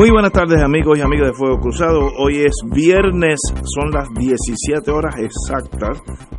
[0.00, 2.10] Muy buenas tardes amigos y amigas de Fuego Cruzado.
[2.16, 5.98] Hoy es viernes, son las 17 horas exactas,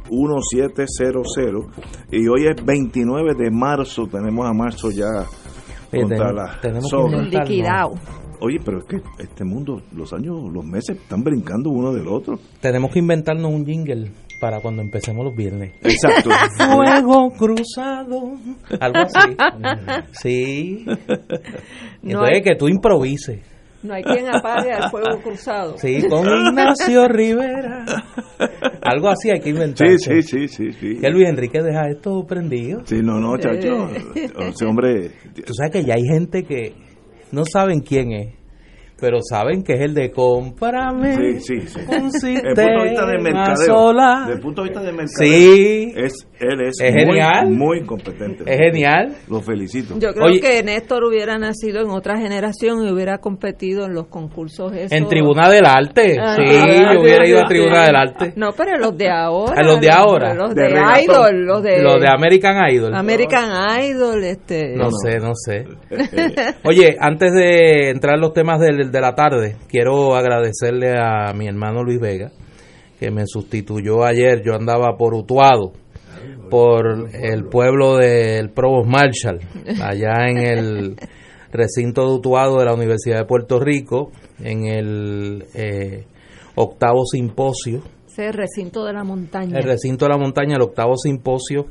[0.10, 1.28] 1700
[2.12, 5.28] y hoy es 29 de marzo, tenemos a marzo ya
[5.94, 6.60] Oye, contra.
[7.22, 7.92] Liquidado.
[8.40, 12.40] Oye, pero es que este mundo, los años, los meses están brincando uno del otro.
[12.62, 15.76] Tenemos que inventarnos un jingle para cuando empecemos los viernes.
[15.84, 16.32] Exacto.
[16.58, 18.32] Fuego cruzado.
[18.80, 19.38] Algo así.
[20.14, 20.86] Sí.
[22.04, 23.51] No Entonces hay- que tú improvises.
[23.84, 25.78] No hay quien apague al fuego cruzado.
[25.78, 27.84] Sí, con Ignacio Rivera.
[28.84, 29.98] Algo así hay que Sí, inventarse.
[29.98, 30.98] sí, sí, sí, sí.
[31.00, 32.82] Que Luis Enrique deja esto prendido.
[32.86, 33.90] Sí, no, no, chacho.
[34.16, 35.12] Ese hombre.
[35.46, 36.74] Tú sabes que ya hay gente que
[37.32, 38.36] no saben quién es,
[39.02, 41.80] pero saben que es el de cómprame Sí, sí, sí.
[41.90, 43.66] un Desde el punto de vista de sistema mercadeo.
[43.66, 44.20] solar.
[44.20, 45.18] Desde el punto de vista de mercadeo.
[45.18, 47.50] Sí, Es, él es, Es muy, genial.
[47.50, 48.44] muy competente.
[48.48, 49.16] es genial.
[49.28, 49.96] Lo felicito.
[50.00, 50.40] Yo creo Oye.
[50.40, 54.92] que Néstor hubiera nacido en otra generación y hubiera competido en los concursos esos.
[54.92, 56.18] En Tribuna del Arte.
[56.22, 57.48] Ah, sí, ah, yo hubiera sí, ido a.
[57.48, 58.34] Tribuna del Arte.
[58.36, 59.60] No, pero los de ahora.
[59.60, 60.34] A los de ahora.
[60.34, 61.04] Los De de.
[61.04, 61.46] Idol.
[61.46, 62.94] Los de, American Idol.
[62.96, 63.50] American
[63.84, 64.24] Idol.
[64.24, 65.66] Este, No sé, no sé.
[66.64, 71.48] Oye, antes de entrar en los temas del- de la tarde, quiero agradecerle a mi
[71.48, 72.32] hermano Luis Vega,
[73.00, 74.42] que me sustituyó ayer.
[74.44, 75.74] Yo andaba por Utuado,
[76.50, 79.40] por el pueblo del Provost Marshall,
[79.82, 80.96] allá en el
[81.52, 84.12] recinto de Utuado de la Universidad de Puerto Rico,
[84.44, 86.06] en el eh,
[86.56, 89.58] octavo simposio Ese recinto de la montaña.
[89.58, 91.68] el recinto de la montaña, el octavo simposio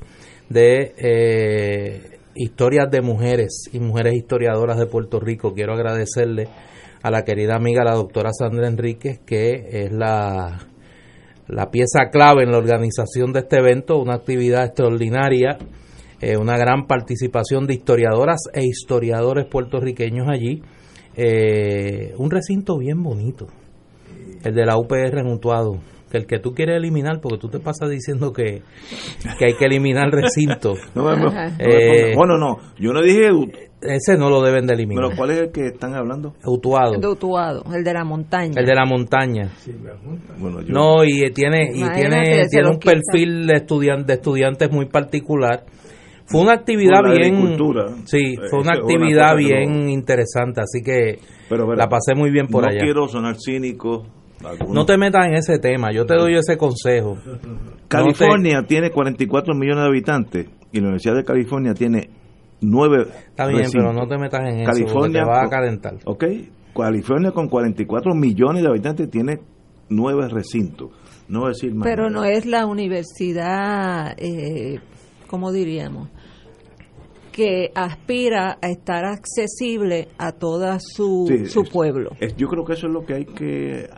[0.49, 5.53] de eh, historias de mujeres y mujeres historiadoras de Puerto Rico.
[5.53, 6.49] Quiero agradecerle
[7.03, 10.59] a la querida amiga, la doctora Sandra Enríquez, que es la,
[11.49, 15.59] la pieza clave en la organización de este evento, una actividad extraordinaria,
[16.21, 20.63] eh, una gran participación de historiadoras e historiadores puertorriqueños allí.
[21.17, 23.47] Eh, un recinto bien bonito,
[24.45, 25.27] el de la UPR en
[26.11, 28.63] que el que tú quieres eliminar, porque tú te pasas diciendo que,
[29.39, 31.31] que hay que eliminar recinto, No no.
[31.59, 33.29] Eh, bueno, no, yo no dije,
[33.83, 35.05] ese no lo deben de eliminar.
[35.07, 36.35] pero ¿cuál es el que están hablando?
[36.45, 38.53] Utuado, de Utuado, el de la montaña.
[38.57, 39.51] el de la montaña.
[40.39, 44.87] Bueno, yo, No, y tiene y tiene, tiene un perfil de, estudian- de estudiantes muy
[44.87, 45.65] particular.
[46.27, 47.57] Fue una actividad bien,
[48.05, 52.31] sí, Eh, fue una actividad bien no- interesante, así que pero, pero, la pasé muy
[52.31, 52.79] bien por no allá.
[52.81, 54.07] quiero sonar cínico.
[54.45, 57.17] Algunos- No te metas en ese tema, yo te doy ese consejo.
[57.89, 62.11] California tiene 44 millones de habitantes y la Universidad de California tiene
[62.61, 65.95] 9 Está bien, pero no te metas en eso, California te vas a con- calentar.
[66.05, 66.25] Ok,
[66.77, 69.41] California con 44 millones de habitantes tiene
[69.89, 70.91] 9 recintos.
[71.29, 71.87] No voy a decir más.
[71.89, 74.79] Pero no es la universidad, eh,
[75.27, 76.09] ¿cómo diríamos?
[77.33, 82.11] Que aspira a estar accesible a toda su, Sí, su es- pueblo.
[82.21, 83.89] es- yo creo que eso es lo que hay que.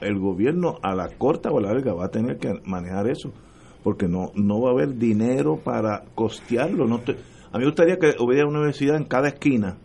[0.00, 3.32] El gobierno a la corta o a la larga va a tener que manejar eso.
[3.82, 6.86] Porque no no va a haber dinero para costearlo.
[6.86, 7.12] No te-
[7.50, 9.76] a mí me gustaría que hubiera una universidad en cada esquina.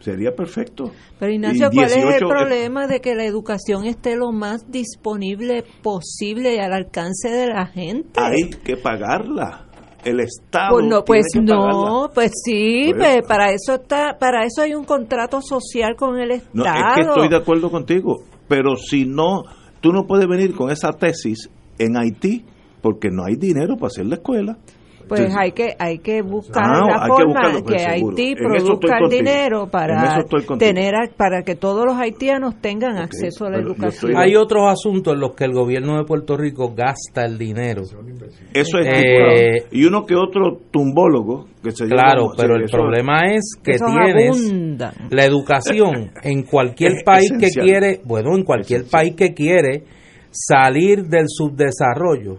[0.00, 0.90] Sería perfecto.
[1.20, 5.62] Pero Ignacio, ¿cuál es 18 el problema de que la educación esté lo más disponible
[5.80, 8.20] posible y al alcance de la gente?
[8.20, 9.61] Hay que pagarla.
[10.04, 10.70] El Estado.
[10.74, 14.62] Pues no, pues tiene que no, pues sí, Pues- pues para eso está, para eso
[14.62, 16.50] hay un contrato social con el Estado.
[16.54, 19.42] No, es que estoy de acuerdo contigo, pero si no,
[19.80, 21.48] tú no puedes venir con esa tesis
[21.78, 22.44] en Haití
[22.80, 24.58] porque no hay dinero para hacer la escuela.
[25.08, 28.16] Pues Entonces, hay que hay que buscar Ah, la hay que forma pues, que seguro.
[28.16, 30.24] Haití produzca el dinero para
[30.58, 34.10] tener a- para que todos los haitianos tengan acceso a la pero educación.
[34.10, 37.82] estoy- Hay otros asuntos en los que el gobierno de Puerto Rico gasta el dinero.
[38.52, 42.76] Eso es Eh, y uno que otro tumbólogo que se Claro, llama- pero el eso-
[42.76, 44.92] problema es que tienes abundan.
[45.10, 49.00] la educación en cualquier Es país que quiere, bueno, en cualquier Esencial.
[49.02, 49.82] país que quiere
[50.30, 52.38] salir del subdesarrollo.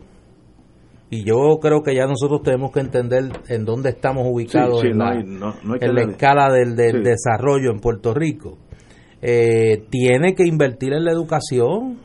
[1.13, 4.91] Y yo creo que ya nosotros tenemos que entender en dónde estamos ubicados Sí, sí,
[4.91, 7.03] en, no la, hay- no- no hay que en la darle- escala del, del Sí.
[7.03, 8.57] desarrollo en Puerto Rico.
[9.21, 11.97] Eh, tiene que invertir en la educación.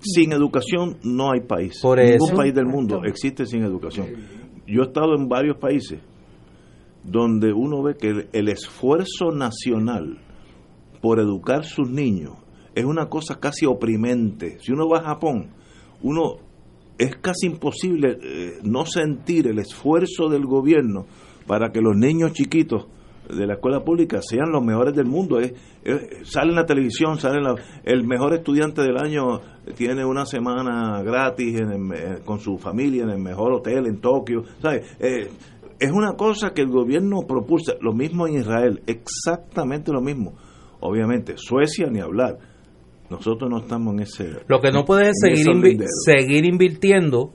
[0.00, 1.78] Sin educación no hay país.
[1.82, 2.36] Por Ningún eso.
[2.36, 4.06] país del mundo existe sin educación.
[4.66, 6.00] Yo he estado en varios países
[7.04, 10.18] donde uno ve que el, el esfuerzo nacional
[11.00, 12.34] por educar sus niños
[12.74, 14.58] es una cosa casi oprimente.
[14.60, 15.50] Si uno va a Japón,
[16.02, 16.36] uno
[16.98, 21.06] es casi imposible eh, no sentir el esfuerzo del gobierno
[21.46, 22.86] para que los niños chiquitos
[23.28, 25.38] de la escuela pública sean los mejores del mundo.
[25.40, 25.52] Es,
[26.24, 27.54] sale en la televisión, sale la-
[27.84, 29.40] el mejor estudiante del año
[29.76, 34.42] tiene una semana gratis en el con su familia en el mejor hotel en Tokio.
[34.60, 34.96] ¿sabes?
[35.00, 35.30] Eh,
[35.78, 40.34] es una cosa que el gobierno propulsa, lo mismo en Israel, exactamente lo mismo.
[40.80, 42.38] Obviamente, Suecia ni hablar.
[43.12, 44.30] Nosotros no estamos en ese...
[44.48, 47.30] Lo que no puedes es seguir, invi- seguir invirtiendo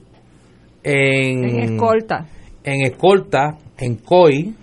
[0.83, 2.25] en, En escolta.
[2.63, 4.53] en escolta, en COI,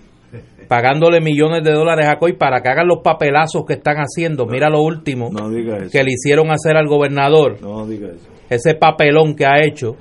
[0.67, 4.45] pagándole millones de dólares a COI para que hagan los papelazos que están haciendo.
[4.45, 5.91] Mira lo último No diga eso.
[5.91, 8.27] que le hicieron hacer al gobernador, No diga eso.
[8.49, 9.95] ese papelón que ha hecho,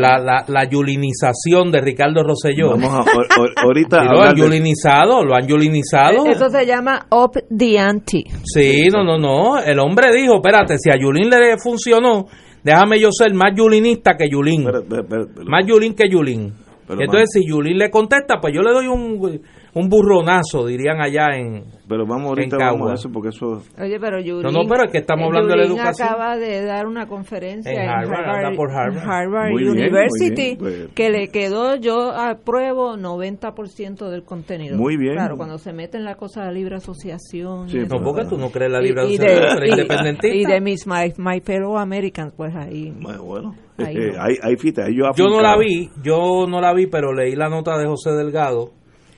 [0.00, 2.70] la, la, la yulinización de Ricardo Rosselló.
[2.70, 6.26] Vamos a, ahorita lo han de- yulinizado, lo han yulinizado.
[6.26, 8.24] Eso se llama up the ante.
[8.44, 9.58] Sí, no, no, no.
[9.58, 12.26] El hombre dijo, espérate, si a Yulín le funcionó,
[12.62, 14.64] déjame yo ser más yulinista que Yulín.
[14.64, 16.52] Más Yulín que Yulín.
[16.88, 19.40] Entonces, si Yulín le contesta, pues yo le doy un,
[19.74, 21.64] un burronazo, dirían allá en...
[21.88, 24.92] Pero vamos ahorita vamos a eso porque eso Oye, pero Yulín, No, no, pero es
[24.92, 26.08] que estamos eh, hablando de la educación.
[26.08, 29.02] acaba de dar una conferencia En en, Harvard, anda por Harvard.
[29.08, 30.88] Harvard Muy bien, muy University, bien, pues.
[30.94, 34.76] que le quedó, yo apruebo 90% del contenido.
[34.76, 35.14] Muy bien.
[35.14, 37.68] Claro, cuando se mete en la cosa de libre asociación.
[37.68, 40.36] Sí, pero- No, porque tú no crees la y- libre y asociación, eres y- independentista.
[40.36, 42.92] y de mis my, my fellow Americans, pues ahí.
[43.00, 44.22] bueno, bueno Ahí eh, no.
[44.22, 47.48] hay fita, ahí yo Yo no la vi, yo no la vi, pero leí la
[47.48, 48.70] nota de José Delgado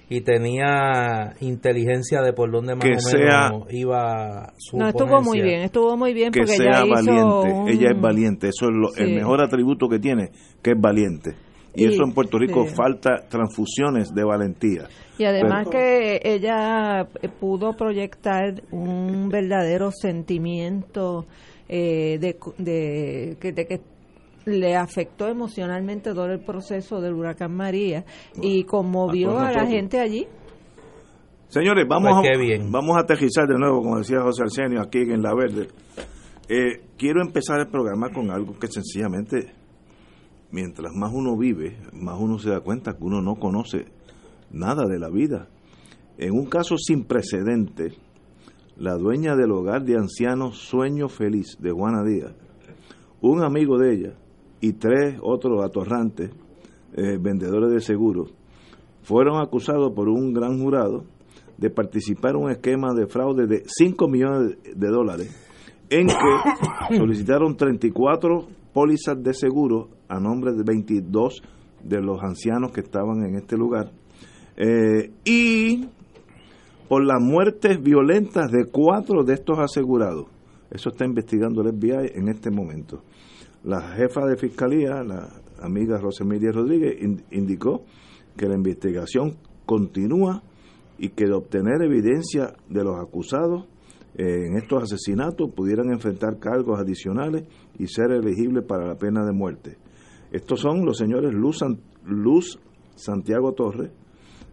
[0.09, 5.21] y tenía inteligencia de por dónde más Que o sea- menos iba su No, estuvo
[5.23, 7.53] muy bien, estuvo muy bien que porque sea ella hizo valiente.
[7.53, 10.31] un- ella es valiente eso es lo- el mejor atributo que tiene
[10.63, 11.35] que es valiente.
[11.77, 12.75] Y, Y- eso en Puerto Rico sí.
[12.77, 14.85] falta transfusiones de valentía.
[15.19, 21.27] Y además Pero- que ella eh, pudo proyectar un verdadero sentimiento
[21.69, 23.81] eh, de, de, que, de que
[24.47, 28.05] le afectó emocionalmente todo el proceso del huracán María
[28.41, 30.27] y conmovió a la gente allí.
[31.49, 32.73] Señores, vamos, Pues a, bien.
[32.73, 35.69] vamos a aterrizar de nuevo, como decía José Arsenio, aquí en La Verde.
[36.49, 39.53] Eh, quiero empezar el programa con algo que sencillamente,
[40.51, 43.87] mientras más uno vive, más uno se da cuenta que uno no conoce
[44.51, 45.49] nada de la vida.
[46.19, 47.97] En un caso sin precedentes,
[48.77, 52.35] la dueña del hogar de ancianos Sueño Feliz de Juana Díaz,
[53.21, 54.13] un amigo de ella
[54.65, 56.31] y tres otros atorrantes,
[56.97, 58.35] eh, vendedores de seguros,
[59.03, 61.05] fueron acusados por un gran jurado
[61.59, 67.59] de participar en un esquema de fraude de 5 millones de dólares en que solicitaron
[67.59, 71.43] 34 pólizas de seguro a nombre de 22
[71.83, 73.93] de los ancianos que estaban en este lugar
[74.57, 75.85] eh, y
[76.89, 80.27] por las muertes violentas de cuatro de estos asegurados.
[80.71, 83.03] Eso está investigando el FBI en este momento.
[83.65, 85.29] La jefa de fiscalía, la
[85.63, 87.85] amiga Rosemilia Rodríguez, in- indicó
[88.37, 90.43] que la investigación continúa
[90.99, 93.67] y que de obtener evidencia de los acusados
[94.17, 97.45] eh, en estos asesinatos pudieran enfrentar cargos adicionales
[97.79, 99.77] y ser elegibles para la pena de muerte.
[100.31, 101.59] Estos son los señores Luz,
[102.05, 102.59] Luz
[102.97, 103.91] Santiago Torres,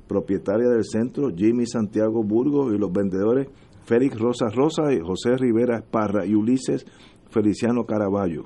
[0.07, 3.47] propietaria del centro, Jimmy Santiago Burgos y los vendedores
[3.85, 6.85] Félix Rosa Rosa y José Rivera Esparra y Ulises
[7.29, 8.45] Feliciano Caraballo.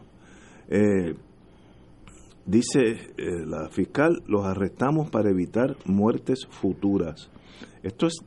[0.70, 1.16] Eh,
[2.46, 7.30] dice eh, la fiscal, los arrestamos para evitar muertes futuras.
[7.84, 8.24] Esto es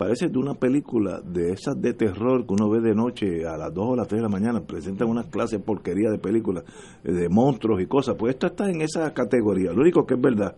[0.00, 3.74] parece de una película de esas de terror que uno ve de noche a las
[3.74, 6.64] 2 o las 3 de la mañana, presentan una clase de porquería de películas
[7.04, 10.20] eh, de monstruos y cosas, pues esto está en esa categoría, lo único que es
[10.22, 10.56] verdad.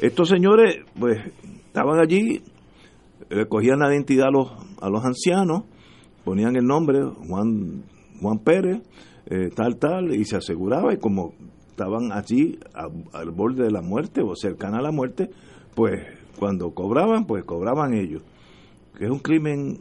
[0.00, 1.18] Estos señores, pues,
[1.66, 2.42] estaban allí,
[3.30, 4.50] le cogían la identidad a los,
[4.82, 5.62] a los ancianos,
[6.22, 7.84] ponían el nombre, Juan,
[8.20, 8.82] Juan Pérez,
[9.30, 11.34] eh, tal, tal, y se aseguraba, y como
[11.68, 15.30] estaban allí a- al borde de la muerte o cercana a la muerte,
[15.74, 16.00] pues
[16.38, 18.22] cuando cobraban, pues cobraban ellos.
[18.96, 19.78] Que es un crimen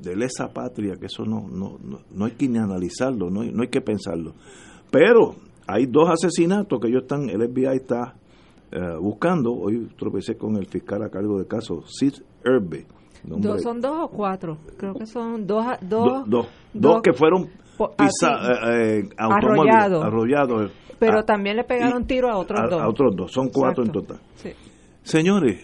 [0.00, 3.50] de lesa patria, que eso no, no, no, no hay que ni analizarlo, no hay,
[3.52, 4.34] no hay que pensarlo.
[4.90, 5.34] Pero
[5.66, 8.14] hay dos asesinatos que ellos están, el FBI está
[8.70, 9.52] eh, buscando.
[9.52, 12.14] Hoy tropecé con el fiscal a cargo del caso, Sid
[12.44, 12.86] Herbe.
[13.24, 14.58] Dos, ¿Son dos o cuatro?
[14.76, 15.64] Creo que son dos.
[15.66, 17.48] a- do- Dos, dos, dos que fueron
[17.96, 18.28] pisa,
[18.72, 20.04] eh, eh, automóviles, Arrollados.
[20.04, 20.72] arrollados.
[20.98, 22.80] pero Ah, también le pegaron tiro a otros a, dos.
[22.82, 24.00] a otros dos, son cuatro Exacto.
[24.00, 24.26] en total.
[24.36, 24.50] Sí.
[25.02, 25.60] Señores,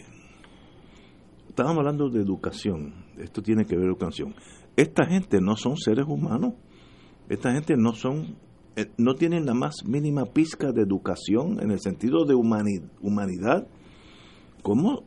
[1.48, 2.94] estábamos hablando de educación.
[3.18, 4.34] Esto tiene que ver con educación.
[4.76, 6.54] Esta gente no son seres humanos.
[7.28, 8.36] Esta gente no son
[8.76, 13.66] eh, no tienen la más mínima pizca de educación en el sentido de humanidad.
[14.62, 15.04] ¿Cómo,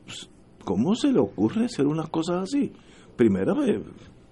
[0.65, 2.73] ¿Cómo se le ocurre hacer unas cosas así?
[3.15, 3.79] Primera vez,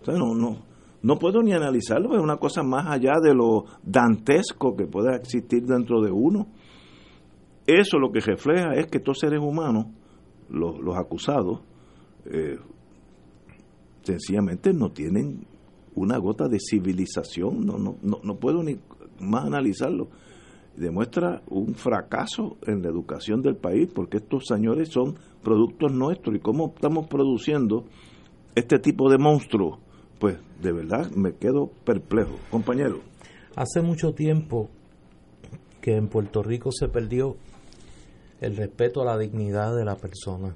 [0.08, 0.58] no, no,
[1.04, 5.66] no puedo ni analizarlo, es una cosa más allá de lo dantesco que pueda existir
[5.66, 6.48] dentro de uno.
[7.66, 9.88] Eso lo que refleja es que estos seres humanos,
[10.50, 11.62] los, los acusados,
[12.26, 12.58] eh,
[14.04, 15.46] sencillamente no tienen
[15.96, 18.78] una gota de civilización, no, no, no, no puedo ni
[19.20, 20.10] más analizarlo.
[20.76, 26.40] Demuestra un fracaso en la educación del país, porque estos señores son productos nuestros y
[26.40, 27.86] cómo estamos produciendo
[28.56, 29.80] este tipo de monstruos,
[30.22, 32.38] pues de verdad me quedo perplejo.
[32.52, 33.02] Compañero.
[33.56, 34.70] Hace mucho tiempo
[35.82, 37.36] que en Puerto Rico se perdió
[38.40, 40.56] el respeto a la dignidad de la persona,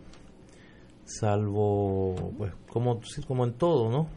[1.03, 4.07] salvo, pues, como, como en todo, ¿no?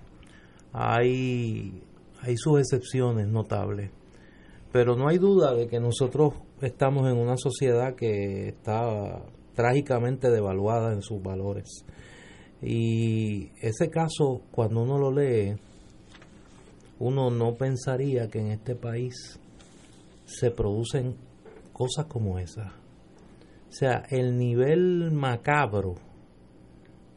[0.72, 1.82] Hay,
[2.20, 3.90] hay sus excepciones notables,
[4.70, 9.22] pero no hay duda de que nosotros estamos en una sociedad que está
[9.54, 11.84] trágicamente devaluada en sus valores.
[12.62, 15.56] Y ese caso, cuando uno lo lee,
[16.98, 19.38] uno no pensaría que en este país
[20.24, 21.16] se producen
[21.72, 22.72] cosas como esas.
[23.68, 25.94] O sea, el nivel macabro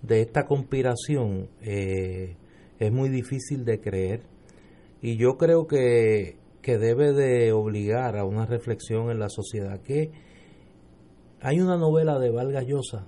[0.03, 2.35] de esta conspiración eh,
[2.79, 4.21] es muy difícil de creer
[5.01, 10.11] y yo creo que, que debe de obligar a una reflexión en la sociedad que
[11.41, 13.07] hay una novela de Valga Llosa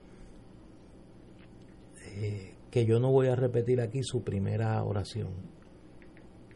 [2.74, 5.30] que yo no voy a repetir aquí su primera oración,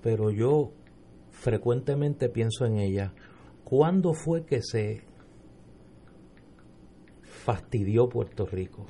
[0.01, 0.71] pero yo
[1.29, 3.13] frecuentemente pienso en ella.
[3.63, 5.03] ¿Cuándo fue que se
[7.21, 8.87] fastidió Puerto Rico?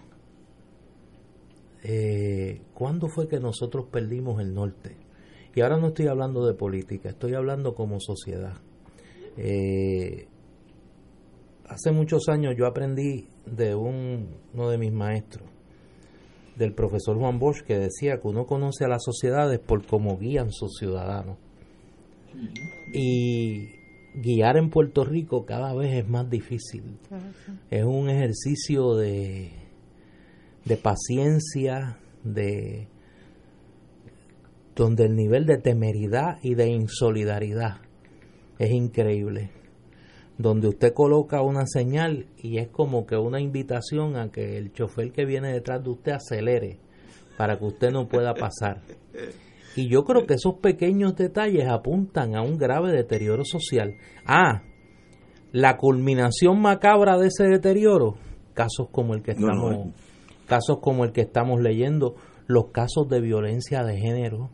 [1.83, 4.95] Eh, ¿Cuándo fue que nosotros perdimos el norte?
[5.53, 8.55] Y ahora no estoy hablando de política, estoy hablando como sociedad.
[9.35, 10.27] Eh,
[11.65, 15.46] hace muchos años yo aprendí de uno de mis maestros
[16.57, 20.51] del profesor Juan Bosch que decía que uno conoce a las sociedades por cómo guían
[20.51, 21.37] sus ciudadanos.
[22.93, 23.69] Y
[24.15, 26.97] guiar en Puerto Rico cada vez es más difícil.
[27.69, 29.51] Es un ejercicio de,
[30.65, 32.87] de paciencia, de
[34.75, 37.77] donde el nivel de temeridad y de insolidaridad
[38.59, 39.51] es increíble
[40.37, 45.11] donde usted coloca una señal y es como que una invitación a que el chofer
[45.11, 46.79] que viene detrás de usted acelere
[47.37, 48.81] para que usted no pueda pasar.
[49.75, 53.95] Y yo creo que esos pequeños detalles apuntan a un grave deterioro social.
[54.25, 54.63] Ah,
[55.51, 58.15] la culminación macabra de ese deterioro,
[58.53, 59.93] casos como el que estamos,
[60.47, 62.15] casos como el que estamos leyendo,
[62.47, 64.49] los casos de violencia de género,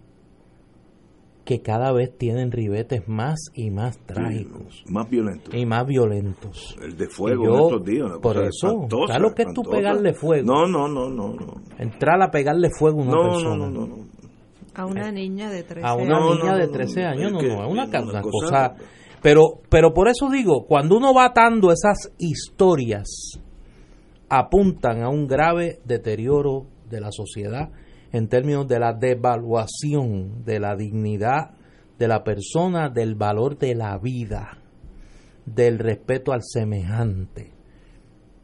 [1.46, 4.84] que cada vez tienen ribetes más y más trágicos.
[4.88, 5.54] más violentos.
[5.54, 6.78] Y más violentos.
[6.82, 8.12] El de fuego en estos días.
[8.22, 8.88] Por eso,
[9.20, 10.46] lo que es tú pegarle fuego?
[10.46, 11.36] No, no, no, no.
[11.78, 13.58] Entrar a pegarle fuego a una persona.
[13.58, 14.06] No, no, no,
[14.74, 15.92] A una niña de 13 años.
[15.92, 18.76] A una niña de 13 años, no, no, es una, una cosa...
[19.22, 23.40] Pero, pero por eso digo, cuando uno va atando esas historias,
[24.28, 27.70] apuntan a un grave deterioro de la sociedad
[28.14, 31.56] en términos de la devaluación de la dignidad
[31.98, 34.58] de la persona, del valor de la vida,
[35.46, 37.52] del respeto al semejante.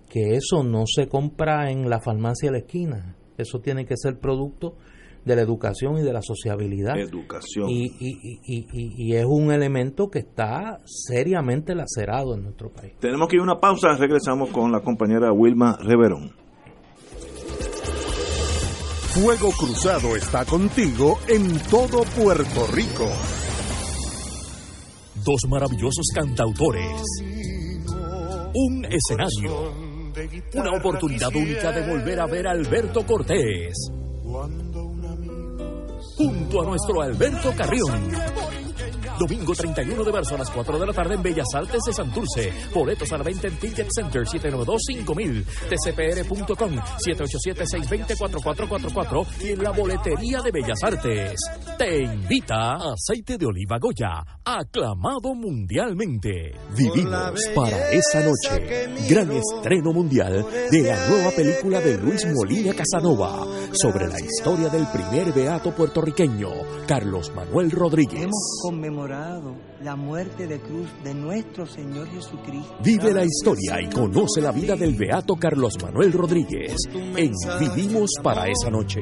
[0.09, 4.19] Que eso no se compra en la farmacia de la esquina, eso tiene que ser
[4.19, 4.75] producto
[5.23, 6.97] de la educación y de la sociabilidad.
[6.97, 7.69] Educación.
[7.69, 12.93] Y, y, y, y, es un elemento que está seriamente lacerado en nuestro país.
[12.99, 16.31] Tenemos que ir a una pausa, regresamos con la compañera Wilma Reverón.
[19.13, 23.09] Fuego Cruzado está contigo en todo Puerto Rico.
[25.25, 27.01] Dos maravillosos cantautores.
[28.53, 29.73] Un escenario.
[30.53, 33.73] Una oportunidad única de volver a ver a Alberto Cortés.
[36.15, 38.11] Junto a nuestro Alberto Carrión
[39.19, 42.53] Domingo 31 de marzo a las 4 de la tarde en Bellas Artes de Santurce.
[42.73, 50.51] Boletos a la venta en Ticket Center 792-5000, tcpr.com 787-620-4444 y en la boletería de
[50.51, 51.37] Bellas Artes.
[51.77, 56.53] Te invita Aceite de Oliva Goya, aclamado mundialmente.
[56.77, 58.87] Vivimos para esa noche.
[59.09, 64.87] Gran estreno mundial de la nueva película de Luis Molina Casanova sobre la historia del
[64.87, 66.51] primer beato puertorriqueño,
[66.87, 68.29] Carlos Manuel Rodríguez.
[69.09, 72.75] Conmemorado la muerte de cruz de nuestro Señor Jesucristo.
[72.83, 78.45] Vive la historia y conoce la vida del beato Carlos Manuel Rodríguez en Vivimos para
[78.47, 78.99] esa noche.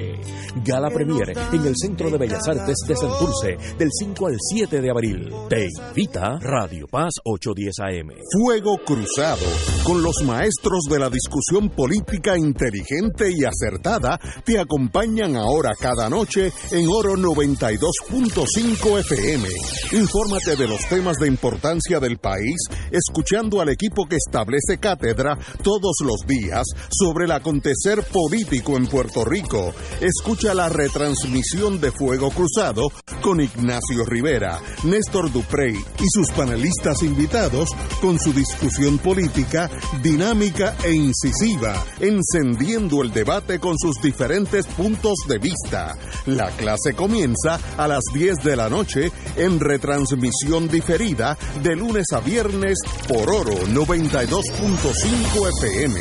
[0.63, 4.91] Gala Premier en el Centro de Bellas Artes de Santurce del 5 al 7 de
[4.91, 5.33] abril.
[5.49, 8.09] Te invita Radio Paz 810 AM.
[8.33, 9.45] Fuego Cruzado,
[9.83, 16.51] con los maestros de la discusión política inteligente y acertada, te acompañan ahora cada noche
[16.71, 19.47] en Oro 92.5 FM.
[19.93, 22.55] Infórmate de los temas de importancia del país
[22.91, 29.23] escuchando al equipo que establece cátedra todos los días sobre el acontecer político en Puerto
[29.23, 29.73] Rico.
[30.01, 37.69] Escucha la retransmisión de Fuego Cruzado con Ignacio Rivera, Néstor Duprey y sus panelistas invitados
[38.01, 39.69] con su discusión política
[40.01, 45.97] dinámica e incisiva, encendiendo el debate con sus diferentes puntos de vista.
[46.25, 52.19] La clase comienza a las 10 de la noche en retransmisión diferida de lunes a
[52.19, 55.99] viernes por Oro 92.5 FM.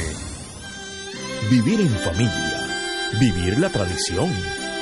[1.50, 2.66] Vivir en familia,
[3.20, 4.30] vivir la tradición,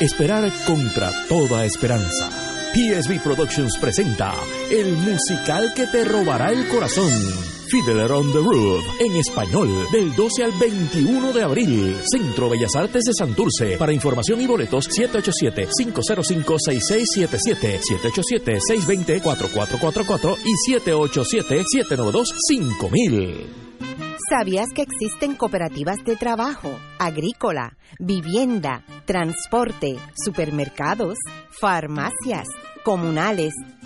[0.01, 2.31] esperar contra toda esperanza.
[2.73, 4.35] PSB Productions presenta
[4.71, 7.54] el musical que te robará el corazón.
[7.71, 11.97] Fiddler on the Roof, en español, del 12 al 21 de abril.
[12.11, 13.77] Centro Bellas Artes de Santurce.
[13.77, 17.81] Para información y boletos, 787-505-6677,
[19.21, 23.65] 787-620-4444 y 787-792-5000.
[24.31, 31.19] ¿Sabías que existen cooperativas de trabajo, agrícola, vivienda, transporte, supermercados,
[31.61, 32.47] farmacias,
[32.85, 33.53] comunales,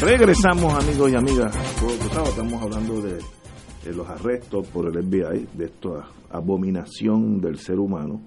[0.00, 1.56] Regresamos amigos y amigas.
[2.28, 3.18] Estamos hablando de,
[3.84, 8.20] de los arrestos por el FBI, de esta abominación del ser humano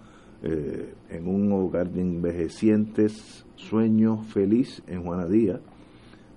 [0.43, 5.61] eh, en un hogar de envejecientes, sueño feliz en Juanadía,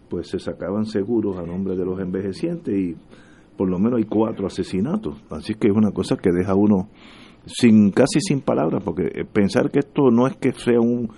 [0.09, 2.97] pues se sacaban seguros a nombre de los envejecientes y
[3.57, 5.17] por lo menos hay cuatro asesinatos.
[5.31, 6.89] Así que es una cosa que deja uno
[7.47, 11.11] sin casi sin palabras, porque eh, pensar que esto no es que sea un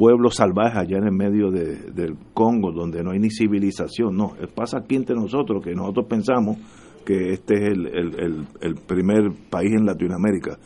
[0.00, 4.32] pueblo salvaje allá en el medio de, del Congo, donde no hay ni civilización, no,
[4.54, 6.56] pasa aquí entre nosotros, que nosotros pensamos
[7.04, 10.58] que este es el, el, el primer país en Latinoamérica.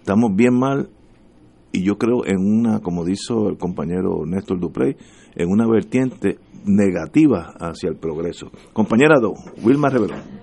[0.00, 0.90] Estamos bien mal
[1.72, 4.96] y yo creo en una, como dijo el compañero Néstor Duprey,
[5.34, 8.50] en una vertiente negativa hacia el progreso.
[8.74, 9.32] Compañera Do,
[9.64, 10.33] Wilma Reverón.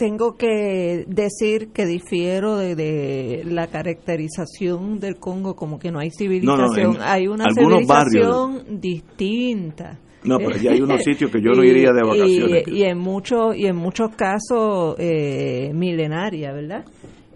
[0.00, 6.10] Tengo que decir que difiero de, de, la caracterización del Congo como que no hay
[6.10, 6.94] civilización.
[6.94, 8.80] No, no, hay una civilización barrios.
[8.80, 9.98] distinta.
[10.24, 12.62] No, pero ya hay unos sitios que yo no iría de vacaciones.
[12.68, 16.86] Y, y en muchos y en muchos casos eh, milenaria, ¿verdad?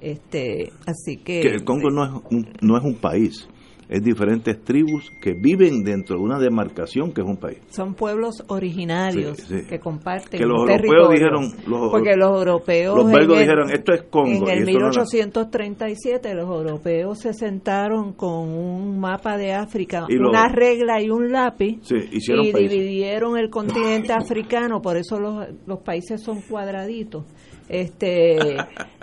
[0.00, 3.46] Este, así que, que el Congo no es un, no es un país,
[3.88, 7.58] es diferentes tribus que viven dentro de una demarcación que es un país.
[7.68, 9.66] Son pueblos originarios Sí, sí.
[9.68, 11.10] que comparten Que los un europeos territorio.
[11.10, 14.28] dijeron, los- porque los europeos Los belgos el- dijeron, esto es Congo.
[14.28, 20.06] En el esto no era- 1837 los europeos se sentaron con un mapa de África,
[20.08, 22.70] Y una regla y un lápiz Sí, y países.
[22.70, 27.24] dividieron el continente africano, por eso los, los países son cuadraditos.
[27.68, 28.36] Este,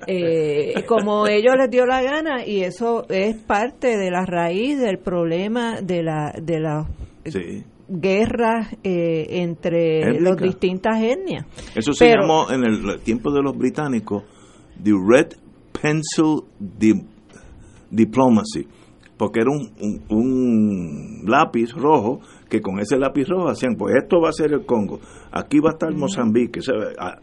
[0.08, 5.00] eh, como ellos les dio la gana y eso es parte de la raíz del
[5.00, 6.88] problema de la de las
[7.26, 7.64] Sí.
[7.90, 11.46] guerras eh, entre las distintas etnias.
[11.76, 14.24] Eso se Pero- llamó en el tiempo de los británicos
[14.84, 15.34] the Red
[15.82, 17.04] Pencil Di-
[17.90, 18.68] Diplomacy,
[19.18, 22.22] porque era un, un- un lápiz rojo
[22.52, 25.00] que con ese lápiz rojo hacían, pues esto va a ser el Congo,
[25.32, 26.60] aquí va a estar Mozambique.
[27.00, 27.18] Ah,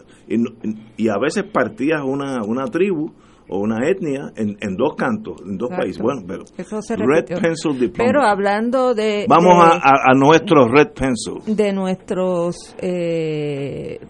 [0.97, 3.13] y, a veces partías una, una tribu
[3.51, 5.83] o una etnia en, en dos cantos, en dos Exacto.
[5.83, 6.03] países.
[6.03, 6.45] Bueno, pero
[7.07, 7.27] Red.
[7.41, 7.93] Pencil Diplomacy.
[7.97, 11.55] Pero hablando de Vamos de- a, a, a nuestro Red Pencil.
[11.57, 14.01] de nuestros eh,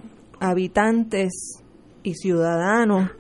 [0.41, 1.63] habitantes
[2.03, 3.11] y ciudadanos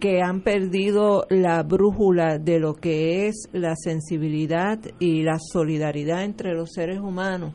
[0.00, 6.54] que han perdido la brújula de lo que es la sensibilidad y la solidaridad entre
[6.54, 7.54] los seres humanos.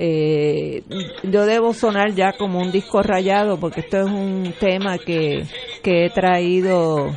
[0.00, 0.82] Eh,
[1.24, 5.42] yo debo sonar ya como un disco rayado porque esto es un tema que,
[5.82, 7.12] que he traído.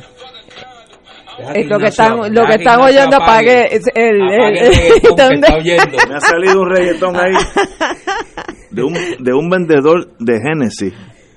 [1.64, 7.32] Lo que están lo que están oyendo apague, el, me ha salido un reggaetón ahí.
[8.70, 10.94] De un, de un vendedor de Genesis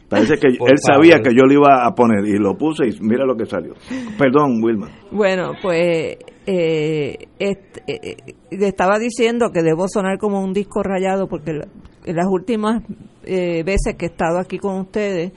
[0.09, 3.25] Parece que él sabía que yo lo iba a poner y lo puse y mira
[3.25, 3.73] lo que salió.
[4.17, 4.89] Perdón, Wilma.
[5.11, 8.15] Bueno, pues eh, eh, eh,
[8.51, 11.51] le estaba diciendo que debo sonar como un disco rayado porque
[12.05, 12.83] en las últimas
[13.23, 15.31] veces que he estado aquí con ustedes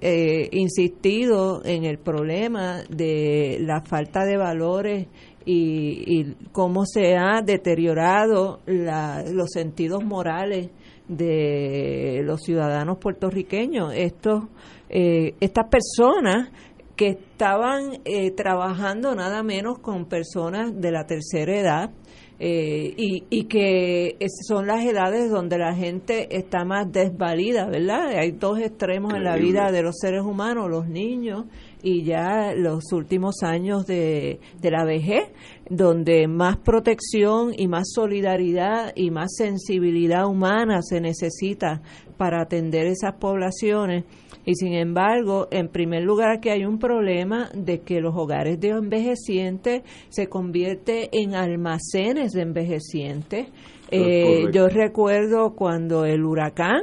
[0.00, 5.06] he insistido en el problema de la falta de valores
[5.44, 10.70] y, cómo se ha deteriorado los sentidos morales
[11.08, 13.92] de los ciudadanos puertorriqueños.
[13.94, 14.44] Estos,
[14.88, 16.50] eh, estas personas
[16.96, 21.90] que estaban eh, trabajando nada menos con personas de la tercera edad
[22.40, 24.16] eh, y, y, que
[24.48, 28.08] son las edades donde la gente está más desvalida, ¿verdad?
[28.18, 31.44] Hay dos extremos en la vida de los seres humanos, los niños
[31.80, 35.30] y ya los últimos años de, de la vejez,
[35.68, 41.80] donde más protección y más solidaridad y más sensibilidad humana se necesita
[42.16, 44.04] para atender esas poblaciones.
[44.46, 48.68] Y sin embargo, en primer lugar, aquí hay un problema de que los hogares de
[48.68, 53.48] envejecientes se convierten en almacenes de envejecientes.
[53.90, 56.82] Eh, yo recuerdo cuando el huracán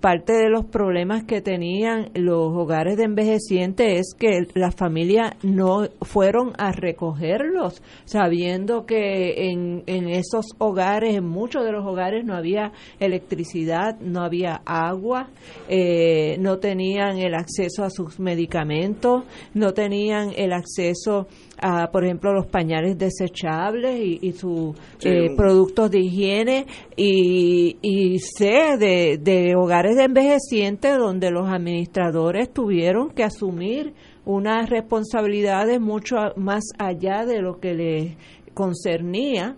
[0.00, 5.88] parte de los problemas que tenían los hogares de envejecientes es que las familias no
[6.02, 12.34] fueron a recogerlos, sabiendo que en, en esos hogares, en muchos de los hogares no
[12.34, 15.28] había electricidad, no había agua,
[15.68, 21.28] eh, no tenían el acceso a sus medicamentos, no tenían el acceso
[21.62, 28.78] a, por ejemplo, los pañales desechables y, sus eh, productos de higiene y, y sé
[28.78, 33.94] de, de hogares de envejecientes donde los administradores tuvieron que asumir
[34.24, 38.16] unas responsabilidades mucho más allá de lo que les
[38.54, 39.56] concernía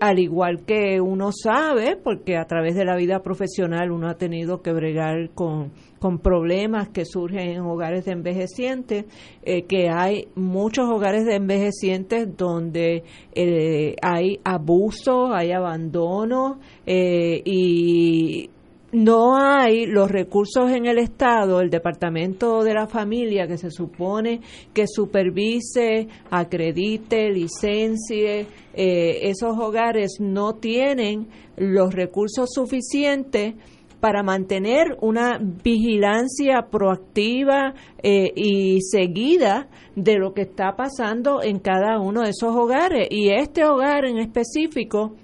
[0.00, 4.62] al igual que uno sabe, porque a través de la vida profesional uno ha tenido
[4.62, 9.04] que bregar con, con problemas que surgen en hogares de envejecientes,
[9.42, 18.50] eh, que hay muchos hogares de envejecientes donde eh, hay abuso, hay abandono eh, y
[18.96, 24.40] no hay los recursos en el Estado, el Departamento de la Familia, que se supone
[24.72, 31.28] que supervise, acredite, licencie, eh, esos hogares no tienen
[31.58, 33.54] los recursos suficientes
[34.00, 42.00] para mantener una vigilancia proactiva eh, y seguida de lo que está pasando en cada
[42.00, 43.08] uno de esos hogares.
[43.10, 45.16] Y este hogar en específico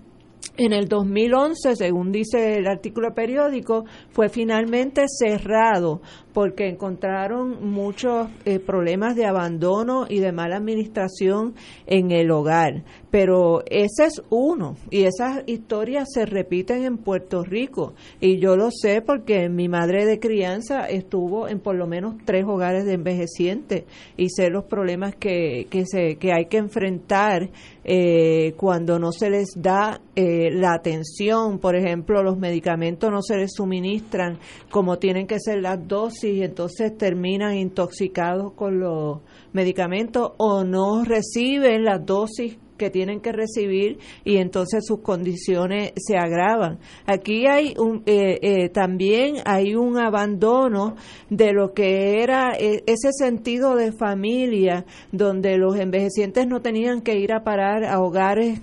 [0.57, 6.01] en el 2011, según dice el artículo periódico, fue finalmente cerrado
[6.33, 11.55] porque encontraron muchos eh, problemas de abandono y de mala administración
[11.87, 12.85] en el hogar.
[13.11, 18.71] Pero ese es uno y esas historias se repiten en Puerto Rico y yo lo
[18.71, 23.85] sé porque mi madre de crianza estuvo en por lo menos tres hogares de envejecientes
[24.17, 27.51] y sé los problemas que, que, se, que hay que enfrentar
[27.85, 33.37] eh, cuando no se les da eh, la atención, por ejemplo, los medicamentos no se
[33.37, 34.39] les suministran
[34.71, 39.21] como tienen que ser las dosis y entonces terminan intoxicados con los
[39.53, 46.17] medicamentos o no reciben las dosis que tienen que recibir y entonces sus condiciones se
[46.17, 46.81] agravan.
[47.07, 50.97] Aquí hay un, eh, eh, también hay un abandono
[51.31, 57.19] de lo que era eh, ese sentido de familia donde los envejecientes no tenían que
[57.21, 58.61] ir a parar a hogares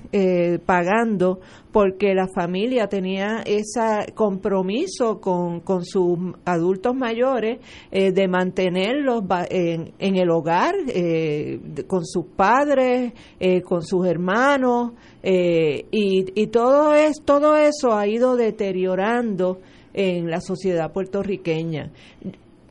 [0.66, 1.40] pagando
[1.72, 7.60] porque la familia tenía ese compromiso con, con sus adultos mayores
[7.92, 16.42] eh, de mantenerlos en, el hogar, eh, con sus padres, eh, con sus hermanos, y,
[16.42, 19.60] y todo, es, todo eso ha ido deteriorando
[19.94, 21.92] en la sociedad puertorriqueña.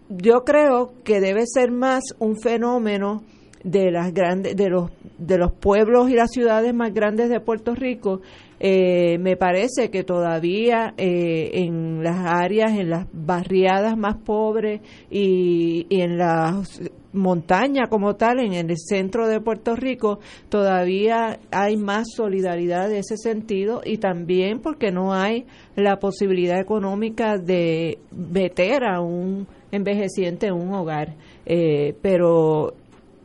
[0.09, 3.23] Yo creo que debe ser más un fenómeno
[3.63, 7.75] de las grandes de los de los pueblos y las ciudades más grandes de Puerto
[7.75, 8.21] Rico
[8.61, 15.87] eh, me parece que todavía eh, en las áreas, en las barriadas más pobres y,
[15.91, 16.81] en las
[17.13, 20.19] montañas como tal, en el centro de Puerto Rico,
[20.49, 27.39] todavía hay más solidaridad de ese sentido y también porque no hay la posibilidad económica
[27.39, 31.15] de meter a un envejeciente en un hogar.
[31.47, 32.75] Eh, pero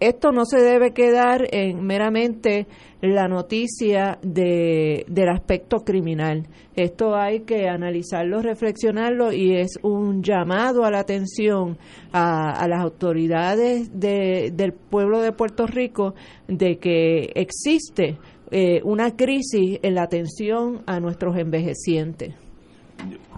[0.08, 2.68] esto no se debe quedar en meramente
[3.02, 6.48] la noticia de, del aspecto criminal.
[6.76, 11.78] Esto hay que analizarlo, reflexionarlo y es un llamado a la atención
[12.12, 16.16] a, las autoridades del pueblo de Puerto Rico
[16.48, 18.18] de que existe
[18.52, 22.36] eh, una crisis en la atención a nuestros envejecientes.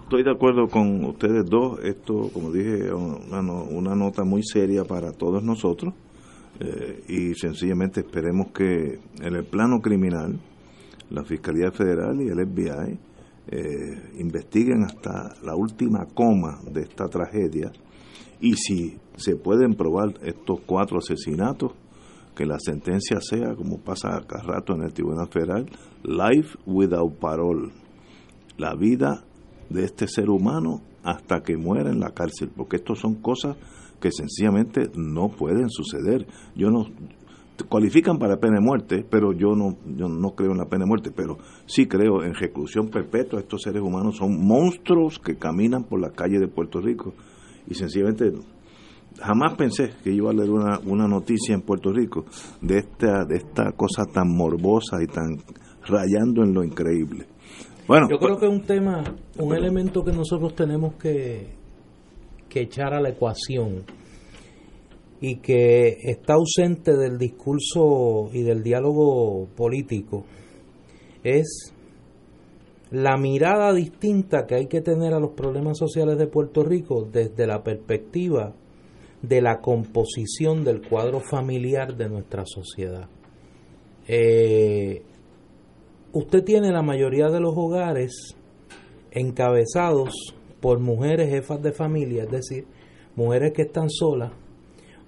[0.02, 1.80] Estoy de acuerdo con ustedes dos.
[1.84, 5.94] Esto, como dije, una, una nota muy seria para todos nosotros
[6.60, 10.38] eh, y sencillamente esperemos que en el plano criminal
[11.10, 12.98] la Fiscalía Federal y el FBI
[13.48, 17.70] eh, investiguen hasta la última coma de esta tragedia
[18.40, 21.72] y si se pueden probar estos cuatro asesinatos,
[22.34, 25.66] que la sentencia sea, como pasa cada rato en el Tribunal Federal,
[26.02, 27.72] life without parole,
[28.58, 29.24] la vida
[29.70, 33.56] de este ser humano hasta que muera en la cárcel, porque estos son cosas
[34.00, 36.26] que sencillamente no pueden suceder.
[36.54, 36.86] Yo no
[37.68, 40.88] cualifican para pena de muerte, pero yo no yo no creo en la pena de
[40.88, 43.40] muerte, pero sí creo en reclusión perpetua.
[43.40, 47.14] Estos seres humanos son monstruos que caminan por la calle de Puerto Rico
[47.66, 48.32] y sencillamente
[49.20, 52.26] jamás pensé que iba a leer una, una noticia en Puerto Rico
[52.60, 55.38] de esta de esta cosa tan morbosa y tan
[55.86, 57.26] rayando en lo increíble.
[57.86, 59.04] Bueno, yo creo que es un tema,
[59.38, 61.54] un elemento que nosotros tenemos que
[62.56, 63.84] que echar a la ecuación
[65.20, 70.24] y que está ausente del discurso y del diálogo político
[71.22, 71.74] es
[72.90, 77.46] la mirada distinta que hay que tener a los problemas sociales de Puerto Rico desde
[77.46, 78.54] la perspectiva
[79.20, 83.06] de la composición del cuadro familiar de nuestra sociedad.
[84.08, 85.02] Eh,
[86.14, 88.34] usted tiene la mayoría de los hogares
[89.10, 92.66] encabezados por mujeres jefas de familia, es decir,
[93.14, 94.32] mujeres que están solas,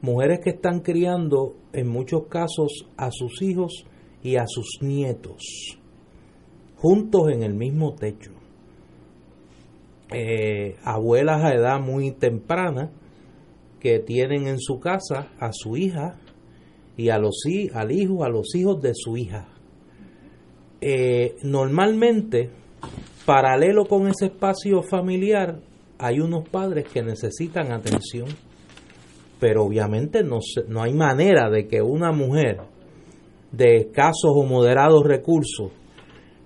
[0.00, 3.84] mujeres que están criando en muchos casos a sus hijos
[4.22, 5.78] y a sus nietos,
[6.76, 8.32] juntos en el mismo techo.
[10.10, 12.90] Eh, abuelas a edad muy temprana
[13.78, 16.18] que tienen en su casa a su hija
[16.96, 17.42] y a los,
[17.74, 19.48] al hijo, a los hijos de su hija.
[20.80, 22.50] Eh, normalmente
[23.28, 25.58] paralelo con ese espacio familiar
[25.98, 28.26] hay unos padres que necesitan atención,
[29.38, 32.62] pero obviamente no, no hay manera de que una mujer
[33.52, 35.72] de escasos o moderados recursos,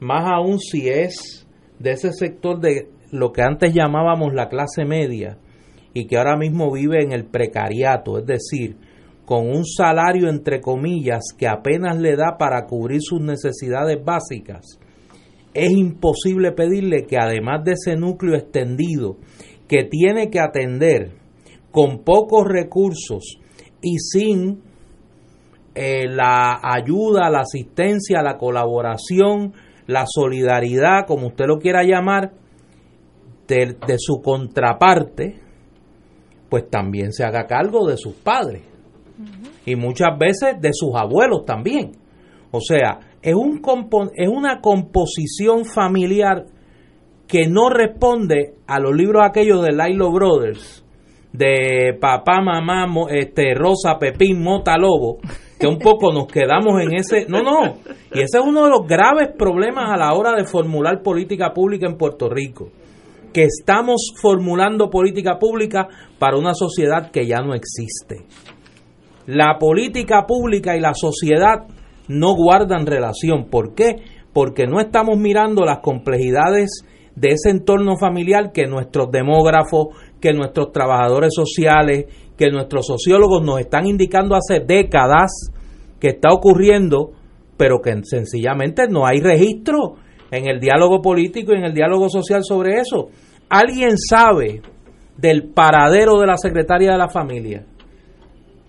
[0.00, 1.46] más aún si es
[1.78, 5.38] de ese sector de lo que antes llamábamos la clase media
[5.94, 8.76] y que ahora mismo vive en el precariato, es decir,
[9.24, 14.80] con un salario entre comillas que apenas le da para cubrir sus necesidades básicas,
[15.54, 19.16] es imposible pedirle que además de ese núcleo extendido
[19.68, 21.12] que tiene que atender
[21.70, 23.38] con pocos recursos
[23.80, 24.62] y sin
[25.74, 29.54] eh, la ayuda, la asistencia, la colaboración,
[29.86, 32.32] la solidaridad, como usted lo quiera llamar,
[33.48, 35.40] de, de su contraparte,
[36.48, 38.62] pues también se haga cargo de sus padres
[39.64, 41.92] y muchas veces de sus abuelos también.
[42.50, 43.62] O sea, es, un
[44.16, 46.44] es una composición familiar
[47.28, 50.85] que no responde a los libros aquellos de Lilo Brothers,
[51.32, 55.18] de papá, mamá, este, Rosa, Pepín, Mota, Lobo,
[55.58, 57.24] que un poco nos quedamos en ese...
[57.28, 57.76] No, no,
[58.12, 61.87] y ese es uno de los graves problemas a la hora de formular política pública
[61.87, 62.68] en Puerto Rico,
[63.32, 68.26] que estamos formulando política pública para una sociedad que ya no existe.
[69.26, 71.64] La política pública y la sociedad
[72.08, 73.46] no guardan relación.
[73.50, 73.96] ¿Por qué?
[74.32, 76.84] Porque no estamos mirando las complejidades
[77.14, 79.88] de ese entorno familiar que nuestros demógrafos,
[80.20, 85.30] que nuestros trabajadores sociales, que nuestros sociólogos nos están indicando hace décadas
[86.00, 87.12] que está ocurriendo,
[87.56, 89.96] pero que sencillamente no hay registro
[90.30, 93.08] en el diálogo político y en el diálogo social sobre eso.
[93.48, 94.62] ¿Alguien sabe
[95.16, 97.64] del paradero de la secretaria de la familia?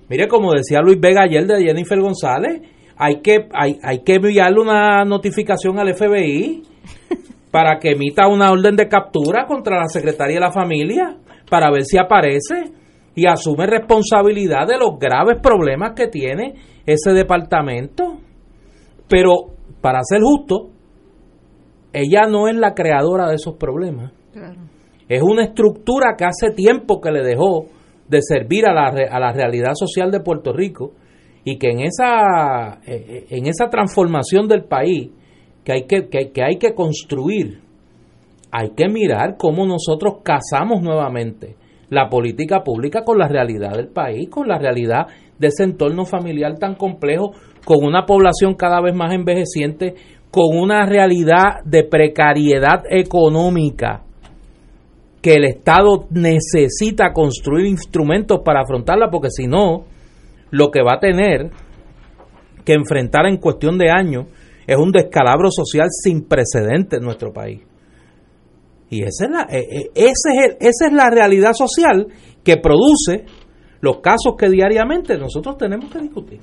[0.09, 2.61] Mire, como decía Luis Vega ayer de Jennifer González,
[2.97, 6.63] hay que, hay, hay que enviarle una notificación al FBI
[7.51, 11.17] para que emita una orden de captura contra la Secretaría de la Familia
[11.49, 12.71] para ver si aparece
[13.15, 18.17] y asume responsabilidad de los graves problemas que tiene ese departamento.
[19.07, 20.69] Pero, para ser justo,
[21.91, 24.11] ella no es la creadora de esos problemas.
[25.07, 27.67] Es una estructura que hace tiempo que le dejó
[28.07, 30.93] de servir a la, a la realidad social de Puerto Rico
[31.45, 35.09] y que en esa, eh, eh, en esa transformación del país
[35.63, 37.61] que hay que, que, hay que construir,
[38.51, 41.55] hay que mirar cómo nosotros casamos nuevamente
[41.89, 46.57] la política pública con la realidad del país, con la realidad de ese entorno familiar
[46.57, 47.31] tan complejo,
[47.65, 49.95] con una población cada vez más envejeciente,
[50.31, 54.03] con una realidad de precariedad económica
[55.21, 59.85] que el Estado necesita construir instrumentos para afrontarla, porque si no,
[60.53, 61.49] lo que va a tener
[62.63, 64.27] que enfrentar en cuestión de años
[64.67, 67.61] es un descalabro social sin precedentes en nuestro país.
[68.87, 72.05] Y esa es la, eh, ese es esa es la realidad social
[72.43, 73.25] que produce
[73.81, 76.39] los casos que diariamente nosotros tenemos que discutir.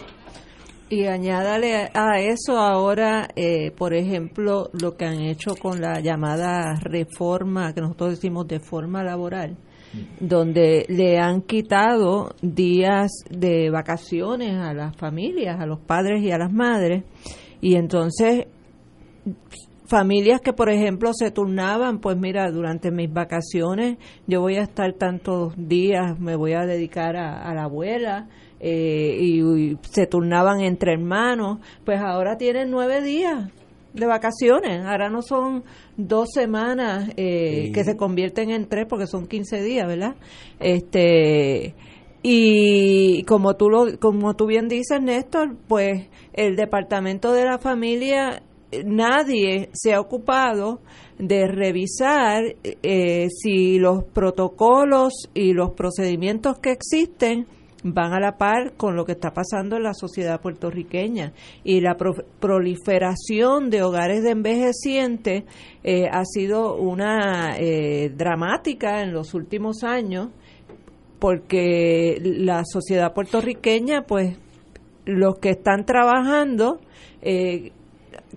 [0.88, 6.80] Y añádale a eso ahora, eh, por ejemplo, lo que han hecho con la llamada
[6.82, 9.56] reforma, que nosotros decimos de forma laboral,
[10.20, 16.38] donde le han quitado días de vacaciones a las familias, a los padres y a
[16.38, 17.04] las madres,
[17.60, 18.46] y entonces
[19.86, 24.92] familias que por ejemplo se turnaban, pues mira, durante mis vacaciones yo voy a estar
[24.94, 28.28] tantos días, me voy a dedicar a, la abuela,
[28.60, 33.50] eh, y, se turnaban entre hermanos, pues ahora tienen nueve días
[33.92, 35.64] de vacaciones, ahora no son
[35.96, 40.14] dos semanas eh, que se convierten en tres porque son quince días, ¿verdad?
[40.58, 41.74] Este
[42.22, 48.42] y como tú lo, como tú bien dices, Néstor, pues el departamento de la familia
[48.84, 50.80] nadie se ha ocupado
[51.18, 57.46] de revisar eh, si los protocolos y los procedimientos que existen
[57.82, 61.32] van a la par con lo que está pasando en la sociedad puertorriqueña.
[61.64, 65.44] Y la proliferación de hogares de envejecientes
[65.82, 70.28] eh, ha sido una eh, dramática en los últimos años
[71.18, 74.38] porque la sociedad puertorriqueña pues
[75.04, 76.80] los que están trabajando
[77.22, 77.72] eh,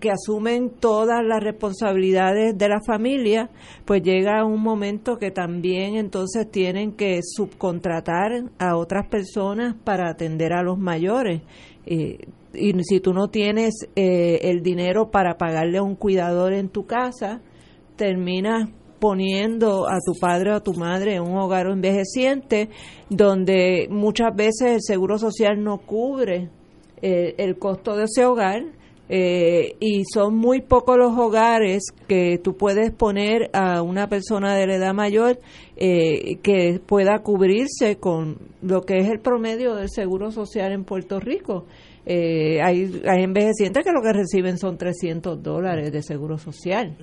[0.03, 3.49] que asumen todas las responsabilidades de la familia,
[3.85, 10.51] pues llega un momento que también entonces tienen que subcontratar a otras personas para atender
[10.51, 11.41] a los mayores.
[11.85, 12.17] Eh,
[12.53, 16.85] y si tú no tienes eh, el dinero para pagarle a un cuidador en tu
[16.85, 17.39] casa,
[17.95, 18.67] terminas
[18.99, 22.67] poniendo a tu padre o a tu madre en un hogar envejeciente
[23.09, 26.49] donde muchas veces el seguro social no cubre
[27.01, 28.82] eh, el costo de ese hogar
[29.15, 34.65] eh, y son muy pocos los hogares que tú puedes poner a una persona de
[34.65, 35.37] la edad mayor
[35.77, 41.19] eh, que pueda cubrirse con lo que es el promedio del seguro social en Puerto
[41.19, 41.67] Rico.
[42.07, 46.97] Eh, hay, hay envejecientes que lo que reciben son 300 dólares de seguro social.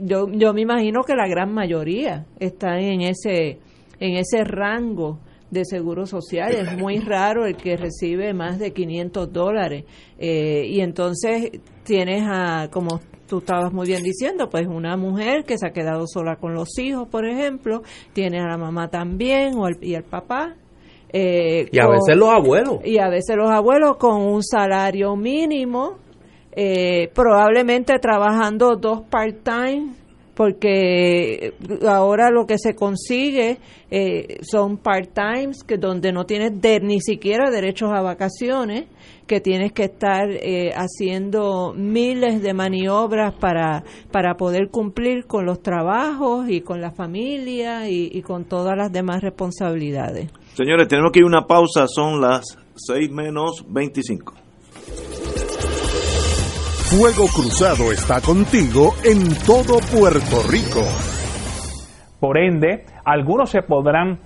[0.00, 3.60] yo, yo me imagino que la gran mayoría está en ese,
[4.00, 6.54] en ese rango de seguro social.
[6.54, 9.84] Es muy raro el que recibe más de 500 dólares.
[10.18, 11.50] Eh, y entonces
[11.84, 16.06] tienes a, como tú estabas muy bien diciendo, pues una mujer que se ha quedado
[16.06, 17.82] sola con los hijos, por ejemplo,
[18.12, 20.56] tiene a la mamá también o y al papá.
[21.12, 22.78] Eh, y a veces los abuelos.
[22.84, 25.98] Y a veces los abuelos con un salario mínimo,
[26.52, 29.94] eh, probablemente trabajando dos part-time
[30.34, 31.54] porque
[31.86, 33.58] ahora lo que se consigue
[33.90, 38.86] eh, son part-times, que donde no tienes ni siquiera derechos a vacaciones,
[39.26, 45.62] que tienes que estar eh, haciendo miles de maniobras para, para poder cumplir con los
[45.62, 50.30] trabajos y con la familia y, y con todas las demás responsabilidades.
[50.54, 54.34] Señores, tenemos que ir una pausa, son las 6 menos 25.
[56.90, 60.82] Fuego Cruzado está contigo en todo Puerto Rico.
[62.18, 64.18] Por ende, algunos se podrán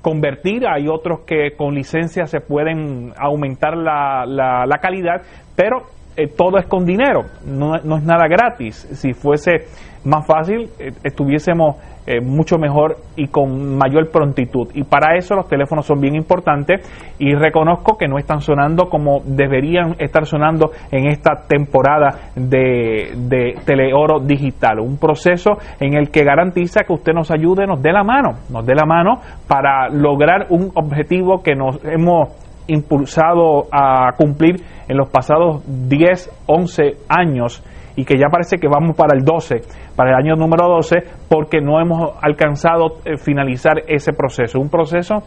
[0.00, 5.20] convertir, hay otros que con licencia se pueden aumentar la, la, calidad,
[5.54, 5.82] pero
[6.16, 8.76] eh, todo es con dinero, no, no, es nada gratis.
[8.94, 9.66] Si fuese
[10.04, 11.76] más fácil, eh, estuviésemos
[12.06, 14.68] eh, mucho mejor y con mayor prontitud.
[14.74, 16.80] Y para eso los teléfonos son bien importantes
[17.18, 23.54] y reconozco que no están sonando como deberían estar sonando en esta temporada de, de
[23.64, 24.80] Teleoro Digital.
[24.80, 28.64] Un proceso en el que garantiza que usted nos ayude, nos dé la mano, nos
[28.64, 32.28] dé la mano para lograr un objetivo que nos hemos
[32.68, 34.56] impulsado a cumplir
[34.88, 37.62] en los pasados 10, 11 años
[37.96, 39.62] y que ya parece que vamos para el 12,
[39.96, 40.96] para el año número 12,
[41.28, 44.60] porque no hemos alcanzado eh, finalizar ese proceso.
[44.60, 45.22] Un proceso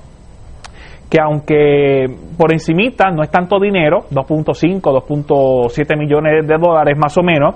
[1.09, 2.05] que aunque
[2.37, 7.55] por encimita no es tanto dinero, 2.5, 2.7 millones de dólares más o menos,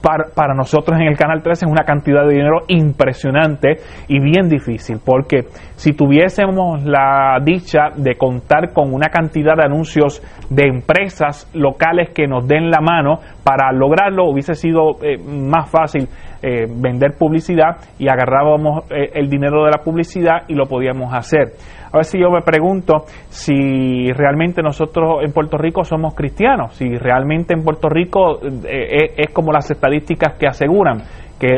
[0.00, 3.76] para, para, nosotros en el Canal 13 es una cantidad de dinero impresionante
[4.08, 5.46] y bien difícil, porque
[5.76, 12.26] si tuviésemos la dicha de contar con una cantidad de anuncios de empresas locales que
[12.26, 16.08] nos den la mano para lograrlo, hubiese sido eh, más fácil
[16.40, 21.52] eh, vender publicidad y agarrábamos eh, el dinero de la publicidad y lo podíamos hacer.
[21.92, 26.94] A ver si yo me pregunto si realmente nosotros en Puerto Rico somos cristianos, si
[26.94, 31.02] realmente en Puerto Rico eh, es como las estadísticas que aseguran
[31.40, 31.56] que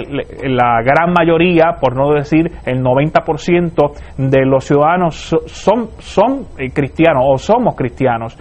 [0.48, 7.38] la gran mayoría, por no decir el 90% de los ciudadanos son, son cristianos o
[7.38, 8.36] somos cristianos,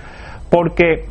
[0.51, 1.05] porque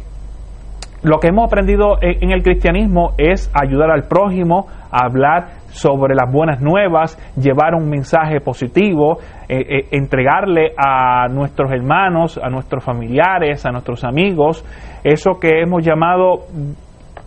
[1.03, 6.61] lo que hemos aprendido en el cristianismo es ayudar al prójimo, hablar sobre las buenas
[6.61, 9.18] nuevas, llevar un mensaje positivo,
[9.49, 14.64] eh, eh, entregarle a nuestros hermanos, a nuestros familiares, a nuestros amigos,
[15.05, 16.46] eso que hemos llamado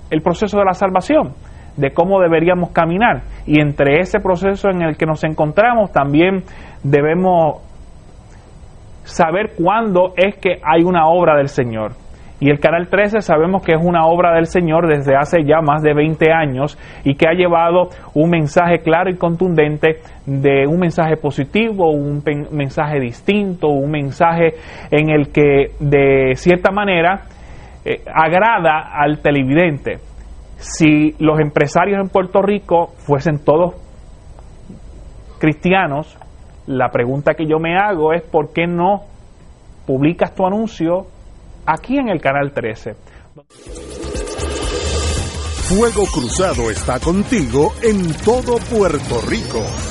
[0.09, 1.33] el proceso de la salvación,
[1.77, 3.21] de cómo deberíamos caminar.
[3.45, 6.43] Y entre ese proceso en el que nos encontramos también
[6.83, 7.61] debemos
[9.03, 12.00] saber cuándo es que hay una obra del Señor.
[12.41, 15.83] Y el Canal 13 sabemos que es una obra del Señor desde hace ya más
[15.83, 21.17] de 20 años y que ha llevado un mensaje claro y contundente de un mensaje
[21.17, 24.55] positivo, un mensaje distinto, un mensaje
[24.89, 27.25] en el que de cierta manera
[27.85, 29.99] eh, agrada al televidente.
[30.55, 33.75] Si los empresarios en Puerto Rico fuesen todos
[35.37, 36.17] cristianos,
[36.65, 39.01] la pregunta que yo me hago es ¿por qué no
[39.85, 41.05] publicas tu anuncio
[41.65, 42.95] aquí en el canal 13.
[45.69, 49.90] Fuego Cruzado está contigo en todo Puerto Rico.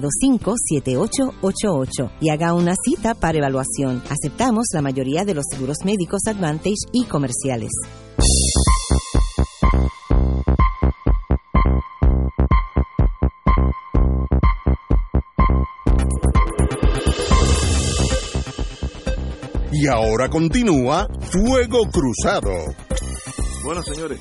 [0.00, 4.02] 725-7888 y haga una cita para evaluación.
[4.08, 7.70] Aceptamos la mayoría de los seguros médicos Advantage y comerciales.
[19.74, 22.50] Y ahora continúa Fuego Cruzado.
[23.64, 24.20] Bueno, señores,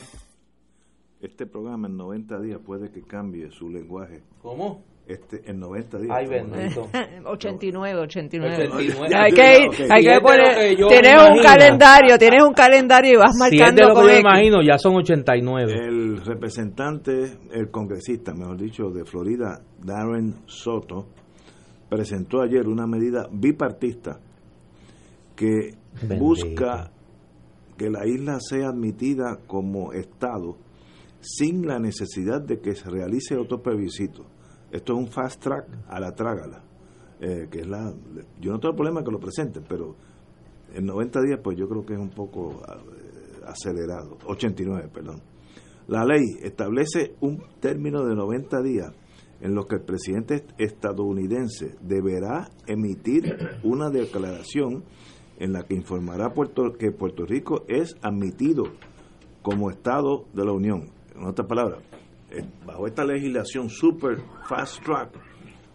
[1.21, 4.23] este programa en 90 días puede que cambie su lenguaje.
[4.41, 4.83] ¿Cómo?
[5.07, 6.15] Este, en 90 días.
[6.17, 6.87] Ay, bendito.
[7.25, 8.69] 89, 89.
[9.15, 13.83] Hay que ir, hay que poner, tienes un calendario, tienes un calendario y vas marcando.
[13.83, 15.73] Si lo que yo imagino, ya son 89.
[15.73, 17.11] El representante,
[17.51, 21.07] el congresista, mejor dicho, de Florida, Darren Soto,
[21.89, 24.19] presentó ayer una medida bipartista
[25.35, 25.75] que
[26.17, 26.91] busca
[27.77, 30.55] que la isla sea admitida como Estado
[31.19, 34.25] sin la necesidad de que se realice otro plebiscito.
[34.71, 36.63] Esto es un fast track a la trágala.
[37.23, 37.93] Eh, que es la
[38.39, 39.95] yo no tengo problema que lo presenten pero
[40.73, 45.21] en 90 días pues yo creo que es un poco eh, acelerado 89 perdón
[45.87, 48.91] la ley establece un término de 90 días
[49.39, 54.83] en los que el presidente estadounidense deberá emitir una declaración
[55.37, 58.63] en la que informará Puerto, que Puerto Rico es admitido
[59.41, 60.91] como Estado de la Unión.
[61.15, 61.83] En otras palabras,
[62.65, 64.17] bajo esta legislación super
[64.47, 65.11] fast track,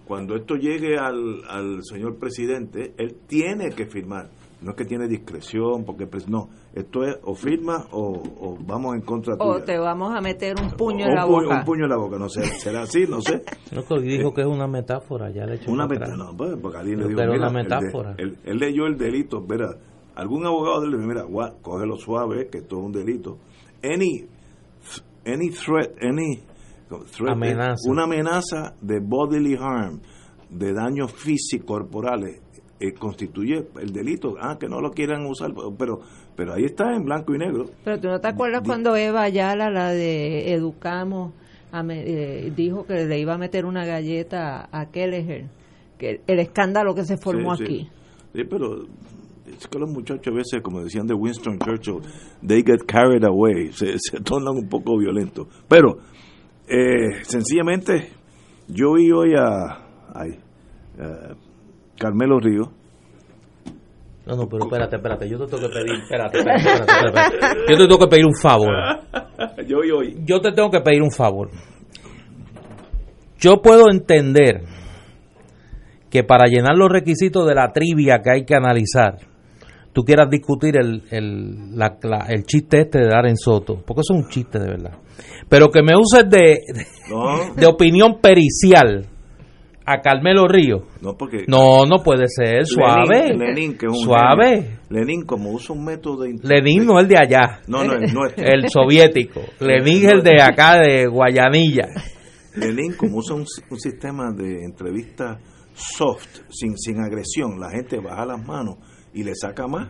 [0.07, 4.30] cuando esto llegue al, al señor presidente, él tiene que firmar.
[4.62, 9.36] No es que tiene discreción, porque no, esto es o firma o, vamos en contra
[9.36, 9.50] tuya.
[9.50, 11.59] O te vamos a meter un puño en la boca.
[11.59, 13.42] Un puño en la boca, no sé, será así, no sé.
[13.70, 17.09] Creo dijo que es una metáfora, ya le Una metáfora, no, pues, porque alguien le
[17.09, 18.14] dijo, una metáfora.
[18.16, 19.76] Él, leyó el delito, verá,
[20.14, 23.38] algún abogado le dijo, mira, cógelo suave, que esto es un delito.
[23.84, 24.26] Any
[25.26, 26.42] any threat, any
[27.28, 27.90] amenaza.
[27.90, 30.00] una amenaza de bodily harm,
[30.48, 32.40] de daños físicos corporales,
[32.78, 34.36] eh, constituye el delito.
[34.40, 36.00] Ah, que no lo quieran usar, pero
[36.36, 37.64] pero ahí está en blanco y negro.
[37.82, 41.32] Pero tú no te acuerdas cuando Eva Ayala, la de Educamos,
[41.72, 45.46] eh, dijo que le iba a meter una galleta a Kelleher,
[45.98, 47.88] que el escándalo que se formó aquí.
[48.34, 48.86] Sí, pero
[49.49, 52.01] es que los muchachos a veces, como decían de Winston Churchill,
[52.47, 55.47] they get carried away, se, se tornan un poco violentos.
[55.68, 55.99] Pero,
[56.68, 58.11] eh, sencillamente,
[58.68, 59.82] yo vi hoy a,
[61.99, 62.72] Carmelo Río
[64.26, 67.59] No, no, pero espérate, espérate, yo te tengo que pedir, espérate, espérate, espérate, espérate.
[67.68, 68.74] Yo te tengo que pedir un favor.
[69.68, 70.16] yo y hoy.
[70.24, 71.51] Yo te tengo que pedir un favor.
[73.38, 74.62] Yo puedo entender
[76.11, 79.18] que para llenar los requisitos de la trivia que hay que analizar,
[79.97, 84.12] tú quieras discutir el, el, la- la- el chiste este de Darren Soto, porque eso
[84.12, 84.99] es un chiste de verdad.
[85.49, 86.59] Pero que me uses de,
[87.11, 89.07] No, de opinión pericial
[89.86, 90.82] a Carmelo Río.
[91.01, 93.28] no porque No, no puede ser, suave.
[93.28, 94.80] Lenin, Lenin, que es un suave.
[94.90, 97.61] Lenin como usa un método de Lenin no el de allá.
[97.66, 98.44] No, no, el nuestro.
[98.44, 99.40] El soviético.
[99.61, 101.86] Lenin es el de acá, de Guayanilla.
[102.57, 105.38] Lenin como usa un, un sistema de entrevista
[105.74, 108.76] soft, sin, sin agresión, la gente baja las manos
[109.18, 109.88] y le saca más.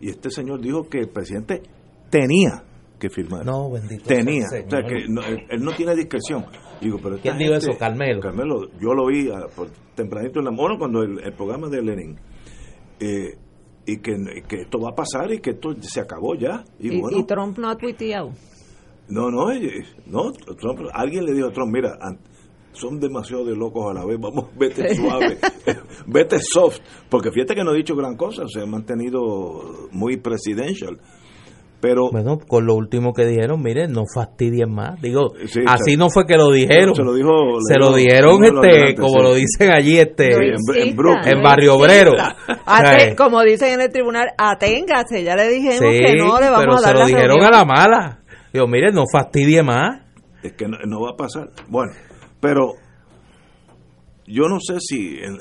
[0.00, 1.62] Y este señor dijo que el presidente
[2.10, 2.62] tenía
[2.98, 3.44] que firmar.
[3.44, 4.04] No, bendito.
[4.04, 4.46] tenía.
[4.48, 6.44] sea el O sea, que no- él, él no tiene discreción.
[6.80, 7.78] Digo, pero ¿Quién dijo gente- eso?
[7.78, 8.20] Carmelo.
[8.20, 11.82] Carmelo, yo lo oí ah, por tempranito en la bueno, cuando el, el programa de
[11.82, 12.16] Lenin.
[13.00, 13.36] Eh,
[13.86, 14.14] y que,
[14.48, 16.64] que esto va a pasar y que esto se acabó ya.
[16.78, 18.30] Y, Y, bueno, y Trump no ha tuiteado.
[19.08, 19.46] no, no,
[20.06, 21.96] no, Trump, alguien le dijo a Trump, mira,
[22.72, 25.38] son demasiado de locos a la vez, vamos, vete suave,
[26.06, 30.98] vete soft, porque fíjate que no ha dicho gran cosa, se ha mantenido muy presidential,
[31.80, 35.00] pero Bueno, con lo último que dijeron, miren, no fastidien más.
[35.02, 36.94] Digo, Sí, así se- no fue que lo dijeron.
[36.94, 37.30] se lo dijo,
[37.68, 39.22] Se lo dijeron, este, como sí.
[39.22, 41.32] lo dicen allí, este, No en- en insista, Brooklyn.
[41.32, 41.74] en no Barrio.
[41.74, 42.12] Obrero.
[42.66, 43.14] Ate- ¿sabes?
[43.16, 46.72] como dicen en el tribunal, aténgase, ya le dijimos Sí, que no le vamos pero
[46.74, 47.46] a se dar lo la dijeron reunión.
[47.52, 48.20] a la mala.
[48.52, 50.02] Digo, miren, no fastidie más.
[50.44, 51.50] es que no, no va a pasar.
[51.68, 51.92] Bueno,
[52.42, 52.74] pero
[54.26, 55.38] yo no sé si en-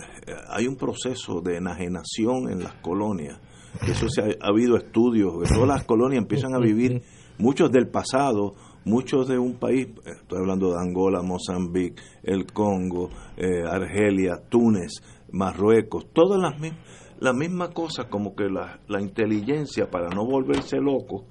[0.50, 3.40] hay un proceso de enajenación en las colonias.
[3.88, 7.02] Eso se ha, ha habido estudios, que todas las colonias empiezan a vivir,
[7.38, 8.54] muchos del pasado,
[8.86, 14.92] muchos de un país, eh, estoy hablando de Angola, Mozambique, el Congo, eh, Argelia, Túnez,
[15.32, 16.74] Marruecos, todas las, mi-
[17.20, 21.26] la misma cosa, como que la inteligencia, para no volverse loco,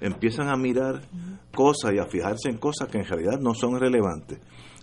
[0.00, 1.02] empiezan a mirar
[1.54, 4.38] cosas y a fijarse en cosas que en realidad no son relevantes.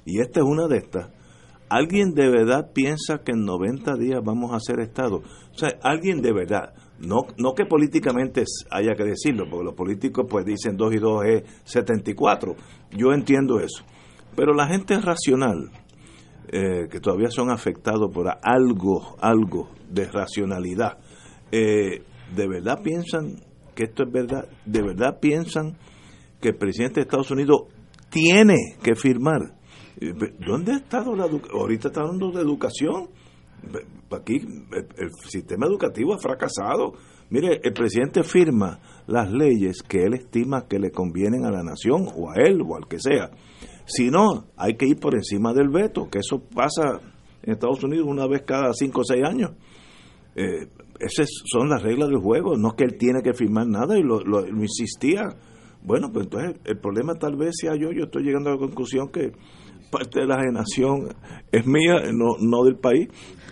[0.10, 1.10] Y esta es una de estas.
[1.70, 5.18] ¿Alguien de verdad piensa que en 90 días vamos a ser Estado?
[5.18, 10.26] O sea, alguien de verdad, no, no que políticamente haya que decirlo, porque los políticos
[10.28, 12.56] pues dicen 2 y 2 es 74.
[12.92, 13.84] Yo entiendo eso.
[14.36, 15.70] Pero la gente racional,
[16.48, 20.98] eh, que todavía son afectados por algo, algo de racionalidad,
[21.52, 22.02] eh,
[22.36, 23.44] ¿de verdad piensan
[23.76, 24.50] que esto es verdad?
[24.66, 25.78] ¿De verdad piensan
[26.42, 27.68] que el presidente de Estados Unidos
[28.10, 29.59] tiene que firmar?
[30.02, 30.14] Eh,
[30.46, 31.60] ¿Dónde ha estado la educación?
[31.60, 33.10] Ahorita está hablando de educación.
[34.12, 36.94] Aquí el, sistema educativo ha fracasado.
[37.30, 42.08] Mire, el presidente firma las leyes que él estima que le convienen a la nación
[42.16, 43.30] o a él o al que sea.
[43.86, 47.02] Si no, hay que ir por encima del veto, que eso pasa
[47.44, 49.52] en Estados Unidos una vez cada cinco o seis años.
[50.36, 50.68] Eh,
[51.00, 54.04] esas son las reglas del juego, no es que él tiene que firmar nada y
[54.04, 55.24] lo- lo insistía.
[55.84, 59.10] Bueno, pues entonces el problema tal vez sea yo, yo estoy llegando a la conclusión
[59.10, 59.32] que
[59.90, 61.10] parte de la generación
[61.52, 63.10] es mía, no, no del país.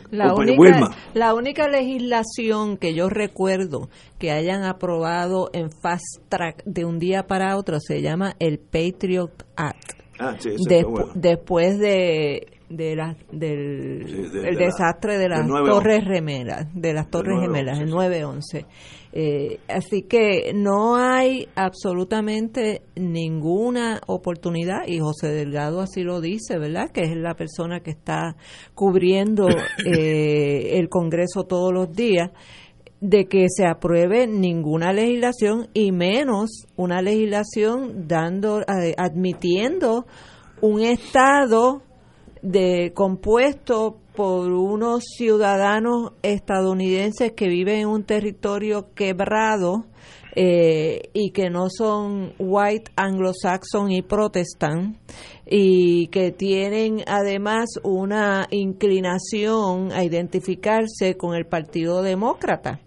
[0.09, 0.95] La única, Wilma.
[1.13, 7.27] la única legislación que yo recuerdo que hayan aprobado en fast track de un día
[7.27, 9.93] para otro se llama el Patriot Act.
[10.19, 11.11] Ah, sí, está bueno.
[11.13, 15.69] después de, de la- del Sí, de- el de la- desastre de las del 9-11.
[15.71, 17.93] torres gemelas de las torres 9-11, gemelas el sí.
[17.93, 18.65] 911
[19.13, 26.91] Eh, así que no hay absolutamente ninguna oportunidad y José Delgado así lo dice verdad
[26.91, 28.35] que es la persona que está
[28.75, 29.47] cubriendo
[29.85, 32.31] eh, el Congreso todos los días
[32.99, 40.05] de que se apruebe ninguna legislación y menos una legislación dando eh, admitiendo
[40.61, 41.81] un estado
[42.41, 49.85] de compuesto por unos ciudadanos estadounidenses que viven en un territorio quebrado
[50.35, 54.97] eh, y que no son white, anglo-saxon y protestant
[55.45, 62.79] y que tienen además una inclinación a identificarse con el Partido Demócrata.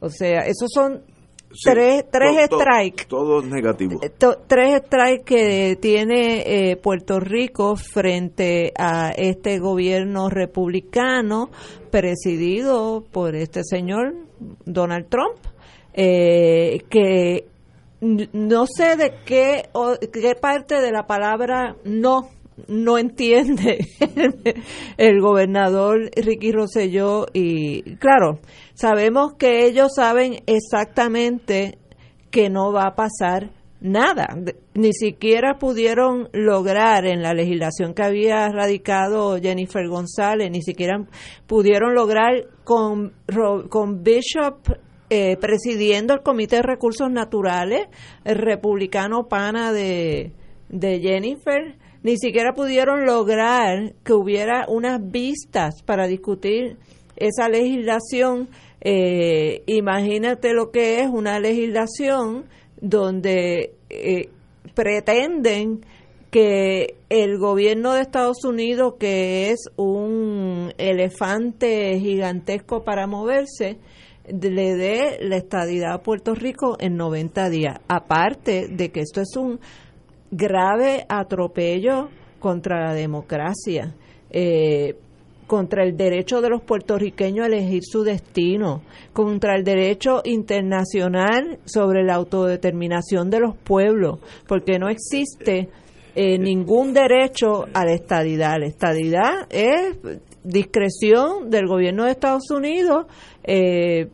[0.00, 1.02] O sea, esos son
[1.54, 4.02] Sí, tres, tres to- to- strikes Todos negativos.
[4.02, 11.50] eh, to- tres strikes que tiene eh, Puerto Rico frente a este gobierno republicano
[11.90, 14.14] presidido por este señor
[14.64, 15.36] Donald Trump,
[15.94, 17.46] eh, que
[18.00, 22.28] no sé de qué, o- qué parte de la palabra no
[22.68, 23.86] no entiende
[24.96, 28.40] el gobernador Ricky Rosselló y claro,
[28.74, 31.78] sabemos que ellos saben exactamente
[32.30, 33.50] que no va a pasar
[33.80, 34.36] nada,
[34.74, 41.04] ni siquiera pudieron lograr en la legislación que había radicado Jennifer González, ni siquiera
[41.46, 43.12] pudieron lograr con,
[43.68, 44.68] con Bishop
[45.10, 47.88] eh, presidiendo el Comité de Recursos Naturales,
[48.24, 50.32] el republicano pana de,
[50.68, 56.76] de Jennifer, ni siquiera pudieron lograr que hubiera unas vistas para discutir
[57.16, 58.48] esa legislación.
[58.80, 62.46] Eh, imagínate lo que es una legislación
[62.80, 64.28] donde eh,
[64.74, 65.84] pretenden
[66.32, 73.76] que el gobierno de Estados Unidos, que es un elefante gigantesco para moverse,
[74.26, 77.78] le dé la estadidad a Puerto Rico en 90 días.
[77.86, 79.60] Aparte de que esto es un
[80.32, 82.08] grave atropello
[82.40, 83.94] contra la democracia.
[84.30, 84.96] Eh,
[85.46, 88.80] contra el derecho de los puertorriqueños a elegir su destino,
[89.12, 95.68] contra el derecho internacional sobre la autodeterminación de los pueblos, porque no existe
[96.14, 98.60] eh, ningún derecho a la estadidad.
[98.60, 99.98] La estadidad es
[100.42, 103.04] discreción del gobierno de Estados Unidos,
[103.44, 104.08] eh,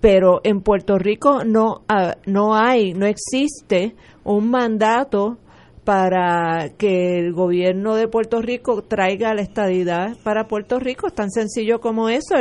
[0.00, 3.94] pero en Puerto Rico no, ah, no hay, no existe
[4.24, 5.36] un mandato
[5.88, 11.06] para que el gobierno de Puerto Rico traiga la estadidad para Puerto Rico.
[11.06, 12.34] Es tan sencillo como eso.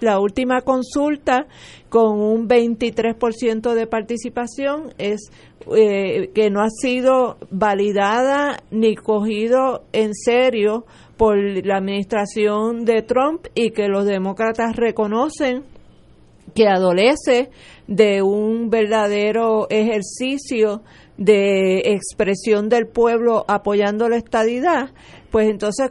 [0.00, 1.46] la última consulta
[1.88, 5.30] con un 23% de participación es
[5.76, 10.84] eh, que no ha sido validada ni cogido en serio
[11.16, 15.62] por la administración de Trump y que los demócratas reconocen
[16.56, 17.50] que adolece
[17.86, 20.82] de un verdadero ejercicio
[21.16, 24.90] de expresión del pueblo apoyando la estadidad,
[25.30, 25.90] pues entonces,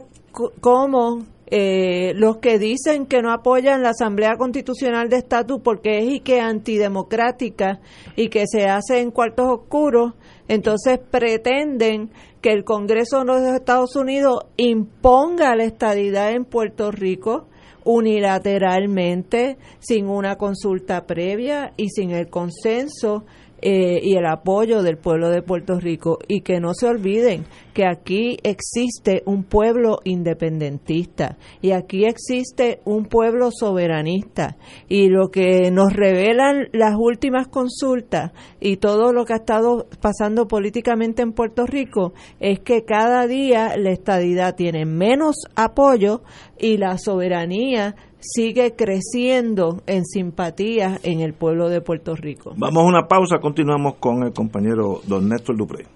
[0.60, 1.24] ¿cómo
[1.56, 6.20] eh, los que dicen que no apoyan la Asamblea Constitucional de Estatus porque es y
[6.20, 7.80] que antidemocrática
[8.16, 10.14] y que se hace en cuartos oscuros,
[10.48, 12.10] entonces pretenden
[12.40, 17.46] que el Congreso de los Estados Unidos imponga la estadidad en Puerto Rico
[17.84, 23.24] unilateralmente, sin una consulta previa y sin el consenso
[23.66, 27.86] eh, y el apoyo del pueblo de Puerto Rico y que no se olviden que
[27.86, 35.94] aquí existe un pueblo independentista y aquí existe un pueblo soberanista y lo que nos
[35.94, 42.12] revelan las últimas consultas y todo lo que ha estado pasando políticamente en Puerto Rico
[42.40, 46.20] es que cada día la estadidad tiene menos apoyo
[46.58, 52.54] y la soberanía sigue creciendo en simpatía en el pueblo de Puerto Rico.
[52.56, 55.86] Vamos a una pausa, continuamos con el compañero don Néstor Dupré.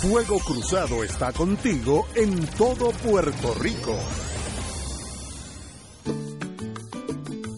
[0.00, 3.94] Fuego Cruzado está contigo en todo Puerto Rico.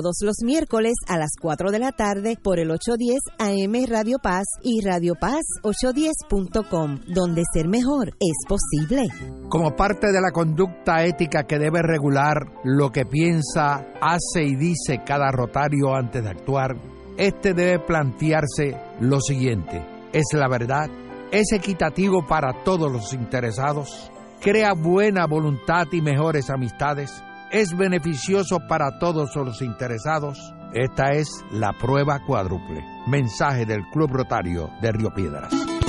[0.00, 4.46] todos los miércoles a las 4 de la tarde por el 810 AM Radio Paz
[4.62, 9.08] y Radio Paz 810.com, donde ser mejor es posible.
[9.50, 15.02] Como parte de la conducta ética que debe regular lo que piensa, hace y dice
[15.04, 16.76] cada rotario antes de actuar,
[17.18, 19.84] este debe plantearse lo siguiente:
[20.14, 20.88] ¿es la verdad?
[21.30, 24.10] ¿Es equitativo para todos los interesados?
[24.40, 27.22] ¿Crea buena voluntad y mejores amistades?
[27.50, 30.54] Es beneficioso para todos los interesados.
[30.72, 32.84] Esta es la prueba cuádruple.
[33.08, 35.79] Mensaje del Club Rotario de Río Piedras.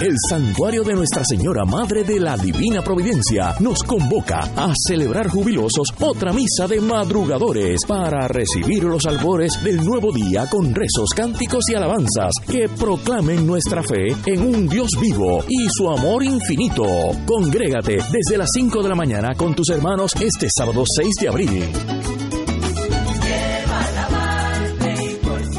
[0.00, 5.88] El Santuario de Nuestra Señora Madre de la Divina Providencia nos convoca a celebrar jubilosos
[6.00, 11.74] otra misa de madrugadores para recibir los albores del nuevo día con rezos, cánticos y
[11.76, 16.84] alabanzas que proclamen nuestra fe en un Dios vivo y su amor infinito.
[17.24, 22.23] Congrégate desde las 5 de la mañana con tus hermanos este sábado 6 de abril.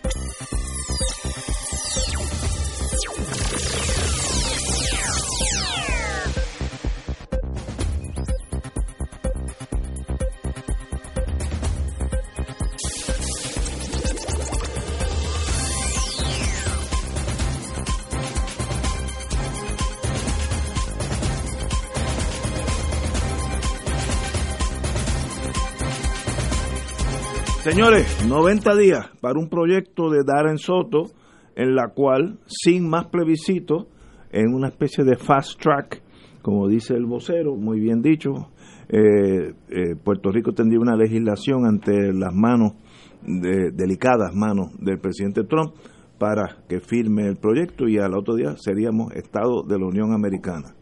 [27.63, 31.11] Señores, 90 días para un proyecto de Darren Soto,
[31.55, 33.87] en la cual, sin más plebiscito,
[34.31, 36.01] en una especie de fast track,
[36.41, 38.49] como dice el vocero, muy bien dicho,
[38.89, 42.73] eh, eh, Puerto Rico tendría una legislación ante las manos,
[43.21, 45.75] de, delicadas manos del presidente Trump,
[46.17, 50.73] para que firme el proyecto y al otro día seríamos Estado de la Unión Americana.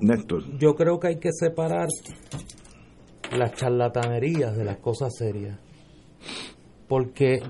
[0.00, 0.56] Néstor.
[0.58, 1.88] Yo creo que hay que separar
[3.36, 5.58] las charlatanerías de las cosas serias.
[6.88, 7.40] Porque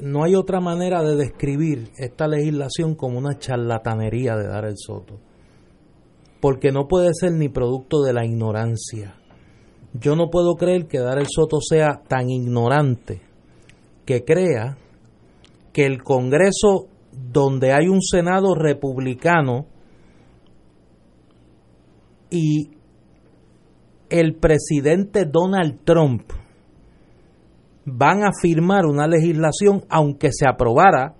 [0.00, 5.18] no hay otra manera de describir esta legislación como una charlatanería de dar el soto.
[6.40, 9.14] Porque no puede ser ni producto de la ignorancia.
[9.94, 13.20] Yo no puedo creer que dar el soto sea tan ignorante
[14.04, 14.76] que crea
[15.72, 19.66] que el Congreso donde hay un Senado republicano
[22.30, 22.70] y
[24.12, 26.22] el presidente Donald Trump
[27.86, 31.14] van a firmar una legislación, aunque se aprobara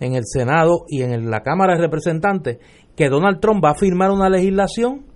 [0.00, 2.58] en el Senado y en la Cámara de Representantes,
[2.96, 5.06] que Donald Trump va a firmar una legislación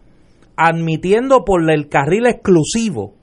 [0.56, 3.14] admitiendo por el carril exclusivo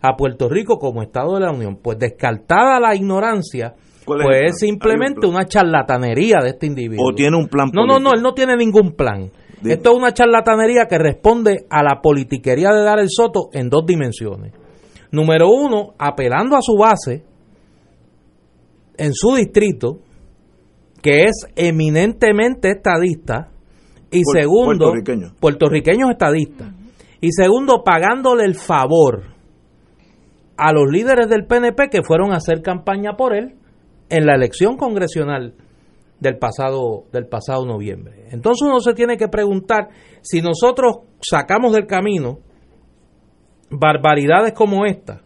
[0.00, 1.80] a Puerto Rico como Estado de la Unión.
[1.82, 3.74] Pues descartada la ignorancia,
[4.04, 7.08] ¿Cuál es pues es simplemente un una charlatanería de este individuo.
[7.08, 8.14] ¿O tiene un plan No, no, no, político?
[8.14, 9.32] él no tiene ningún plan.
[9.60, 9.74] Dime.
[9.74, 13.86] Esto es una charlatanería que responde a la politiquería de dar el soto en dos
[13.86, 14.52] dimensiones.
[15.10, 17.24] Número uno, apelando a su base
[18.98, 20.00] en su distrito,
[21.02, 23.50] que es eminentemente estadista,
[24.10, 25.34] y segundo, puertorriqueño.
[25.40, 26.72] puertorriqueños estadistas,
[27.20, 29.22] y segundo, pagándole el favor
[30.56, 33.56] a los líderes del PNP que fueron a hacer campaña por él
[34.08, 35.54] en la elección congresional
[36.20, 38.28] del pasado del pasado noviembre.
[38.30, 39.88] Entonces uno se tiene que preguntar
[40.22, 42.38] si nosotros sacamos del camino
[43.70, 45.22] barbaridades como esta,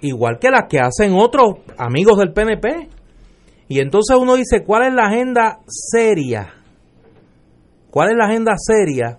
[0.00, 2.88] igual que las que hacen otros amigos del PNP.
[3.68, 6.54] Y entonces uno dice, ¿cuál es la agenda seria?
[7.90, 9.18] ¿Cuál es la agenda seria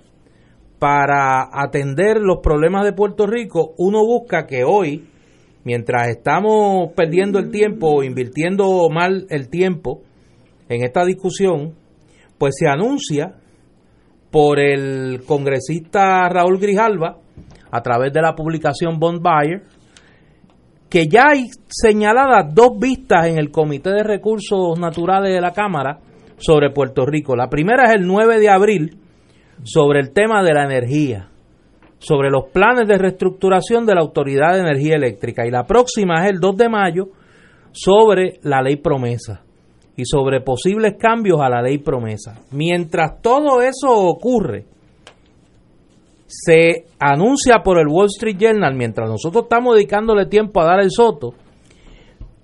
[0.78, 3.74] para atender los problemas de Puerto Rico?
[3.78, 5.08] Uno busca que hoy,
[5.64, 10.02] mientras estamos perdiendo el tiempo invirtiendo mal el tiempo
[10.70, 11.74] en esta discusión,
[12.38, 13.36] pues se anuncia
[14.32, 17.18] por el congresista Raúl Grijalva,
[17.72, 19.64] a través de la publicación Bond Buyer,
[20.90, 26.00] que ya hay señaladas dos vistas en el Comité de Recursos Naturales de la Cámara
[26.38, 27.36] sobre Puerto Rico.
[27.36, 28.98] La primera es el 9 de abril
[29.64, 31.30] sobre el tema de la energía,
[31.98, 35.46] sobre los planes de reestructuración de la Autoridad de Energía Eléctrica.
[35.48, 37.06] Y la próxima es el 2 de mayo
[37.72, 39.43] sobre la ley promesa
[39.96, 42.40] y sobre posibles cambios a la ley promesa.
[42.52, 44.66] Mientras todo eso ocurre,
[46.28, 50.90] se anuncia por el Wall Street Journal, mientras nosotros estamos dedicándole tiempo a dar el
[50.90, 51.34] soto,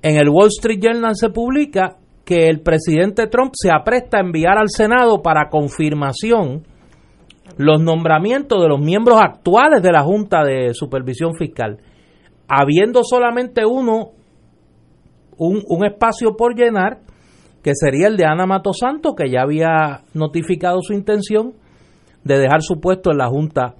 [0.01, 4.59] en el Wall Street Journal se publica que el presidente Trump se apresta a enviar
[4.59, 6.63] al Senado para confirmación
[7.57, 11.79] los nombramientos de los miembros actuales de la Junta de Supervisión Fiscal,
[12.47, 14.11] habiendo solamente uno,
[15.37, 16.99] un, un espacio por llenar,
[17.63, 21.53] que sería el de Ana Mato Santo, que ya había notificado su intención
[22.23, 23.75] de dejar su puesto en la Junta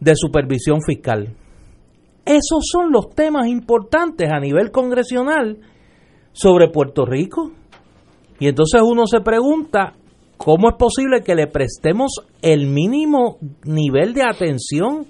[0.00, 1.34] de Supervisión Fiscal.
[2.24, 5.58] Esos son los temas importantes a nivel congresional
[6.32, 7.52] sobre Puerto Rico.
[8.38, 9.92] Y entonces uno se pregunta,
[10.36, 15.06] ¿cómo es posible que le prestemos el mínimo nivel de atención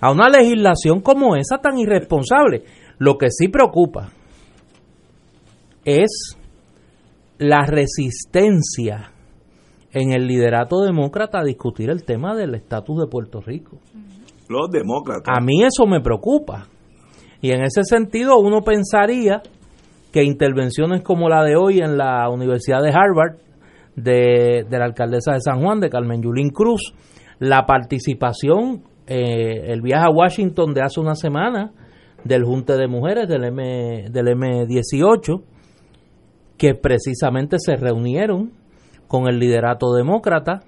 [0.00, 2.64] a una legislación como esa tan irresponsable?
[2.98, 4.10] Lo que sí preocupa
[5.84, 6.36] es
[7.38, 9.10] la resistencia
[9.92, 13.78] en el liderato demócrata a discutir el tema del estatus de Puerto Rico.
[14.48, 15.24] Los demócratas.
[15.26, 16.66] A mí eso me preocupa.
[17.40, 19.42] Y en ese sentido uno pensaría
[20.12, 23.36] que intervenciones como la de hoy en la Universidad de Harvard,
[23.96, 26.94] de, la alcaldesa de San Juan, de Carmen Yulín Cruz,
[27.38, 31.72] la participación, eh, el viaje a Washington de hace una semana
[32.24, 35.42] del Junte de Mujeres del, M, del M18,
[36.64, 38.52] que precisamente se reunieron
[39.06, 40.62] con el liderato demócrata,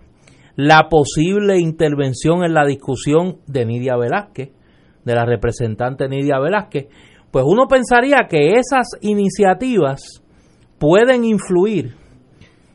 [0.55, 4.51] la posible intervención en la discusión de Nidia Velázquez,
[5.07, 6.89] de la representante Nidia Velázquez,
[7.31, 10.23] pues uno pensaría que esas iniciativas
[10.79, 11.95] pueden influir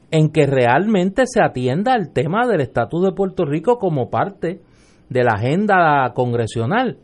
[0.10, 4.62] en que realmente se atienda el tema del estatus de Puerto Rico como parte
[5.10, 6.98] de la agenda congresional.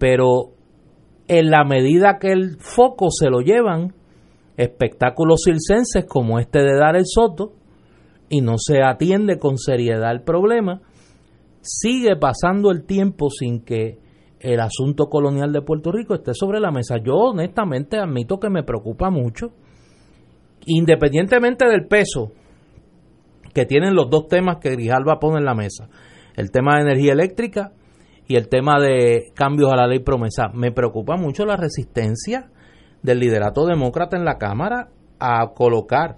[0.00, 0.50] Pero
[1.28, 3.94] en la medida que el foco se lo llevan
[4.56, 7.52] espectáculos circenses como este de Dar el Soto
[8.28, 10.80] y no se atiende con seriedad el problema,
[11.60, 13.98] sigue pasando el tiempo sin que
[14.40, 16.96] el asunto colonial de Puerto Rico esté sobre la mesa.
[16.96, 19.52] Yo honestamente admito que me preocupa mucho,
[20.66, 22.32] independientemente del peso
[23.54, 25.88] que tienen los dos temas que Grijalva pone en la mesa,
[26.36, 27.72] el tema de energía eléctrica
[28.26, 30.48] y el tema de cambios a la ley promesa.
[30.54, 32.50] Me preocupa mucho la resistencia
[33.02, 34.88] del liderato demócrata en la Cámara
[35.18, 36.16] a colocar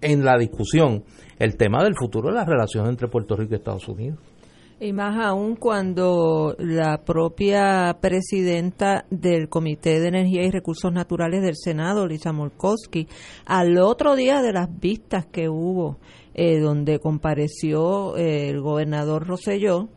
[0.00, 1.04] en la discusión
[1.38, 4.18] el tema del futuro de las relaciones entre Puerto Rico y Estados Unidos.
[4.80, 11.54] Y más aún cuando la propia presidenta del Comité de Energía y Recursos Naturales del
[11.54, 13.06] Senado, Lisa Murkowski,
[13.46, 15.98] al otro día de las vistas que hubo,
[16.34, 19.88] eh, donde compareció eh, el gobernador Roselló,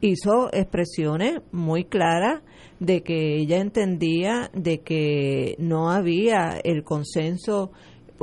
[0.00, 2.42] hizo expresiones muy claras
[2.82, 7.70] de que ella entendía de que no había el consenso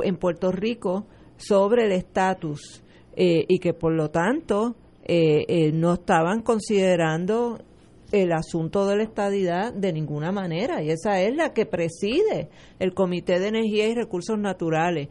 [0.02, 1.06] en Puerto Rico
[1.38, 2.82] sobre el estatus
[3.16, 7.58] eh, y que por lo tanto eh, eh, no estaban considerando
[8.12, 12.92] el asunto de la estadidad de ninguna manera y esa es la que preside el
[12.92, 15.08] Comité de Energía y Recursos Naturales.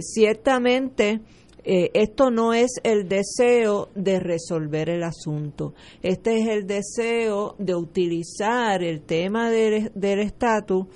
[0.00, 1.20] ciertamente
[1.62, 7.74] eh, esto no es el deseo de resolver el asunto, este es el deseo de
[7.74, 10.86] utilizar el tema del estatus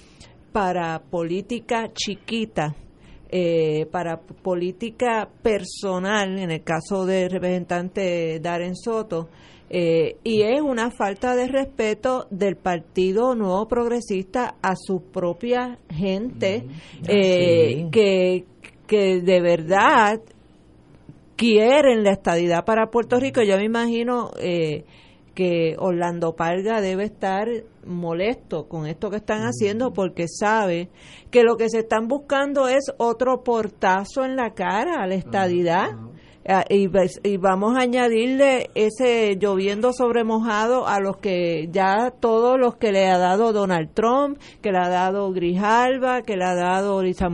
[0.53, 2.75] para política chiquita,
[3.29, 9.29] eh, para política personal, en el caso del representante Darren Soto,
[9.69, 16.65] eh, y es una falta de respeto del Partido Nuevo Progresista a su propia gente,
[17.03, 18.45] que,
[18.87, 20.21] que de verdad
[21.37, 23.43] quieren la estadidad para Puerto Rico.
[23.43, 24.85] Yo me imagino eh,
[25.35, 27.49] que Orlando Parga debe estar
[27.87, 30.89] molesto con esto que están haciendo porque sabe
[31.31, 35.91] que lo que se están buscando es otro portazo en la cara a la estadidad.
[36.69, 36.91] Y,
[37.23, 42.93] y, vamos a añadirle ese lloviendo sobre mojado a los que ya todos los que
[42.93, 47.29] le ha dado Donald Trump, que le ha dado Grijalva, que le ha dado Lisa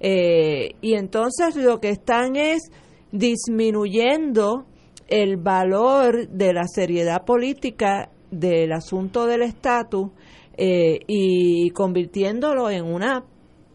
[0.00, 2.70] eh, y entonces lo que están es
[3.12, 4.64] disminuyendo
[5.08, 10.10] el valor de la seriedad política del asunto del estatus
[10.56, 13.24] eh, y convirtiéndolo en una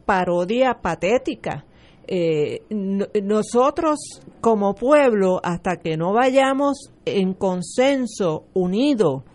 [0.06, 1.66] parodia patética
[2.12, 2.64] eh,
[3.22, 4.00] nosotros
[4.42, 9.26] como pueblo, hasta que no vayamos en consenso, unido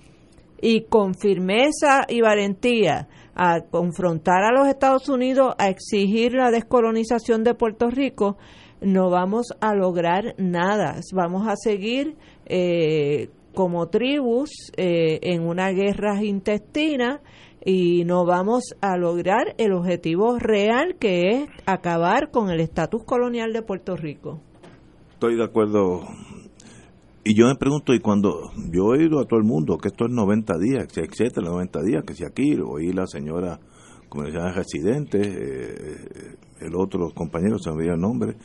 [0.60, 3.06] y con firmeza y valentía
[3.36, 8.38] a confrontar a los Estados Unidos, a exigir la descolonización de Puerto Rico,
[8.80, 10.96] no vamos a lograr nada.
[11.12, 12.16] Vamos a seguir
[12.46, 17.20] eh, como tribus eh, en una guerra intestina
[17.64, 23.52] y no vamos a lograr el objetivo real que es acabar con el estatus colonial
[23.52, 24.40] de Puerto Rico.
[25.12, 26.02] Estoy de acuerdo.
[27.24, 30.04] Y yo me pregunto, y cuando yo he oído a todo el mundo que esto
[30.04, 33.58] es 90 días, etcétera, 90 días, que si aquí oí la señora,
[34.14, 38.36] como decía, residente, eh, el otro, los compañeros, se me olvidó el nombre,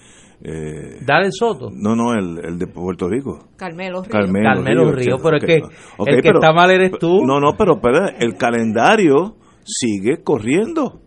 [0.41, 1.69] eh, Dale Soto.
[1.71, 3.49] No, no, el, el, de Puerto Rico.
[3.57, 4.11] Carmelo Río.
[4.11, 5.61] Carmelo, Río, pero es que
[6.05, 7.25] el que está mal eres tú.
[7.25, 11.01] No, no, pero, pero el calendario sigue corriendo.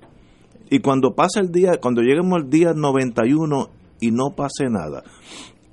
[0.70, 3.68] Y cuando pasa el día, cuando lleguemos al día 91
[4.00, 5.02] y no pase nada,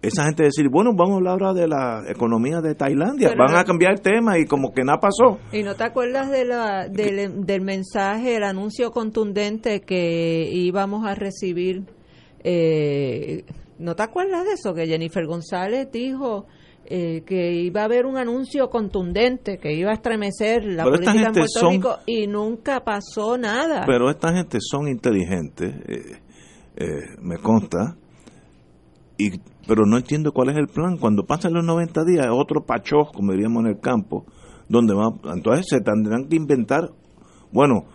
[0.02, 3.56] esa gente decir, bueno, vamos a hablar ahora de la economía de Tailandia, Pero van
[3.58, 5.40] a cambiar el tema y como que nada pasó.
[5.52, 11.16] ¿Y no te acuerdas de la, del, del mensaje, el anuncio contundente que íbamos a
[11.16, 11.84] recibir?
[12.44, 13.44] Eh,
[13.78, 14.74] ¿No te acuerdas de eso?
[14.74, 16.46] Que Jennifer González dijo
[16.86, 21.28] eh, que iba a haber un anuncio contundente, que iba a estremecer la Pero política
[21.28, 23.84] en Puerto son- Rico y nunca pasó nada.
[23.86, 26.20] Pero esta gente son inteligentes, eh,
[26.78, 26.86] eh,
[27.22, 27.96] me consta,
[29.18, 29.32] y
[29.70, 30.98] pero no entiendo cuál es el plan.
[30.98, 34.26] Cuando pasan los 90 días, otro pachó, como diríamos en el campo,
[34.68, 36.90] donde va, entonces se tendrán que inventar,
[37.52, 37.86] bueno,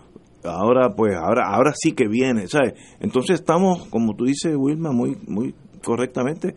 [0.45, 2.75] ahora pues, ahora, ahora sí que viene, ¿sabes?
[3.01, 5.53] Entonces estamos, como tú dices, Wilma, muy, muy
[5.85, 6.55] correctamente,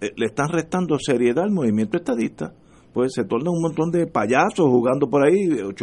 [0.00, 2.54] eh, le están restando seriedad al movimiento estadista.
[2.92, 5.74] Pues se torna un montón de payasos jugando por ahí, eh,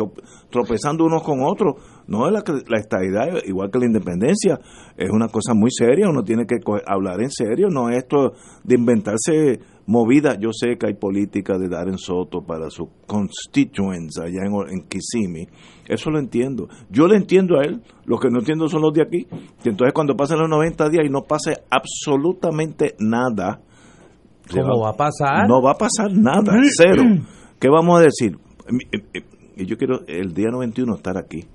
[0.50, 1.76] tropezando unos con otros.
[2.08, 4.60] No es la, que- la estadidad, igual que la independencia,
[4.98, 8.34] es una cosa muy seria, uno tiene que hablar en serio, no es esto
[8.64, 10.38] de inventarse movidas.
[10.40, 15.48] Yo sé que hay política de Darren Soto para sus constituents allá en, en Kissimmee,
[15.88, 16.68] eso lo entiendo.
[16.90, 19.26] Yo le entiendo a él, los que no entiendo son los de aquí,
[19.64, 23.62] que entonces cuando pasen los 90 días y no pase absolutamente nada,
[24.52, 25.48] ¿Cómo va a pasar?
[25.48, 27.04] no va a pasar nada, cero.
[27.60, 28.38] ¿Qué vamos a decir?
[28.92, 29.22] Eh, eh,
[29.56, 31.46] Y yo quiero el día 91 estar aquí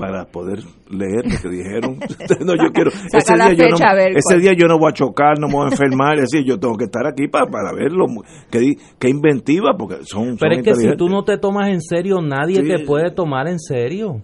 [0.00, 1.98] para poder leer lo que dijeron.
[2.44, 2.90] no, yo quiero.
[2.90, 5.38] Saca Ese día, yo no, fecha, a ver ese día yo no voy a chocar,
[5.38, 6.14] no me voy a enfermar.
[6.18, 8.06] Es decir, yo tengo que estar aquí para, para verlo.
[8.50, 10.36] Qué, qué inventiva, porque son.
[10.38, 12.66] Pero son es que si tú no te tomas en serio, nadie Sí.
[12.66, 14.22] te puede tomar en serio.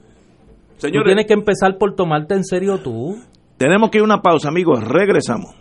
[0.78, 3.16] Tú Señores, tienes que empezar por tomarte en serio tú.
[3.56, 4.82] tenemos que ir a una pausa, amigos.
[4.82, 5.54] Regresamos.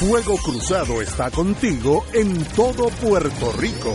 [0.00, 3.94] Fuego Cruzado está contigo en todo Puerto Rico.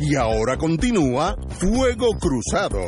[0.00, 2.80] Y ahora continúa Fuego Cruzado.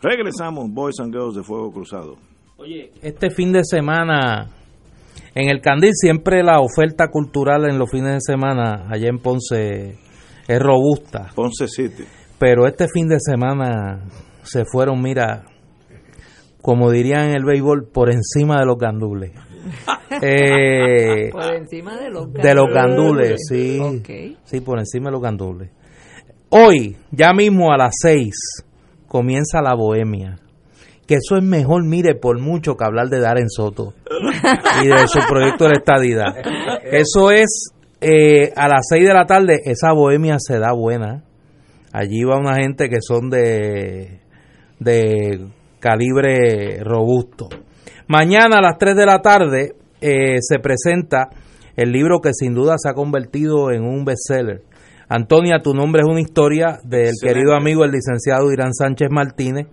[0.00, 2.16] Regresamos, Boys and Girls de Fuego Cruzado.
[2.56, 4.55] Oye, este fin de semana
[5.36, 9.98] en el Candil siempre la oferta cultural en los fines de semana allá en Ponce
[10.48, 11.30] es robusta.
[11.34, 12.04] Ponce City.
[12.38, 14.00] Pero este fin de semana
[14.42, 15.44] se fueron, mira,
[16.62, 19.32] como dirían en el béisbol, por encima de los gandules.
[20.22, 23.80] Eh, Por encima de los de los gandules, sí.
[23.80, 24.38] Ok.
[24.44, 25.70] Sí, por encima de los gandules.
[26.48, 28.32] Hoy, ya mismo a las 6,
[29.08, 30.38] comienza la bohemia.
[31.06, 33.94] Que eso es mejor, mire, por mucho que hablar de Darren Soto
[34.82, 36.36] y de su proyecto de la estadidad.
[36.82, 41.22] Eso es eh, a las 6 de la tarde, esa bohemia se da buena.
[41.92, 44.20] Allí va una gente que son de,
[44.80, 45.46] de
[45.80, 47.48] calibre robusto.
[48.08, 51.28] Mañana a las 3 de la tarde eh, se presenta
[51.76, 54.62] el libro que sin duda se ha convertido en un bestseller.
[55.08, 59.66] Antonia, tu nombre es una historia del querido amigo el licenciado Irán Sánchez Martínez.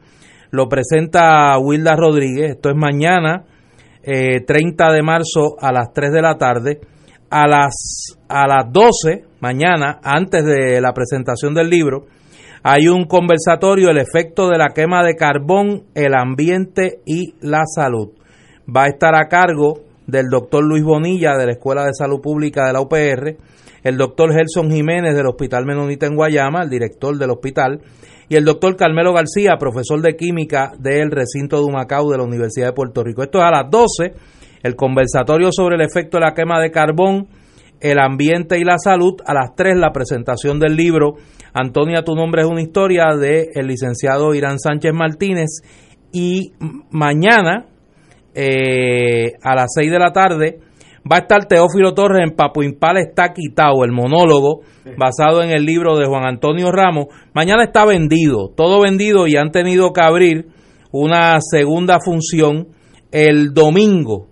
[0.53, 2.51] Lo presenta Wilda Rodríguez.
[2.51, 3.43] Esto es mañana,
[4.03, 6.79] eh, 30 de marzo a las 3 de la tarde.
[7.31, 12.05] A las, a las 12, mañana, antes de la presentación del libro,
[12.61, 18.09] hay un conversatorio, el efecto de la quema de carbón, el ambiente y la salud.
[18.69, 19.79] Va a estar a cargo
[20.13, 23.35] del doctor Luis Bonilla de la Escuela de Salud Pública de la UPR,
[23.83, 27.81] el doctor Gelson Jiménez del Hospital Menonita en Guayama, el director del hospital,
[28.29, 32.67] y el doctor Carmelo García, profesor de química del recinto de Humacao de la Universidad
[32.67, 33.23] de Puerto Rico.
[33.23, 34.13] Esto es a las 12,
[34.61, 37.27] el conversatorio sobre el efecto de la quema de carbón,
[37.81, 39.15] el ambiente y la salud.
[39.25, 41.15] A las 3, la presentación del libro
[41.53, 45.49] Antonia, tu nombre es una historia del el licenciado Irán Sánchez Martínez.
[46.11, 46.53] Y
[46.91, 47.65] mañana,
[48.35, 50.59] eh, a las 6 de la tarde,
[51.11, 54.61] va a estar Teófilo Torres en Papo Impala está quitado, el monólogo
[54.97, 57.07] basado en el libro de Juan Antonio Ramos.
[57.33, 60.47] Mañana está vendido, todo vendido y han tenido que abrir
[60.91, 62.67] una segunda función
[63.11, 64.27] el domingo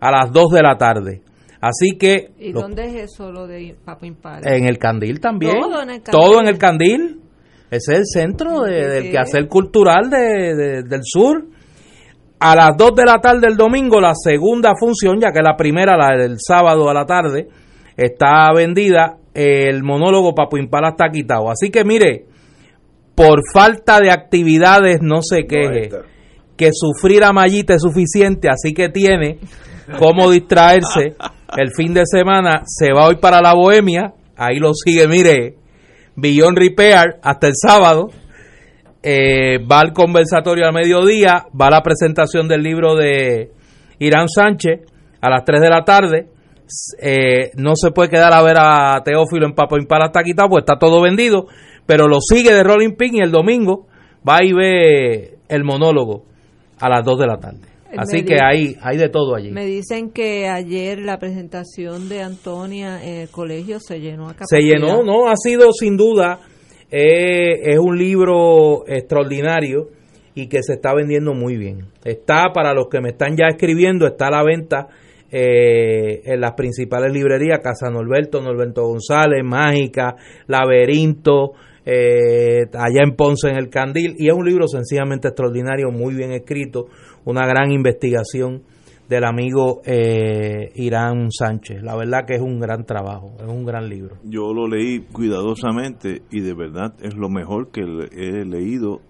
[0.00, 1.22] a las 2 de la tarde.
[1.60, 2.30] Así que...
[2.38, 4.40] ¿Y lo- dónde es eso lo de Papo Impala?
[4.54, 5.54] en el Candil también.
[5.60, 6.10] Todo en el Candil.
[6.12, 7.20] Todo en el Candil.
[7.70, 11.46] Ese es el centro de- del quehacer cultural de- de- del sur.
[12.38, 15.96] A las 2 de la tarde del domingo, la segunda función, ya que la primera,
[15.96, 17.48] la del sábado a la tarde,
[17.96, 19.16] está vendida.
[19.32, 21.50] El monólogo Papo Impala está quitado.
[21.50, 22.26] Así que mire,
[23.14, 25.90] por falta de actividades no se queje.
[26.56, 29.38] que sufrir a Mayita es suficiente, así que tiene
[29.98, 31.14] cómo distraerse
[31.56, 32.62] el fin de semana.
[32.64, 35.56] Se va hoy para la Bohemia, ahí lo sigue, mire,
[36.16, 38.08] Beyond Repair hasta el sábado.
[39.08, 43.52] Eh, va al conversatorio al mediodía, va a la presentación del libro de
[44.00, 44.80] Irán Sánchez
[45.20, 46.26] a las 3 de la tarde.
[47.00, 50.62] Eh, no se puede quedar a ver a Teófilo en Papo Impala hasta quitado, pues
[50.62, 51.46] está todo vendido,
[51.86, 53.86] pero lo sigue de Rolling Pin y el domingo
[54.28, 56.24] va y ve el monólogo
[56.80, 57.60] a las 2 de la tarde.
[57.92, 59.52] Eh, Así me que hay, hay de todo allí.
[59.52, 64.38] Me dicen que ayer la presentación de Antonia en el colegio se llenó a Se
[64.38, 64.60] capacidad.
[64.60, 66.40] llenó, no, ha sido sin duda,
[66.90, 69.88] eh, es un libro extraordinario
[70.34, 71.86] y que se está vendiendo muy bien.
[72.04, 74.88] Está, para los que me están ya escribiendo, está a la venta
[75.30, 80.14] eh, en las principales librerías, Casa Norberto, Norberto González, Mágica,
[80.46, 81.52] Laberinto,
[81.84, 86.32] eh, allá en Ponce, en el Candil, y es un libro sencillamente extraordinario, muy bien
[86.32, 86.86] escrito,
[87.24, 88.62] una gran investigación
[89.08, 91.82] del amigo eh, Irán Sánchez.
[91.82, 94.16] La verdad que es un gran trabajo, es un gran libro.
[94.24, 99.00] Yo lo leí cuidadosamente y de verdad es lo mejor que he leído,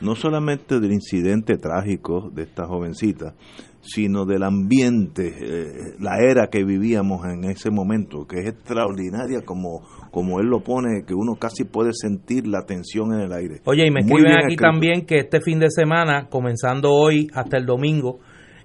[0.00, 3.34] no solamente del incidente trágico de esta jovencita,
[3.80, 9.80] sino del ambiente, eh, la era que vivíamos en ese momento, que es extraordinaria como,
[10.10, 13.60] como él lo pone, que uno casi puede sentir la tensión en el aire.
[13.64, 14.62] Oye, y me Muy escriben aquí escrito.
[14.62, 18.18] también que este fin de semana, comenzando hoy hasta el domingo,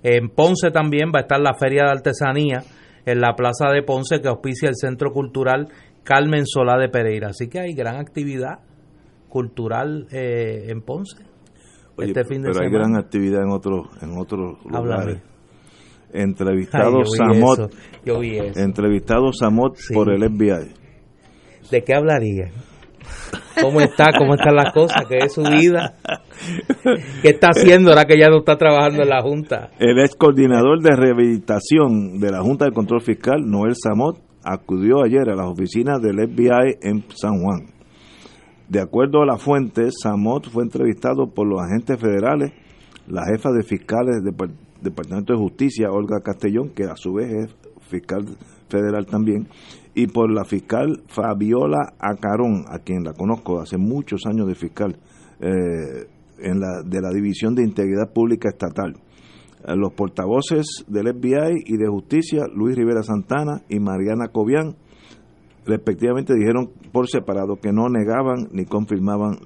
[0.03, 2.63] en Ponce también va a estar la Feria de Artesanía
[3.05, 5.67] en la Plaza de Ponce que auspicia el Centro Cultural
[6.03, 7.29] Carmen Solá de Pereira.
[7.29, 8.59] Así que hay gran actividad
[9.29, 11.23] cultural eh, en Ponce
[11.95, 15.17] Oye, este fin de pero hay gran actividad en otros en otros lugares.
[15.17, 17.69] Ay, Entrevistado vi Samot, eso,
[18.05, 18.59] yo vi eso.
[18.59, 19.93] entrevistado Samot Sí.
[19.95, 20.73] por el FBI.
[21.71, 22.51] ¿De qué hablaría?
[23.61, 24.11] ¿Cómo está?
[24.17, 25.03] ¿Cómo están las cosas?
[25.07, 25.95] ¿Qué es su vida?
[27.21, 29.69] ¿Qué está haciendo ahora que ya no está trabajando en la Junta?
[29.79, 35.29] El ex coordinador de rehabilitación de la Junta de Control Fiscal, Noel Samot, acudió ayer
[35.29, 37.67] a las oficinas del FBI en San Juan.
[38.67, 42.51] De acuerdo a la fuente, Samot fue entrevistado por los agentes federales,
[43.07, 47.31] la jefa de fiscales del Depart- Departamento de Justicia, Olga Castellón, que a su vez
[47.31, 47.55] es
[47.93, 48.25] fiscal
[48.69, 49.47] federal también,
[49.93, 54.97] y por la fiscal Fabiola Acarón, a quien la conozco hace muchos años de fiscal
[55.39, 56.07] eh,
[56.39, 58.95] en la, de la División de Integridad Pública Estatal.
[59.65, 64.75] Eh, Los portavoces del FBI y de Justicia, Luis Rivera Santana y Mariana Cobian,
[65.65, 69.37] respectivamente dijeron por separado que no negaban ni confirmaban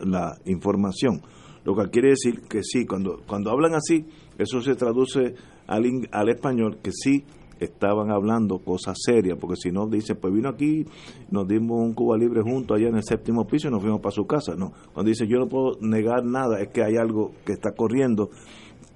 [0.00, 1.22] la, información.
[1.64, 4.06] Lo que quiere decir que sí, cuando, cuando hablan así,
[4.38, 5.34] eso se traduce
[5.66, 7.24] al, al español, que sí
[7.60, 10.84] estaban hablando cosas serias, porque si no, dice, pues vino aquí,
[11.30, 14.12] nos dimos un Cuba Libre junto allá en el séptimo piso y nos fuimos para
[14.12, 14.54] su casa.
[14.56, 18.30] No, cuando dice, yo no puedo negar nada, es que hay algo que está corriendo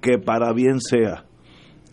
[0.01, 1.25] que para bien sea,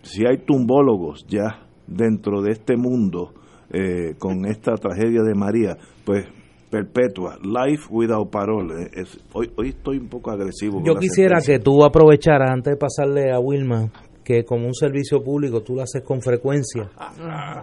[0.03, 3.33] si hay tumbólogos ya dentro de este mundo
[3.71, 6.27] eh, con esta tragedia de María, pues
[6.71, 8.89] perpetua, life without parole.
[8.95, 10.83] Es, hoy, hoy estoy un poco agresivo.
[10.85, 13.91] Yo quisiera que tú aprovecharas antes de pasarle a Wilma
[14.25, 16.89] que como un servicio público tú lo haces con frecuencia.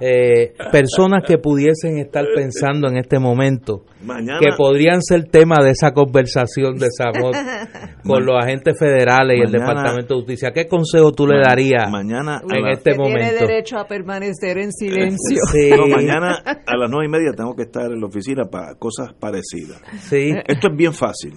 [0.01, 5.71] Eh, personas que pudiesen estar pensando en este momento Mañana- que podrían ser tema de
[5.71, 7.35] esa conversación de Samot
[8.05, 10.51] con los agentes federales y el Departamento de Justicia.
[10.53, 13.45] ¿Qué consejo tú le darías mañana en la- este que tiene momento?
[13.47, 15.39] derecho a permanecer en silencio.
[15.51, 15.69] Sí.
[15.71, 19.13] No, mañana a las nueve y media tengo que estar en la oficina para cosas
[19.19, 19.81] parecidas.
[20.01, 20.31] Sí.
[20.47, 21.33] Esto es bien fácil.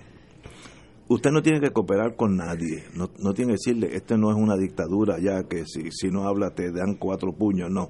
[1.13, 2.85] Usted no tiene que cooperar con nadie.
[2.95, 6.27] No, no tiene que decirle, este no es una dictadura ya que si, si no
[6.27, 7.71] habla te dan cuatro puños.
[7.71, 7.89] No.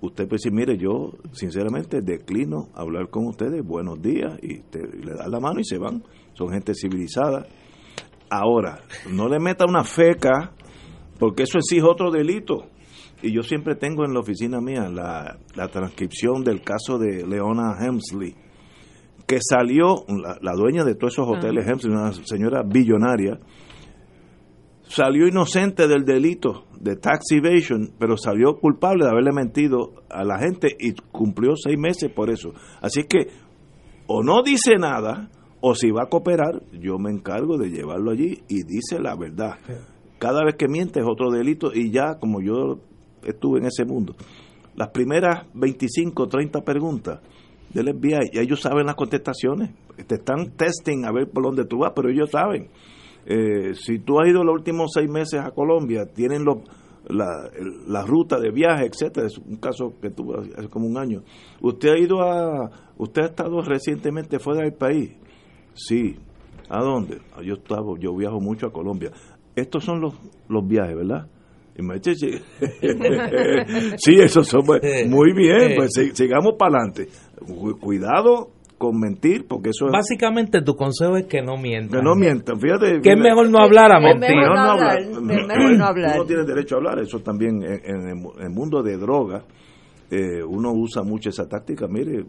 [0.00, 5.12] Usted puede decir, mire, yo sinceramente declino hablar con ustedes, buenos días, y, te- le
[5.14, 6.02] da la mano y se van.
[6.32, 7.46] Son gente civilizada.
[8.30, 8.80] Ahora,
[9.10, 10.52] no le meta una feca,
[11.18, 12.66] porque eso es otro delito.
[13.22, 17.76] Y yo siempre tengo en la oficina mía la, la transcripción del caso de Leona
[17.80, 18.34] Hemsley,
[19.26, 23.38] que salió, la, la dueña de todos esos hoteles Hemsley, una señora billonaria,
[24.82, 30.38] salió inocente del delito de tax evasion, pero salió culpable de haberle mentido a la
[30.38, 32.52] gente y cumplió seis meses por eso.
[32.80, 33.28] Así que
[34.06, 35.30] o no dice nada,
[35.60, 39.54] o si va a cooperar, yo me encargo de llevarlo allí y dice la verdad.
[40.18, 42.80] Cada vez que miente es otro delito y ya como yo
[43.22, 44.14] estuve en ese mundo,
[44.76, 47.20] las primeras 25, 30 preguntas
[47.74, 49.70] del FBI, ya ellos saben las contestaciones,
[50.06, 52.68] te están testing a ver por dónde tú vas, pero ellos saben.
[53.26, 56.58] Eh, si tú has ido los últimos seis meses a Colombia, tienen los,
[57.08, 57.50] la,
[57.86, 59.26] la ruta de viaje, etcétera.
[59.26, 61.22] Es un caso que tuve hace como un año.
[61.60, 65.12] ¿Usted ha ido a, usted ha estado recientemente fuera del país?
[65.74, 66.16] Sí.
[66.68, 67.20] ¿A dónde?
[67.34, 69.10] Ah, Yo estaba, yo viajo mucho a Colombia.
[69.54, 70.14] Estos son los,
[70.48, 71.28] los viajes, ¿verdad?
[71.76, 72.30] Y me dice, sí,
[73.98, 77.08] sí, eso son pues, muy bien, pues si- sigamos para adelante.
[77.80, 81.98] Cuidado con mentir, porque eso es Básicamente tu consejo es que no mientas.
[81.98, 83.00] que no mientan, fíjate.
[83.00, 84.36] Que es mejor no hablar a Es mentir.
[84.36, 84.98] mejor no hablar.
[85.00, 86.12] es mejor no hablar.
[86.16, 88.96] Uno tiene derecho a hablar, eso también en, en el mu- en el mundo de
[88.96, 89.44] drogas,
[90.10, 92.24] eh, uno usa mucho esa táctica, mire,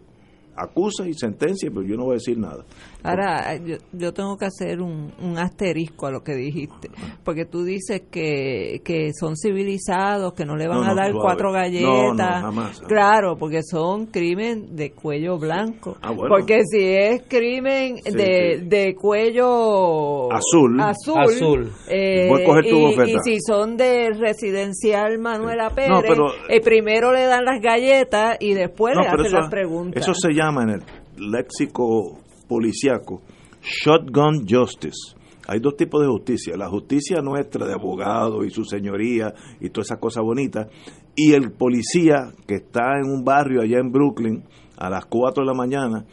[0.56, 2.64] acusa y sentencia, pero yo no voy a decir nada.
[3.10, 6.90] Ahora, yo, yo tengo que hacer un, un asterisco a lo que dijiste,
[7.24, 11.12] porque tú dices que, que son civilizados, que no le van No, a no, dar
[11.12, 11.22] suave.
[11.24, 12.42] cuatro No, no, galletas.
[12.42, 12.82] jamás, jamás.
[12.88, 15.98] Claro, porque son crimen de cuello blanco.
[16.02, 16.36] Ah, bueno.
[16.36, 18.66] Porque si es crimen Sí, de, sí.
[18.68, 20.80] de cuello Azul.
[20.80, 21.72] azul, Azul.
[21.90, 26.62] eh, Voy a coger tu y, si son de residencial Manuela Pérez, No, pero- eh,
[26.62, 30.02] primero le dan las galletas y después No, le hacen eso, las preguntas.
[30.04, 30.82] eso se llama en el
[31.18, 33.22] léxico policiaco
[33.62, 35.16] shotgun justice.
[35.48, 39.88] Hay dos tipos de justicia, la justicia nuestra de abogado y su señoría y todas
[39.88, 40.68] esas cosas bonitas,
[41.16, 44.44] y el policía que está en un barrio allá en Brooklyn
[44.78, 46.06] a las 4 de la mañana,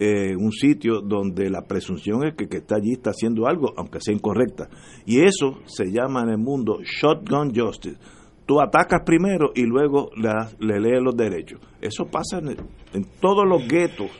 [0.00, 4.00] eh, un sitio donde la presunción es que que está allí está haciendo algo, aunque
[4.00, 4.68] sea incorrecta.
[5.04, 7.98] Y eso se llama en el mundo shotgun justice.
[8.46, 11.60] Tú atacas primero y luego le, le lees los derechos.
[11.82, 14.10] Eso pasa en todos los guetos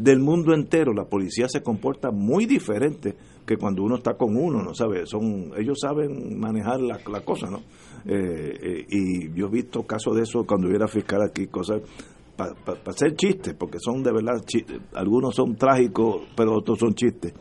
[0.00, 0.92] del mundo entero.
[0.94, 3.14] La policía se comporta muy diferente
[3.46, 5.06] que cuando uno está con uno, ¿no sabe?
[5.06, 7.58] Son, ellos saben manejar la, cosa, ¿no?
[8.06, 11.82] Eh, eh, y yo he visto casos de eso cuando yo era fiscal aquí, cosas
[12.36, 12.54] para
[12.86, 14.64] hacer chistes, porque son de verdad, chi-
[14.94, 17.34] algunos son trágicos, pero otros son chistes,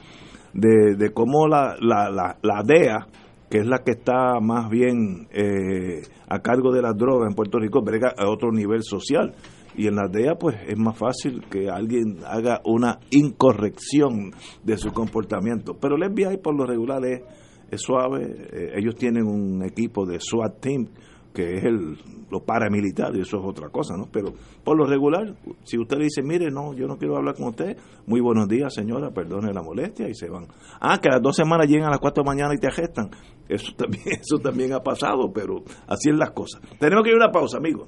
[0.53, 3.07] de, de cómo la, la, la, la DEA,
[3.49, 7.59] que es la que está más bien eh, a cargo de las drogas en Puerto
[7.59, 9.33] Rico, brega a otro nivel social.
[9.79, 14.91] Y en la DEA, pues es más fácil que alguien haga una incorrección de su
[14.91, 15.77] comportamiento.
[15.79, 17.21] Pero el FBI, por lo regular, es,
[17.79, 18.25] suave.
[18.51, 20.89] Eh, ellos tienen un equipo de SWAT team
[21.33, 21.97] que es el,
[22.29, 24.09] lo paramilitar, y eso es otra cosa, ¿no?
[24.11, 24.33] Pero
[24.65, 25.33] por lo regular,
[25.63, 29.11] si usted dice, mire, no, yo no quiero hablar con usted, muy buenos días, señora,
[29.11, 30.47] perdone la molestia, y se van.
[30.81, 32.67] Ah, que a las dos semanas llegan a las cuatro de la mañana y te
[32.67, 33.11] arrestan.
[33.47, 36.59] Eso también, eso también ha pasado, pero así es las cosas.
[36.77, 37.87] Tenemos que ir a una pausa, amigos.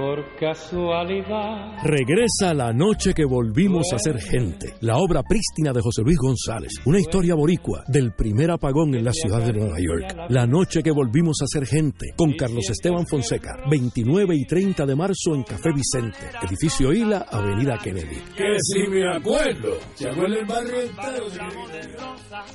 [0.00, 1.76] Porque casualidad.
[1.84, 4.74] Regresa la noche que volvimos a ser gente.
[4.80, 6.72] La obra prístina de José Luis González.
[6.86, 10.16] Una historia boricua del primer apagón en la ciudad de Nueva York.
[10.30, 12.14] La noche que volvimos a ser gente.
[12.16, 13.58] Con Carlos Esteban Fonseca.
[13.70, 16.18] 29 y 30 de marzo en Café Vicente.
[16.48, 18.16] Edificio Hila, Avenida Kennedy.
[18.34, 19.74] Que si me acuerdo.
[19.94, 21.26] ¿Se el barrio entero?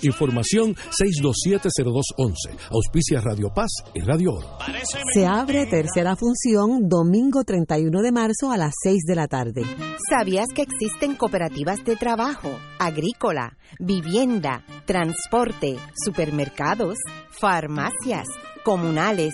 [0.02, 2.58] Información 6270211.
[2.72, 4.58] Auspicia Radio Paz y Radio Oro.
[5.14, 9.64] Se abre tercera función domingo 31 de marzo a las 6 de la tarde.
[10.10, 12.50] ¿Sabías que existen cooperativas de trabajo,
[12.80, 16.98] agrícola, vivienda, transporte, supermercados,
[17.30, 18.28] farmacias,
[18.64, 19.34] comunales,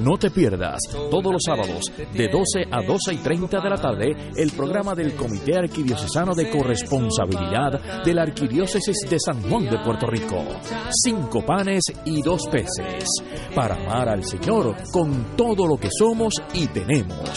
[0.00, 0.80] No te pierdas
[1.10, 5.14] todos los sábados de 12 a 12 y 30 de la tarde el programa del
[5.14, 10.44] Comité Arquidiocesano de Corresponsabilidad de la Arquidiócesis de San Juan de Puerto Rico.
[10.90, 13.04] Cinco panes y dos peces
[13.54, 17.32] para amar al Señor con todo lo que somos y tenemos.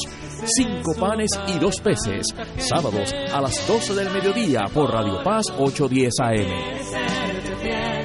[0.46, 2.28] Cinco panes y dos peces,
[2.58, 7.99] sábados a las 12 del mediodía por Radio Paz 810 AM.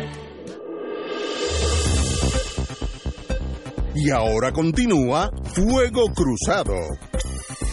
[3.97, 6.75] Y ahora continúa Fuego Cruzado.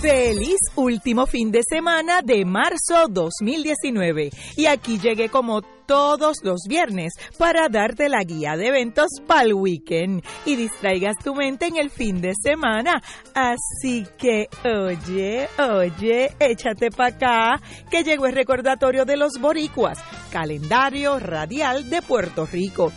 [0.01, 4.29] Feliz último fin de semana de marzo 2019.
[4.55, 9.55] Y aquí llegué como todos los viernes para darte la guía de eventos para el
[9.55, 13.01] weekend y distraigas tu mente en el fin de semana.
[13.33, 19.97] Así que, oye, oye, échate para acá, que llegó el recordatorio de los boricuas,
[20.31, 22.91] calendario radial de Puerto Rico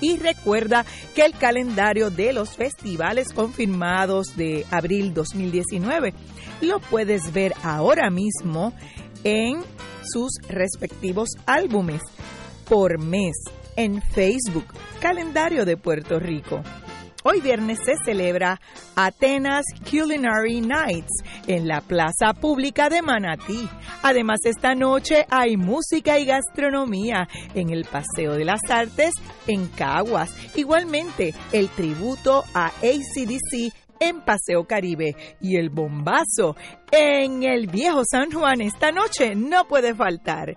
[0.00, 6.14] y recuerda que el calendario de los festivales confirmados de abril 2019
[6.60, 8.72] lo puedes ver ahora mismo
[9.24, 9.62] en
[10.02, 12.02] sus respectivos álbumes
[12.68, 13.36] por mes
[13.76, 14.66] en Facebook,
[15.00, 16.62] Calendario de Puerto Rico.
[17.22, 18.58] Hoy viernes se celebra
[18.96, 23.68] Atenas Culinary Nights en la Plaza Pública de Manatí.
[24.02, 29.12] Además, esta noche hay música y gastronomía en el Paseo de las Artes
[29.46, 30.34] en Caguas.
[30.56, 33.70] Igualmente, el tributo a ACDC
[34.00, 36.56] en Paseo Caribe y el bombazo
[36.90, 40.56] en el Viejo San Juan esta noche no puede faltar.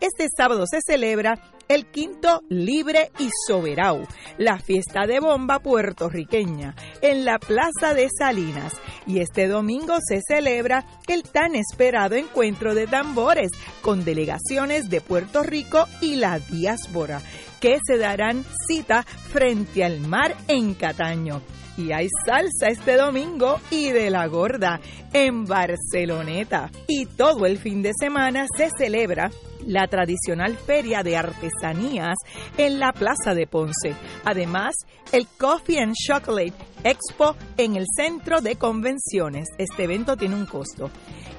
[0.00, 1.38] Este sábado se celebra
[1.70, 4.04] el quinto Libre y Soberau,
[4.38, 8.74] la fiesta de bomba puertorriqueña, en la Plaza de Salinas.
[9.06, 13.52] Y este domingo se celebra el tan esperado encuentro de tambores
[13.82, 17.20] con delegaciones de Puerto Rico y la diáspora,
[17.60, 21.40] que se darán cita frente al mar en Cataño
[21.76, 24.80] y hay salsa este domingo y de la gorda
[25.12, 26.70] en Barceloneta.
[26.88, 29.30] Y todo el fin de semana se celebra
[29.66, 32.16] la tradicional feria de artesanías
[32.56, 33.94] en la Plaza de Ponce.
[34.24, 34.74] Además,
[35.12, 36.54] el Coffee and Chocolate
[36.84, 39.48] Expo en el Centro de Convenciones.
[39.58, 40.90] Este evento tiene un costo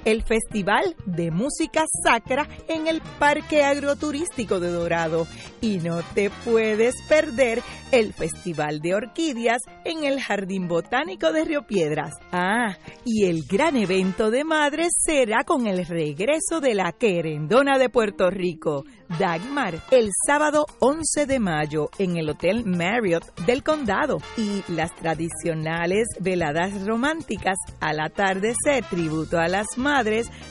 [0.06, 5.28] el Festival de Música Sacra en el Parque Agroturístico de Dorado.
[5.62, 7.62] Y no te puedes perder
[7.92, 12.14] el Festival de Orquídeas en el Jardín Botánico de Río Piedras.
[12.32, 17.90] Ah, y el gran evento de madres será con el regreso de la querendona de
[17.90, 18.86] Puerto Rico,
[19.20, 24.20] Dagmar, el sábado 11 de mayo en el Hotel Marriott del Condado.
[24.38, 29.91] Y las tradicionales veladas románticas al atardecer, tributo a las madres,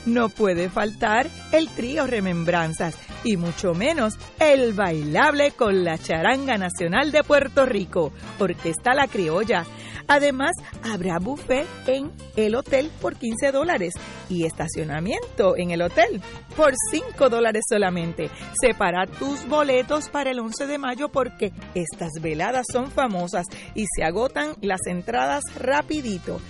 [0.05, 7.11] no puede faltar el trío Remembranzas y mucho menos el bailable con la charanga nacional
[7.11, 9.65] de Puerto Rico, Orquesta La Criolla.
[10.07, 10.51] Además,
[10.83, 13.93] habrá buffet en el hotel por 15 dólares
[14.29, 16.21] y estacionamiento en el hotel
[16.55, 18.29] por 5 dólares solamente.
[18.59, 24.03] Separa tus boletos para el 11 de mayo porque estas veladas son famosas y se
[24.03, 26.41] agotan las entradas rapidito.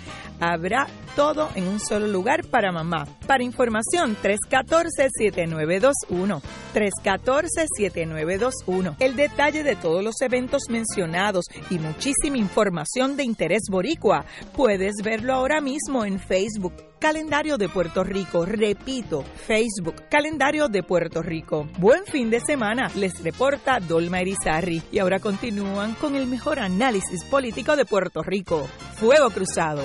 [0.41, 3.05] Habrá todo en un solo lugar para mamá.
[3.27, 6.41] Para información, 314-7921.
[6.73, 8.95] 314-7921.
[8.99, 15.33] El detalle de todos los eventos mencionados y muchísima información de interés boricua puedes verlo
[15.33, 16.90] ahora mismo en Facebook.
[17.01, 18.45] Calendario de Puerto Rico.
[18.45, 21.67] Repito, Facebook, Calendario de Puerto Rico.
[21.79, 24.83] Buen fin de semana, les reporta Dolma Erizarri.
[24.91, 28.67] Y ahora continúan con el mejor análisis político de Puerto Rico.
[28.97, 29.81] Fuego Cruzado.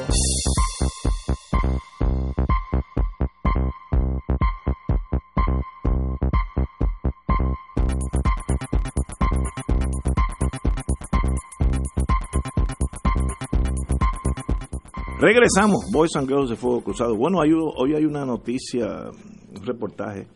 [15.19, 17.17] Regresamos, Boys and Girls de Fuego Cruzado.
[17.17, 19.11] Bueno, hay, hoy hay una noticia,
[19.55, 20.27] un reportaje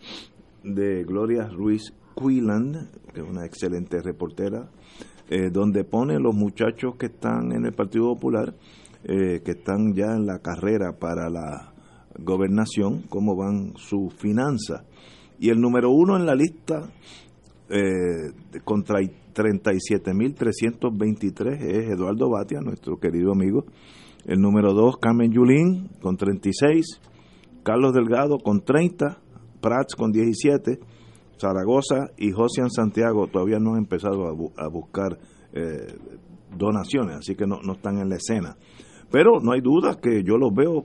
[0.64, 4.70] de Gloria Ruiz Quilland, que es una excelente reportera,
[5.28, 8.54] eh, donde pone los muchachos que están en el Partido Popular,
[9.04, 11.74] eh, que están ya en la carrera para la
[12.18, 14.86] gobernación, cómo van sus finanzas.
[15.38, 16.90] Y el número uno en la lista
[17.68, 18.32] eh,
[18.64, 23.66] con 37.323 es Eduardo Batia, nuestro querido amigo.
[24.24, 27.00] El número 2, Carmen Yulín, con 36.
[27.62, 29.18] Carlos Delgado, con 30.
[29.60, 30.78] Prats, con 17.
[31.38, 35.18] Zaragoza y Josian Santiago todavía no han empezado a, buscar
[35.54, 35.96] eh,
[36.54, 38.56] donaciones, así que no, no están en la escena.
[39.10, 40.84] Pero no hay duda que yo los veo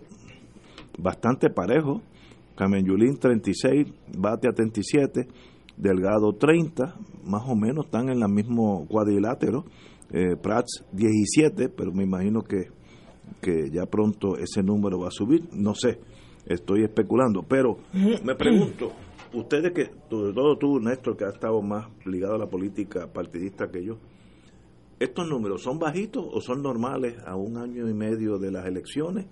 [0.98, 2.02] bastante parejos.
[2.56, 3.88] Carmen Yulín 36,
[4.18, 5.28] Batia 37,
[5.76, 6.96] Delgado 30,
[7.26, 9.66] más o menos están en el mismo cuadrilátero.
[10.10, 12.70] Eh, Prats 17, pero me imagino que
[13.42, 16.00] que ya pronto ese número va a subir, no sé,
[16.46, 17.78] estoy especulando, pero
[18.24, 18.92] me pregunto,
[19.34, 23.70] ustedes que, sobre todo tú, Néstor, que has estado más ligado a la política partidista
[23.70, 23.98] que yo,
[25.00, 29.26] ¿estos números son bajitos o son normales a un año y medio de las elecciones?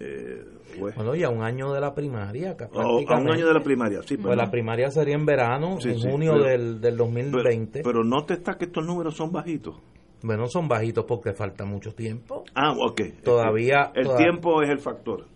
[0.00, 0.44] Eh,
[0.78, 2.56] pues, bueno, y a un año de la primaria.
[2.72, 4.16] a un año de la primaria, sí.
[4.16, 7.80] Pues la primaria sería en verano, en junio del, del 2020.
[7.80, 9.74] Pero, pero no te está que estos números son bajitos.
[10.22, 12.44] Bueno, son bajitos porque falta mucho tiempo.
[12.54, 13.00] Ah, ok.
[13.22, 13.92] Todavía.
[13.94, 15.26] El tiempo es el factor.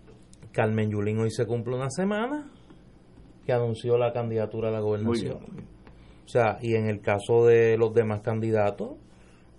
[0.51, 2.51] Carmen Yulín hoy se cumple una semana
[3.45, 5.39] que anunció la candidatura a la gobernación.
[6.25, 8.91] O sea, y en el caso de los demás candidatos,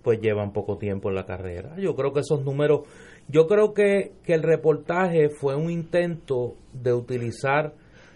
[0.01, 1.75] pues llevan poco tiempo en la carrera.
[1.77, 2.81] Yo creo que esos números.
[3.27, 7.73] Yo creo que, que el reportaje fue un intento de utilizar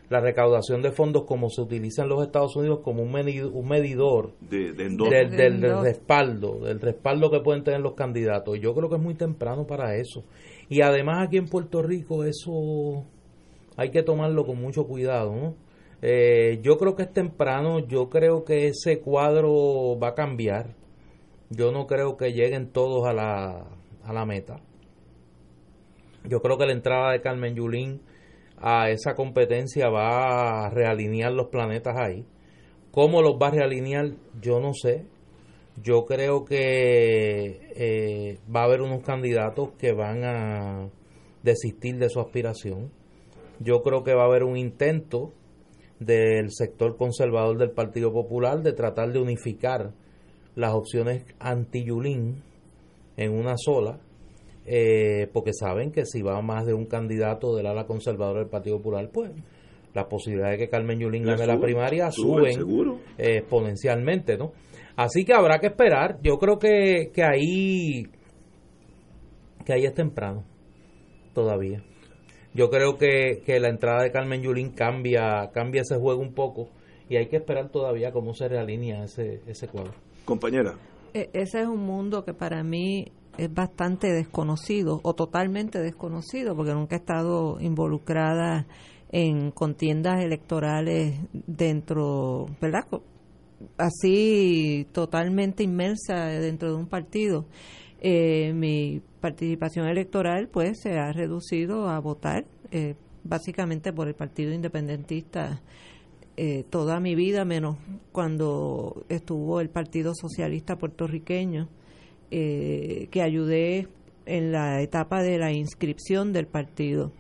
[0.10, 4.34] la recaudación de fondos como se utiliza en los Estados Unidos como un, un medidor
[4.42, 8.60] del, respaldo, del respaldo que pueden tener los candidatos.
[8.60, 10.24] Yo creo que es muy temprano para eso.
[10.68, 13.06] Y además aquí en Puerto Rico eso
[13.78, 15.54] hay que tomarlo con mucho cuidado.
[16.02, 20.76] Eh, yo creo que es temprano, yo creo que ese cuadro va a cambiar.
[21.52, 23.68] Yo no creo que lleguen todos a la,
[24.04, 24.60] a la meta.
[26.28, 28.02] Yo creo que la entrada de Carmen Yulín
[28.62, 32.26] a esa competencia va a realinear los planetas ahí.
[32.92, 34.12] ¿Cómo los va a realinear?
[34.42, 35.06] Yo no sé.
[35.82, 40.90] Yo creo que eh, va a haber unos candidatos que van a
[41.44, 42.92] desistir de su aspiración.
[43.60, 45.34] Yo creo que va a haber un intento
[46.00, 49.94] del sector conservador del Partido Popular de tratar de unificar
[50.56, 52.42] las opciones anti-Yulín
[53.18, 54.00] en una sola
[54.72, 58.78] eh, porque saben que si va más de un candidato del ala conservadora del Partido
[58.78, 59.32] Popular, pues
[59.96, 62.62] la posibilidad de que Carmen Yulín gane la primaria suben
[63.18, 64.52] eh, exponencialmente, ¿no?
[64.96, 66.20] Así que habrá que esperar.
[66.22, 68.04] Yo creo que, que ahí
[69.66, 70.44] que ahí es temprano
[71.34, 71.82] todavía.
[72.54, 76.70] Yo creo que, que la entrada de Carmen Yulín cambia cambia ese juego un poco
[77.10, 79.94] y hay que esperar todavía cómo se realinea ese, ese cuadro.
[80.26, 80.76] Compañera.
[81.16, 83.08] E, ese es un mundo que para mí
[83.40, 88.68] es bastante desconocido o totalmente desconocido porque nunca he estado involucrada
[89.12, 92.86] en contiendas electorales dentro, ¿verdad?
[93.78, 97.46] Así totalmente inmersa dentro de un partido.
[98.02, 104.54] Eh, mi participación electoral pues se ha reducido a votar eh, básicamente por el Partido
[104.54, 105.62] Independentista
[106.38, 107.78] eh, toda mi vida, menos
[108.12, 111.68] cuando estuvo el Partido Socialista puertorriqueño
[112.32, 113.88] eh, que ayudé
[114.26, 117.12] en la etapa de la inscripción del partido.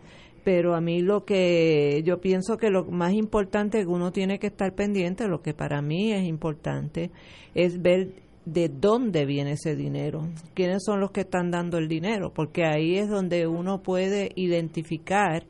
[0.43, 4.47] Pero a mí lo que yo pienso que lo más importante que uno tiene que
[4.47, 7.11] estar pendiente, lo que para mí es importante,
[7.55, 8.13] es ver
[8.45, 12.97] de dónde viene ese dinero, quiénes son los que están dando el dinero, porque ahí
[12.97, 15.45] es donde uno puede identificar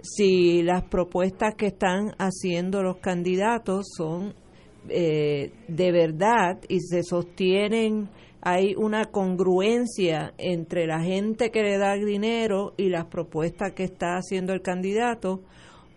[0.00, 4.34] si las propuestas que están haciendo los candidatos son
[4.88, 8.08] eh, de verdad y se sostienen
[8.40, 14.16] hay una congruencia entre la gente que le da dinero y las propuestas que está
[14.16, 15.42] haciendo el candidato,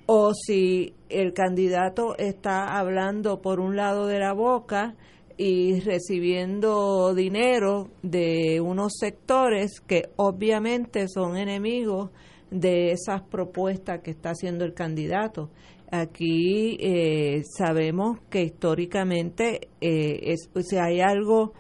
[0.08, 4.96] o si el candidato está hablando por un lado de la boca
[5.38, 12.10] y recibiendo dinero de unos sectores que obviamente son enemigos
[12.50, 15.50] de esas propuestas que está haciendo el candidato.
[15.92, 21.54] Aquí eh, sabemos que históricamente eh, es, si hay algo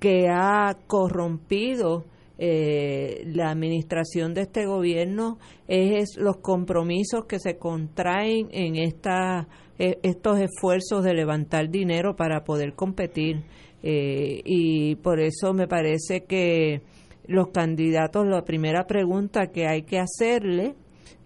[0.00, 2.04] que ha corrompido
[2.38, 5.38] eh, la administración de este gobierno
[5.68, 9.48] es, los compromisos que se contraen en esta,
[9.78, 13.44] eh, estos esfuerzos de levantar dinero para poder competir.
[13.82, 16.82] Eh, y por eso me parece que
[17.26, 20.74] los candidatos, la primera pregunta que hay que hacerle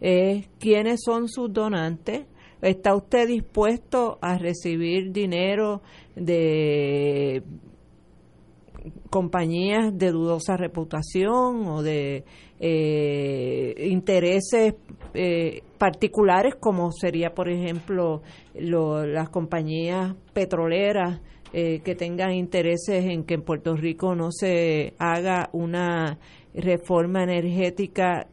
[0.01, 2.27] es quiénes son sus donantes.
[2.63, 5.83] ¿Está usted dispuesto a recibir dinero
[6.15, 7.43] de
[9.11, 12.25] compañías de dudosa reputación o de
[12.59, 14.75] eh, intereses
[15.15, 18.23] eh, particulares como sería por ejemplo
[18.55, 21.21] las compañías petroleras
[21.53, 26.19] eh, que tengan intereses en que en Puerto Rico no se haga una
[26.55, 28.27] reforma energética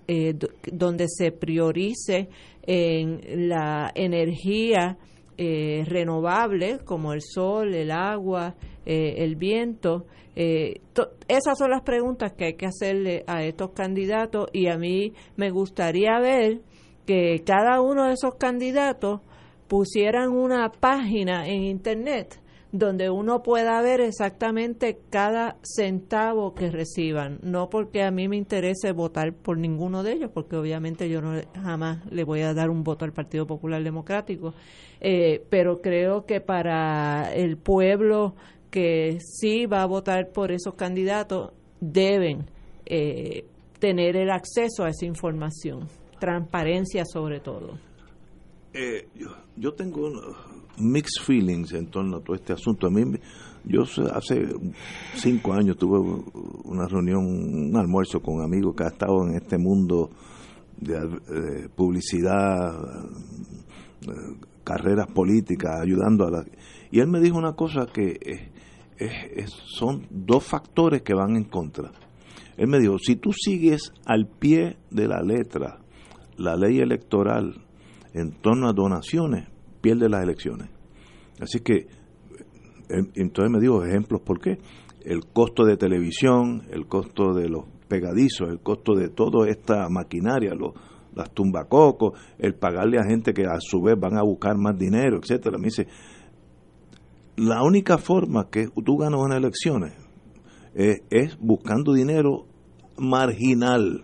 [0.71, 2.29] donde se priorice
[2.67, 4.97] en la energía
[5.37, 10.05] renovable como el sol, el agua, el viento
[10.39, 10.81] eh,
[11.27, 15.49] esas son las preguntas que hay que hacerle a estos candidatos y a mí me
[15.49, 16.61] gustaría ver
[17.07, 19.21] que cada uno de esos candidatos
[19.67, 22.39] pusieran una página en internet
[22.71, 27.39] donde uno pueda ver exactamente cada centavo que reciban.
[27.41, 31.39] No porque a mí me interese votar por ninguno de ellos, porque obviamente yo no
[31.55, 34.53] jamás le voy a dar un voto al Partido Popular Democrático,
[34.99, 38.35] eh, pero creo que para el pueblo
[38.69, 42.49] que sí va a votar por esos candidatos deben
[42.85, 43.45] eh,
[43.79, 45.87] tener el acceso a esa información,
[46.19, 47.77] transparencia sobre todo.
[48.73, 49.07] Eh,
[49.55, 50.35] yo, tengo
[50.77, 52.87] mixed feelings en torno a todo este asunto.
[52.87, 53.03] A mí,
[53.65, 53.83] yo
[54.13, 54.47] hace
[55.15, 55.99] cinco años tuve
[56.65, 60.09] una reunión, un almuerzo con amigos que ha estado en este mundo
[60.79, 62.71] de eh, publicidad,
[64.63, 66.45] carreras políticas, ayudando a la...
[66.91, 68.51] Y él me dijo una cosa que
[69.65, 71.91] son dos factores que van en contra.
[72.57, 75.79] Él me dijo, si tú sigues al pie de la letra
[76.37, 77.65] la ley electoral
[78.13, 79.47] en torno a donaciones,
[79.87, 80.69] pierdes las elecciones.
[81.39, 81.87] Así que,
[82.89, 84.57] entonces me dijo ejemplos, ¿por qué?
[85.05, 90.53] El costo de televisión, el costo de los pegadizos, el costo de toda esta maquinaria,
[90.53, 90.73] los,
[91.15, 95.19] las tumbacocos, el pagarle a gente que a su vez van a buscar más dinero,
[95.23, 95.57] etcétera.
[95.57, 95.87] Me dice,
[97.37, 99.93] la única forma que tú ganas unas elecciones
[100.73, 102.45] es buscando dinero
[102.97, 104.03] marginal.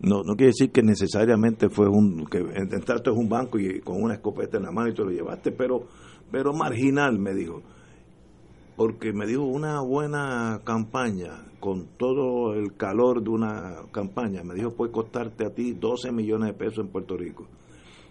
[0.00, 4.00] No, no quiere decir que necesariamente fue un que entraste en un banco y con
[4.00, 5.86] una escopeta en la mano y te lo llevaste, pero
[6.30, 7.62] pero marginal me dijo.
[8.76, 14.70] Porque me dijo una buena campaña con todo el calor de una campaña, me dijo
[14.70, 17.48] puede costarte a ti 12 millones de pesos en Puerto Rico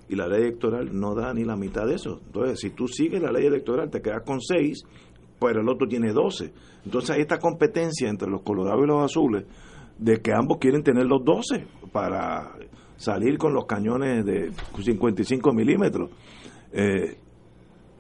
[0.09, 2.19] y la ley electoral no da ni la mitad de eso.
[2.25, 4.83] Entonces, si tú sigues la ley electoral, te quedas con 6,
[5.39, 6.51] pero el otro tiene 12.
[6.85, 9.45] Entonces hay esta competencia entre los colorados y los azules
[9.99, 12.55] de que ambos quieren tener los 12 para
[12.97, 14.51] salir con los cañones de
[14.83, 16.11] 55 milímetros.
[16.71, 17.17] Eh,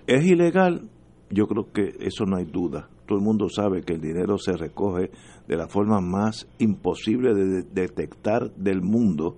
[0.05, 0.89] ¿Es ilegal?
[1.29, 2.89] Yo creo que eso no hay duda.
[3.05, 5.11] Todo el mundo sabe que el dinero se recoge
[5.47, 9.35] de la forma más imposible de detectar del mundo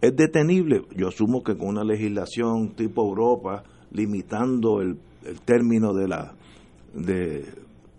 [0.00, 0.82] ¿Es detenible?
[0.96, 4.98] Yo asumo que con una legislación tipo Europa, limitando el,
[5.44, 6.32] término de la,
[6.94, 7.44] de,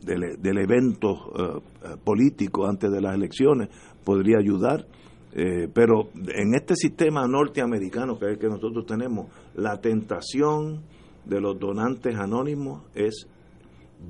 [0.04, 3.70] del, evento eh, eh, político antes de las elecciones,
[4.04, 4.86] podría ayudar.
[5.34, 10.84] Eh, pero en este sistema norteamericano que es el que nosotros tenemos, la tentación
[11.26, 13.28] de los donantes anónimos es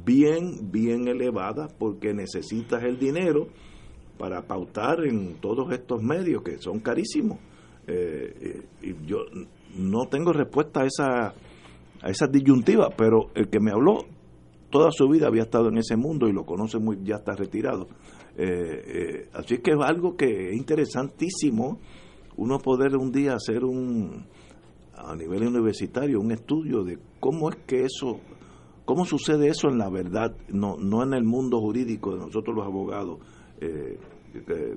[0.03, 3.47] bien, bien elevada porque necesitas el dinero
[4.17, 7.39] para pautar en todos estos medios que son carísimos.
[7.87, 9.17] Eh, y yo
[9.75, 11.33] no tengo respuesta a esa,
[12.01, 14.05] a esa disyuntiva, pero el que me habló
[14.71, 17.87] toda su vida había estado en ese mundo y lo conoce muy, ya está retirado.
[18.37, 21.79] Eh, eh, así que es algo que es interesantísimo
[22.37, 24.25] uno poder un día hacer un
[24.95, 28.21] a nivel universitario un estudio de cómo es que eso
[28.85, 32.65] cómo sucede eso en la verdad no no en el mundo jurídico de nosotros los
[32.65, 33.19] abogados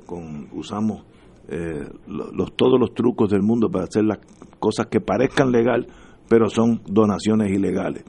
[0.04, 1.04] con usamos
[1.46, 4.18] eh, los, todos los trucos del mundo para hacer las
[4.58, 5.86] cosas que parezcan legal,
[6.26, 8.04] pero son donaciones ilegales.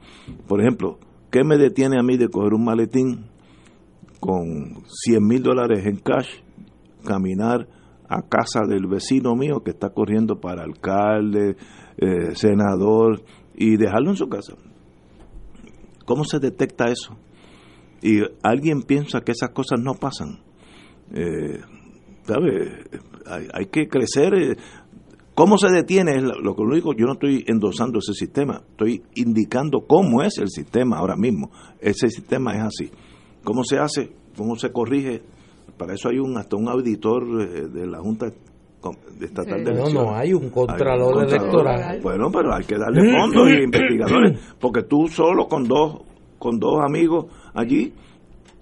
[0.48, 1.00] Por ejemplo,
[1.36, 3.26] ¿qué me detiene a mí de coger un maletín
[4.22, 6.30] con 100 mil dólares en cash,
[7.04, 7.68] caminar
[8.08, 11.58] a casa del vecino mío que está corriendo para alcalde,
[11.98, 13.22] eh, senador,
[13.54, 14.54] y dejarlo en su casa?
[16.06, 17.18] ¿Cómo se detecta eso?
[18.02, 20.40] Y alguien piensa que esas cosas no pasan.
[21.14, 21.60] Eh,
[22.24, 22.86] ¿Sabe?
[23.54, 24.58] hay, que crecer.
[25.36, 26.22] ¿Cómo se detiene?
[26.22, 30.48] Lo que lo digo, yo no estoy endosando ese sistema, estoy indicando cómo es el
[30.48, 31.52] sistema ahora mismo.
[31.80, 32.92] Ese sistema es así.
[33.44, 34.12] ¿Cómo se hace?
[34.38, 35.22] ¿Cómo se corrige?
[35.78, 39.94] Para eso hay un hasta un auditor eh, de la Junta Estatal de Elecciones.
[39.94, 42.00] No, no, hay un contralor, electoral.
[42.02, 46.02] Bueno, pero hay que darle fondos y investigadores, porque tú solo con dos
[46.40, 47.94] con dos amigos allí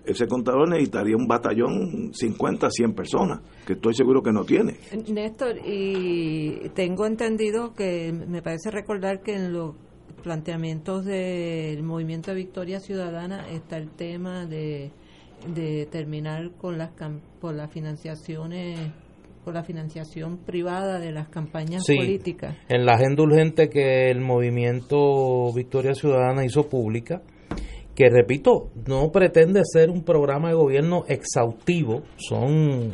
[0.06, 4.76] ese contador necesitaría un batallón 50, 100 personas, que estoy seguro que no tiene.
[5.08, 9.76] Néstor, y tengo entendido que me parece recordar que en los
[10.24, 14.92] planteamientos del movimiento de Victoria Ciudadana está el tema de,
[15.54, 16.92] de terminar con las
[17.40, 18.80] por las financiaciones
[19.44, 22.56] con la financiación privada de las campañas políticas.
[22.70, 27.22] En la agenda urgente que el movimiento Victoria Ciudadana hizo pública,
[27.96, 32.92] que repito, no pretende ser un programa de gobierno exhaustivo, son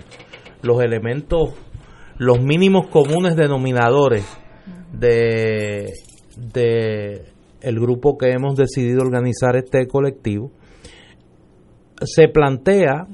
[0.61, 1.53] los elementos,
[2.17, 4.26] los mínimos comunes denominadores
[4.91, 5.93] de,
[6.35, 7.26] de
[7.61, 10.51] el grupo que hemos decidido organizar este colectivo,
[12.01, 13.07] se plantea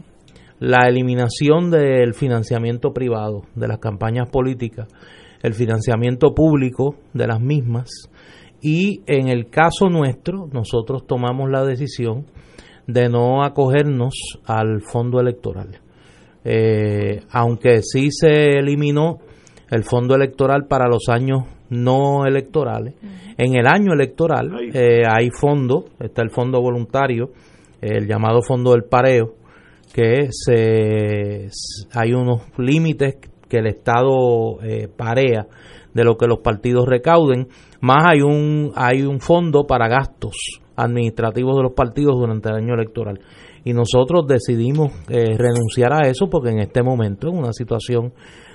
[0.60, 4.88] la eliminación del financiamiento privado de las campañas políticas,
[5.44, 8.10] el financiamiento público de las mismas
[8.66, 12.26] y en el caso nuestro nosotros tomamos la decisión
[12.88, 15.80] de no acogernos al fondo electoral.
[16.44, 19.20] Eh, aunque sí se eliminó
[19.70, 22.96] el fondo electoral para los años no electorales,
[23.38, 27.34] en el año electoral eh, hay fondo, está el fondo voluntario,
[27.82, 29.36] el llamado fondo del pareo,
[29.94, 31.50] que se,
[31.94, 33.18] hay unos límites
[33.50, 35.48] que el Estado eh, parea
[35.94, 37.48] de lo que los partidos recauden,
[37.82, 40.36] más hay un, hay un fondo para gastos
[40.76, 43.20] administrativos de los partidos durante el año electoral.
[43.64, 48.14] Y nosotros decidimos eh, renunciar a eso porque en este momento, en una situación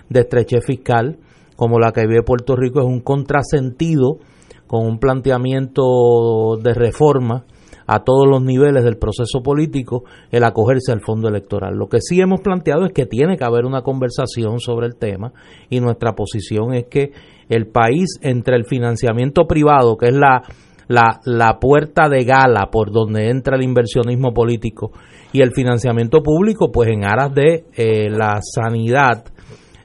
[0.08, 1.18] de estrechez fiscal
[1.56, 4.18] como la que vive Puerto Rico, es un contrasentido
[4.66, 7.44] con un planteamiento de reforma
[7.86, 11.74] a todos los niveles del proceso político el acogerse al fondo electoral.
[11.76, 15.32] Lo que sí hemos planteado es que tiene que haber una conversación sobre el tema
[15.68, 17.12] y nuestra posición es que
[17.48, 20.42] el país entre el financiamiento privado, que es la,
[20.88, 24.92] la, puerta de gala por donde entra el inversionismo político,
[25.32, 29.24] y el financiamiento público, pues en aras de eh, la sanidad,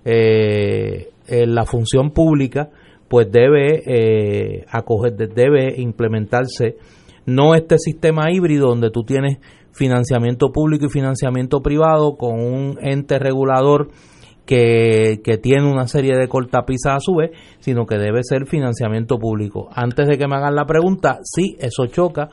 [0.03, 2.69] eh, la función pública,
[3.07, 6.77] pues debe eh, acoger, debe implementarse
[7.25, 9.39] no este sistema híbrido donde tú tienes
[9.71, 13.89] financiamiento público y financiamiento privado con un ente regulador
[14.45, 19.69] que, tiene una serie de cortapisas a su vez, sino que debe ser financiamiento público.
[19.73, 22.29] Antes de que me hagan la pregunta, sí, eso choca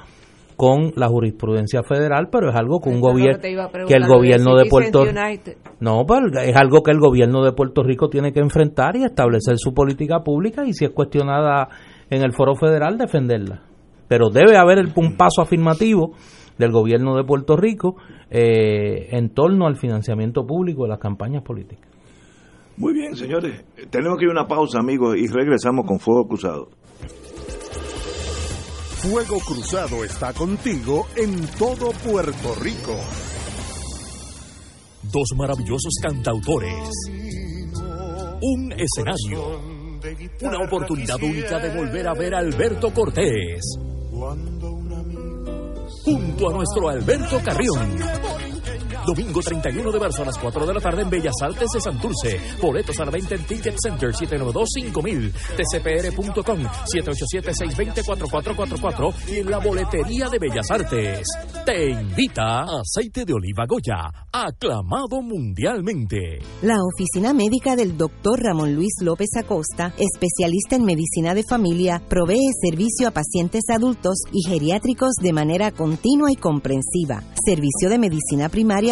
[0.56, 5.04] con la jurisprudencia federal, pero es algo que un gobierno que el gobierno de Puerto
[5.80, 9.54] No, pero es algo que el gobierno de Puerto Rico tiene que enfrentar y establecer
[9.56, 11.68] su política pública y si es cuestionada
[12.10, 13.71] en el foro federal defenderla
[14.08, 16.12] pero debe haber un paso afirmativo
[16.58, 17.96] del gobierno de Puerto Rico
[18.30, 21.88] eh, en torno al financiamiento público de las campañas políticas.
[22.76, 23.64] Muy bien, señores.
[23.90, 26.68] Tenemos que ir a una pausa, amigos, y regresamos con Fuego Cruzado.
[29.02, 32.96] Fuego Cruzado está contigo en todo Puerto Rico.
[35.12, 36.88] Dos maravillosos cantautores.
[38.40, 39.71] Un escenario.
[40.40, 43.60] Una oportunidad única de volver a ver a Alberto Cortés
[46.04, 47.98] junto a nuestro Alberto Carrión.
[49.06, 52.38] Domingo 31 de marzo a las 4 de la tarde en Bellas Artes de Santurce.
[52.60, 60.38] Boletos a la venta en Ticket Center 792-5000, tcpr.com 787-620-4444 y en la boletería de
[60.38, 61.26] Bellas Artes.
[61.66, 66.38] Te invita Aceite de Oliva Goya, aclamado mundialmente.
[66.62, 72.52] La oficina médica del doctor Ramón Luis López Acosta, especialista en medicina de familia, provee
[72.62, 77.24] servicio a pacientes adultos y geriátricos de manera continua y comprensiva.
[77.44, 78.91] Servicio de medicina primaria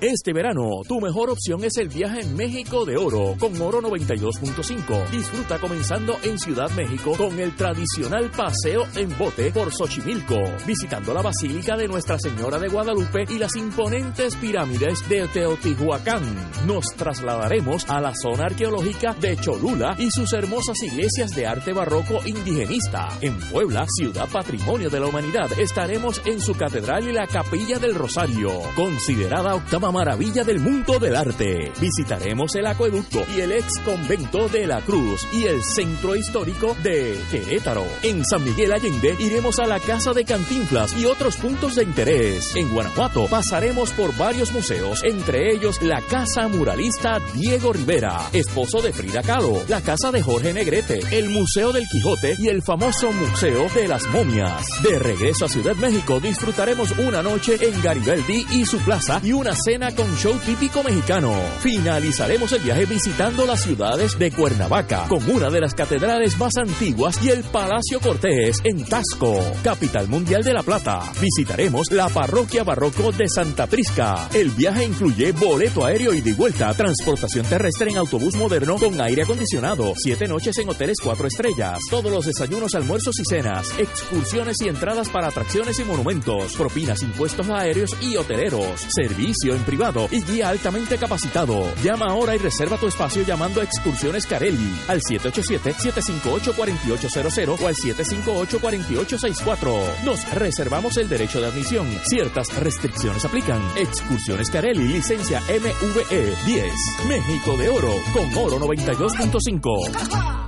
[0.00, 5.10] Este verano, tu mejor opción es el viaje en México de Oro con Oro 92.5.
[5.10, 11.22] Disfruta comenzando en Ciudad México con el tradicional paseo en bote por Xochimilco, visitando la
[11.22, 16.22] Basílica de Nuestra Señora de Guadalupe y las imponentes pirámides de Teotihuacán.
[16.64, 22.20] Nos trasladaremos a la zona arqueológica de Cholula y sus hermosas iglesias de arte barroco
[22.24, 23.08] indigenista.
[23.20, 27.96] En Puebla, ciudad patrimonio de la humanidad, estaremos en su catedral y la capilla del
[27.96, 31.72] Rosario, considerada octava maravilla del mundo del arte.
[31.80, 37.18] Visitaremos el acueducto y el ex convento de la Cruz y el centro histórico de
[37.30, 37.86] Querétaro.
[38.02, 42.54] En San Miguel Allende iremos a la Casa de Cantinflas y otros puntos de interés.
[42.56, 48.92] En Guanajuato pasaremos por varios museos, entre ellos la Casa Muralista Diego Rivera, esposo de
[48.92, 53.68] Frida Kahlo, la Casa de Jorge Negrete, el Museo del Quijote y el famoso Museo
[53.74, 54.66] de las Momias.
[54.82, 59.54] De regreso a Ciudad México disfrutaremos una noche en Garibaldi y su plaza y una
[59.54, 61.32] cena con show típico mexicano.
[61.60, 67.22] Finalizaremos el viaje visitando las ciudades de Cuernavaca, con una de las catedrales más antiguas
[67.22, 71.00] y el Palacio Cortés en Tasco, capital mundial de La Plata.
[71.20, 74.28] Visitaremos la parroquia barroco de Santa Prisca.
[74.34, 79.22] El viaje incluye boleto aéreo y de vuelta, transportación terrestre en autobús moderno con aire
[79.22, 84.68] acondicionado, siete noches en hoteles cuatro estrellas, todos los desayunos, almuerzos y cenas, excursiones y
[84.68, 90.48] entradas para atracciones y monumentos, propinas, impuestos aéreos y hoteleros, servicio en privado y guía
[90.48, 91.70] altamente capacitado.
[91.82, 100.04] Llama ahora y reserva tu espacio llamando a Excursiones Carelli al 787-758-4800 o al 758-4864.
[100.06, 101.86] Nos reservamos el derecho de admisión.
[102.04, 103.60] Ciertas restricciones aplican.
[103.76, 106.72] Excursiones Carelli, licencia MVE 10.
[107.06, 110.47] México de Oro con Oro 92.5.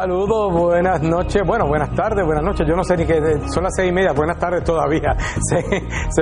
[0.00, 2.64] Saludos, buenas noches, bueno, buenas tardes, buenas noches.
[2.68, 3.20] Yo no sé ni qué,
[3.52, 5.10] son las seis y media, buenas tardes todavía.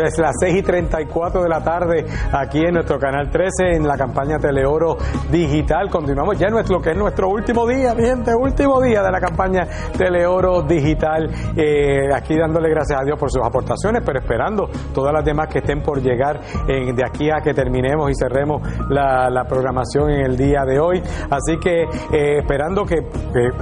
[0.06, 3.76] Es las seis y treinta y cuatro de la tarde aquí en nuestro canal 13
[3.76, 4.96] en la campaña Teleoro
[5.30, 5.90] Digital.
[5.90, 9.20] Continuamos ya en nuestro, que es nuestro último día, mi gente, último día de la
[9.20, 9.66] campaña
[9.96, 11.30] Teleoro Digital.
[11.56, 15.58] Eh, aquí dándole gracias a Dios por sus aportaciones, pero esperando todas las demás que
[15.58, 20.36] estén por llegar en, de aquí a que terminemos y cerremos la, programación en el
[20.36, 21.02] día de hoy.
[21.30, 22.96] Así que eh, esperando que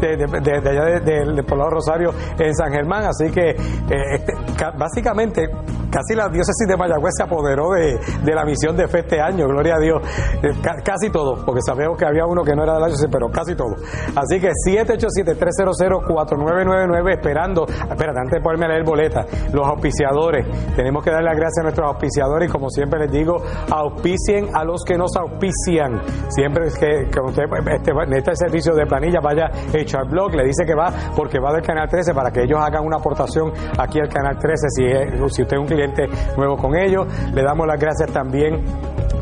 [0.00, 0.16] de,
[0.60, 4.32] de allá del poblado Rosario en San Germán, así que eh, este,
[4.78, 5.50] básicamente
[5.92, 9.46] casi la diócesis de Mayagüez se apoderó de, de, la misión de fe este año,
[9.46, 10.02] gloria a Dios,
[10.42, 10.50] eh,
[10.82, 13.54] casi todo, porque sabemos que había uno que no era de la diócesis, pero casi
[13.54, 13.74] todo.
[14.16, 21.10] Así que 787-300-4999 esperando, espérate, antes de ponerme a leer boleta, los auspiciadores, tenemos que
[21.10, 24.96] darle las gracias a nuestros auspiciadores y como siempre les digo, auspicien a los que
[24.96, 26.00] nos auspician.
[26.30, 30.64] Siempre que, que usted este, este servicio de planilla vaya hecho al blog, le dice
[30.64, 34.08] que va porque va del canal 13 para que ellos hagan una aportación aquí al
[34.08, 36.06] canal 13 si, si usted es un cliente
[36.36, 37.06] nuevo con ellos.
[37.32, 38.64] Le damos las gracias también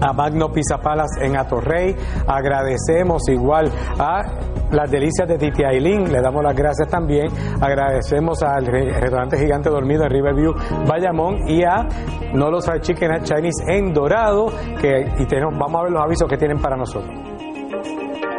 [0.01, 1.95] a Magno Pizza Palace en Atorrey.
[2.27, 4.23] Agradecemos igual a
[4.71, 7.29] las delicias de Titi Ailín, le damos las gracias también.
[7.61, 10.55] Agradecemos al restaurante gigante dormido en Riverview,
[10.87, 11.87] Bayamón y a
[12.35, 14.47] No Los Chicken at Chinese en Dorado,
[14.81, 17.30] que y tenemos, vamos a ver los avisos que tienen para nosotros.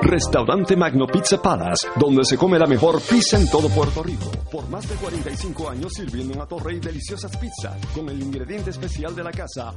[0.02, 4.32] Restaurante Magno Pizza Palace, donde se come la mejor pizza en todo Puerto Rico.
[4.52, 9.23] Por más de 45 años sirviendo en Atorrey deliciosas pizzas con el ingrediente especial de
[9.23, 9.73] la casa.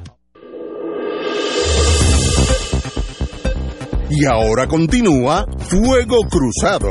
[4.10, 6.90] Y ahora continúa Fuego Cruzado.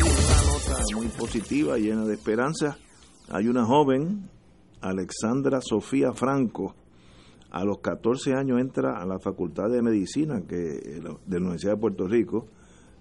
[0.00, 2.76] Una nota muy positiva, llena de esperanza.
[3.28, 4.30] Hay una joven,
[4.80, 6.74] Alexandra Sofía Franco,
[7.56, 11.80] a los 14 años entra a la Facultad de Medicina que, de la Universidad de
[11.80, 12.46] Puerto Rico,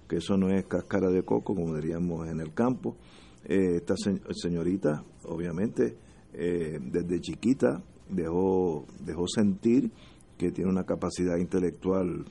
[0.08, 2.96] que eso no es cáscara de coco, como diríamos en el campo.
[3.44, 5.98] Eh, esta se, señorita, obviamente,
[6.34, 9.92] eh, desde chiquita dejó, dejó sentir
[10.38, 12.24] que tiene una capacidad intelectual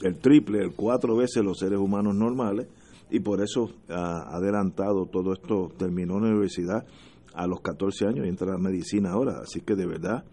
[0.00, 2.66] el triple, el cuatro veces los seres humanos normales
[3.10, 6.86] y por eso ha adelantado todo esto, terminó la universidad
[7.34, 10.24] a los 14 años y entra a medicina ahora, así que de verdad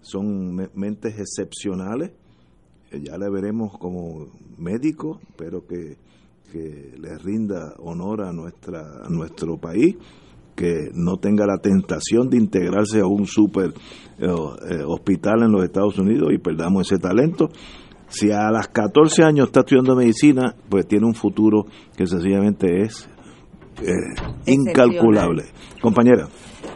[0.00, 2.12] son mentes excepcionales,
[2.90, 4.28] eh, ya le veremos como
[4.58, 5.96] médico, pero que,
[6.52, 9.96] que le rinda honor a, nuestra, a nuestro país
[10.60, 13.70] que no tenga la tentación de integrarse a un super
[14.18, 17.48] eh, eh, hospital en los Estados Unidos y perdamos ese talento.
[18.08, 21.64] Si a las 14 años está estudiando medicina, pues tiene un futuro
[21.96, 23.08] que sencillamente es
[23.82, 23.92] eh,
[24.46, 25.44] incalculable.
[25.80, 26.28] Compañera.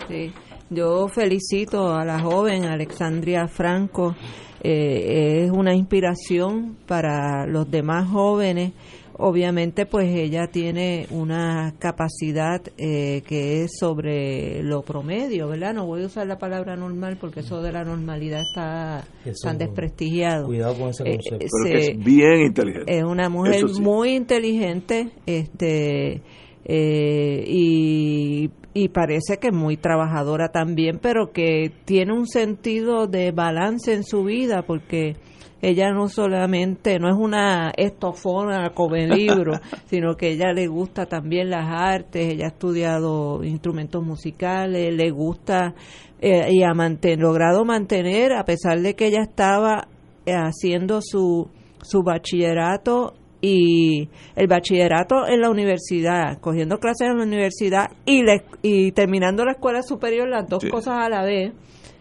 [0.08, 0.32] Sí.
[0.74, 4.14] Yo felicito a la joven Alexandria Franco.
[4.60, 8.72] es una inspiración para los demás jóvenes
[9.18, 15.74] obviamente pues ella tiene una capacidad eh, que es sobre lo promedio, ¿verdad?
[15.74, 19.04] No voy a usar la palabra normal porque eso de la normalidad está
[19.42, 20.46] tan desprestigiado.
[20.46, 21.46] Cuidado con ese eh, concepto.
[21.64, 22.98] Pero es bien inteligente.
[22.98, 26.22] Es una mujer muy inteligente este
[26.64, 33.32] eh, y, y parece que es muy trabajadora también, pero que tiene un sentido de
[33.32, 35.16] balance en su vida porque
[35.64, 39.52] ella no solamente, no es una estofona come libro,
[39.86, 45.74] sino que ella le gusta también las artes, ella ha estudiado instrumentos musicales, le gusta
[46.20, 46.74] eh, y ha
[47.16, 49.88] logrado mantener, a pesar de que ella estaba
[50.26, 51.48] eh, haciendo su,
[51.80, 53.14] su bachillerato
[53.46, 58.22] y el bachillerato en la universidad, cogiendo clases en la universidad y,
[58.62, 61.52] y terminando la escuela superior, las dos cosas a la vez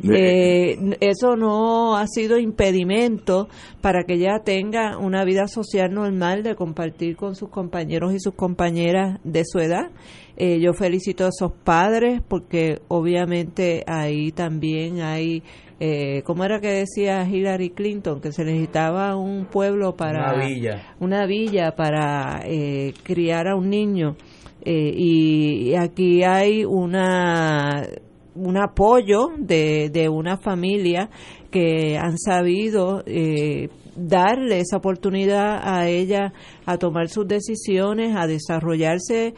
[0.01, 3.47] eh, eso no ha sido impedimento
[3.81, 8.33] para que ella tenga una vida social normal de compartir con sus compañeros y sus
[8.33, 9.91] compañeras de su edad.
[10.35, 15.43] Eh, yo felicito a esos padres porque obviamente ahí también hay,
[15.79, 18.21] eh, ¿cómo era que decía Hillary Clinton?
[18.21, 20.33] Que se necesitaba un pueblo para...
[20.33, 20.95] Una villa.
[20.99, 24.15] Una villa para eh, criar a un niño.
[24.65, 27.83] y aquí hay una
[28.35, 31.09] un apoyo de, de una familia
[31.51, 36.33] que han sabido eh, darle esa oportunidad a ella
[36.65, 39.33] a tomar sus decisiones, a desarrollarse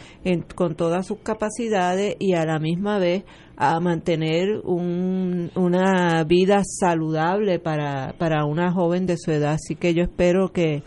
[0.55, 3.23] con todas sus capacidades y a la misma vez
[3.57, 9.53] a mantener un, una vida saludable para, para una joven de su edad.
[9.53, 10.83] Así que yo espero que,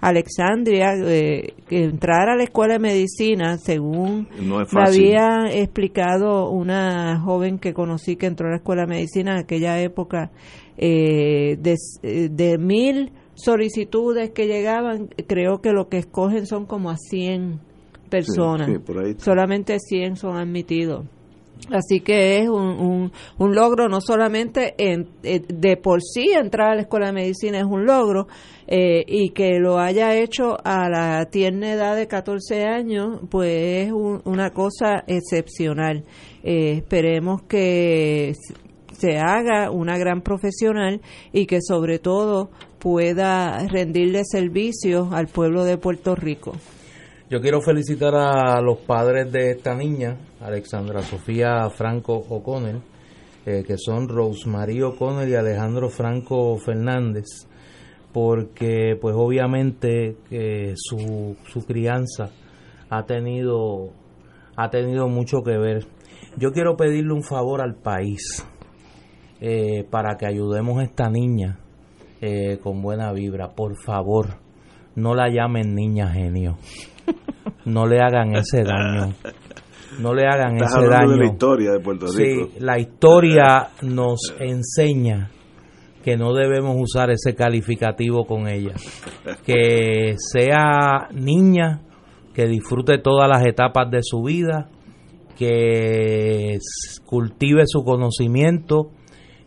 [0.00, 7.58] Alexandria, eh, que entrar a la escuela de medicina, según me había explicado una joven
[7.58, 10.30] que conocí que entró a la escuela de medicina en aquella época,
[10.78, 16.90] eh, de, eh, de, mil solicitudes que llegaban, creo que lo que escogen son como
[16.90, 17.60] a 100
[18.08, 18.70] personas.
[19.18, 21.04] Solamente 100 son admitidos.
[21.70, 26.82] Así que es un, un, logro, no solamente en, de por sí entrar a la
[26.82, 28.28] escuela de medicina es un logro,
[28.66, 33.92] eh, y que lo haya hecho a la tierna edad de 14 años, pues es
[33.92, 36.04] una cosa excepcional.
[36.42, 38.34] Eh, esperemos que
[38.98, 41.00] se haga una gran profesional
[41.32, 46.52] y que sobre todo pueda rendirle servicios al pueblo de Puerto Rico.
[47.30, 52.80] Yo quiero felicitar a los padres de esta niña, Alexandra Sofía Franco O'Connell,
[53.44, 57.46] eh, que son Rosemary O'Connell y Alejandro Franco Fernández,
[58.12, 62.30] porque pues obviamente que su, su crianza
[62.88, 63.90] ha tenido,
[64.56, 65.86] ha tenido mucho que ver.
[66.36, 68.42] Yo quiero pedirle un favor al país
[69.40, 71.58] eh, para que ayudemos a esta niña
[72.20, 73.50] eh, con buena vibra.
[73.50, 74.38] Por favor,
[74.94, 76.58] no la llamen niña genio
[77.64, 79.14] no le hagan ese daño.
[80.00, 81.16] No le hagan ese daño.
[81.16, 82.50] la historia de Puerto Rico.
[82.52, 85.30] Sí, la historia nos enseña
[86.02, 88.74] que no debemos usar ese calificativo con ella.
[89.44, 91.82] Que sea niña,
[92.34, 94.68] que disfrute todas las etapas de su vida,
[95.36, 96.58] que
[97.04, 98.90] cultive su conocimiento,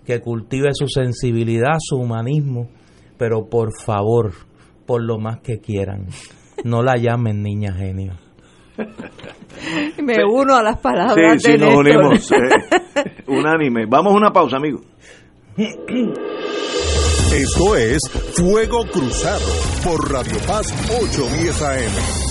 [0.06, 2.70] que cultive su sensibilidad, su humanismo,
[3.18, 4.34] pero por favor,
[4.86, 6.08] por lo más que quieran,
[6.64, 8.14] no la llamen niña genio.
[10.02, 12.32] Me uno a las palabras sí, sí, nos unimos.
[12.32, 12.38] Eh,
[13.28, 13.86] unánime.
[13.86, 14.82] Vamos a una pausa, amigo.
[17.34, 18.00] Esto es
[18.36, 19.46] Fuego Cruzado
[19.84, 22.31] por Radio Paz 810 AM.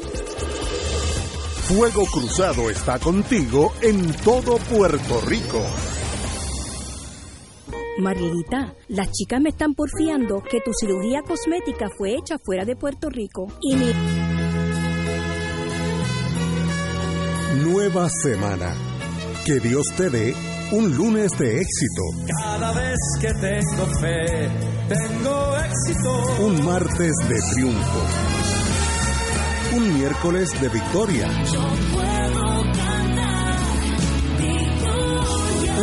[1.67, 5.63] Fuego Cruzado está contigo en todo Puerto Rico.
[7.99, 13.09] Marielita, las chicas me están porfiando que tu cirugía cosmética fue hecha fuera de Puerto
[13.09, 13.91] Rico y mi...
[17.63, 18.73] Nueva semana.
[19.45, 20.33] Que Dios te dé
[20.71, 22.01] un lunes de éxito.
[22.43, 24.49] Cada vez que tengo fe,
[24.89, 26.43] tengo éxito.
[26.43, 28.41] Un martes de triunfo.
[29.73, 31.27] Un miércoles de victoria.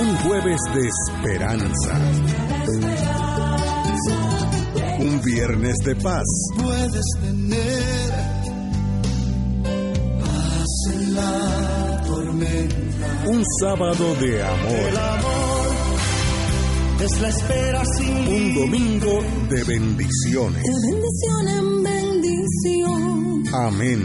[0.00, 1.98] Un jueves de esperanza.
[4.98, 6.24] Un viernes de paz.
[6.56, 8.12] Puedes tener
[10.20, 13.24] paz en la tormenta.
[13.26, 14.88] Un sábado de amor.
[14.90, 15.48] El amor
[17.00, 20.62] es la espera sin Un domingo de bendiciones.
[20.62, 23.27] De bendición en bendición.
[23.52, 24.04] Amén.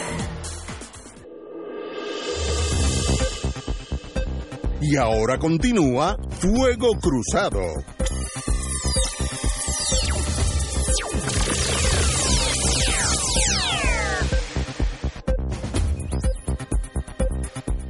[4.83, 7.61] Y ahora continúa Fuego Cruzado.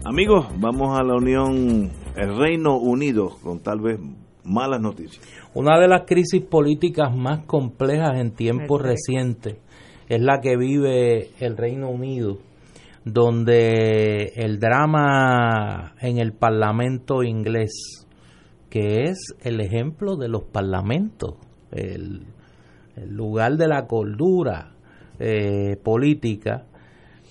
[0.03, 3.97] Amigos, vamos a la Unión, el Reino Unido, con tal vez
[4.43, 5.25] malas noticias.
[5.53, 9.55] Una de las crisis políticas más complejas en tiempos recientes
[10.09, 12.39] es la que vive el Reino Unido,
[13.03, 18.07] donde el drama en el Parlamento inglés,
[18.69, 21.35] que es el ejemplo de los parlamentos,
[21.71, 22.25] el,
[23.07, 24.73] lugar de la cordura
[25.19, 26.65] eh, política,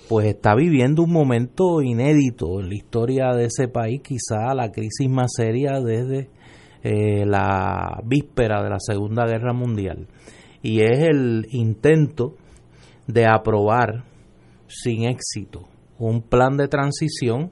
[0.09, 5.09] pues está viviendo un momento inédito en la historia de ese país, quizá la crisis
[5.09, 6.29] más seria desde
[6.83, 10.09] eh, la víspera de la Segunda Guerra Mundial.
[10.63, 12.35] Y es el intento
[13.07, 14.10] de aprobar
[14.71, 15.69] sin éxito
[15.99, 17.51] un plan de transición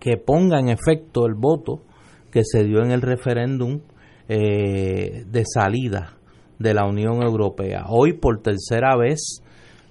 [0.00, 1.82] que ponga en efecto el voto
[2.30, 3.80] que se dio en el referéndum
[4.28, 6.16] eh, de salida
[6.58, 7.84] de la Unión Europea.
[7.88, 9.42] Hoy por tercera vez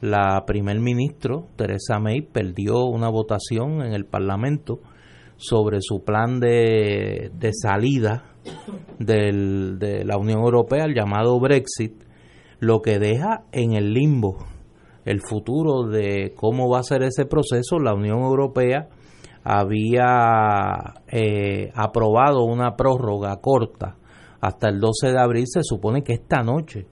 [0.02, 4.80] la primer ministro Teresa May perdió una votación en el Parlamento
[5.38, 8.26] sobre su plan de, de salida
[9.00, 11.94] de la Unión Europea, el llamado Brexit,
[12.60, 14.38] lo que deja en el limbo
[15.06, 17.80] el futuro de cómo va a ser ese proceso.
[17.80, 18.90] La Unión Europea
[19.44, 23.95] había eh, aprobado una prórroga corta
[24.41, 25.45] hasta el 12 de abril.
[25.48, 26.88] Se supone que esta noche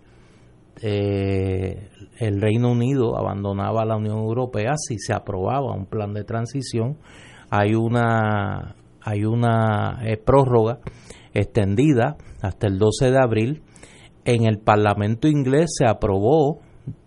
[0.81, 6.97] eh, el Reino Unido abandonaba la Unión Europea si se aprobaba un plan de transición.
[7.49, 10.79] Hay una, hay una eh, prórroga
[11.33, 13.63] extendida hasta el 12 de abril.
[14.25, 16.59] En el Parlamento inglés se aprobó,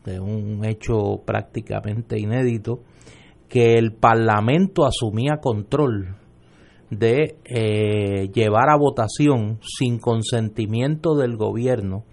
[0.05, 2.81] de un hecho prácticamente inédito,
[3.48, 6.16] que el Parlamento asumía control
[6.90, 12.05] de eh, llevar a votación sin consentimiento del gobierno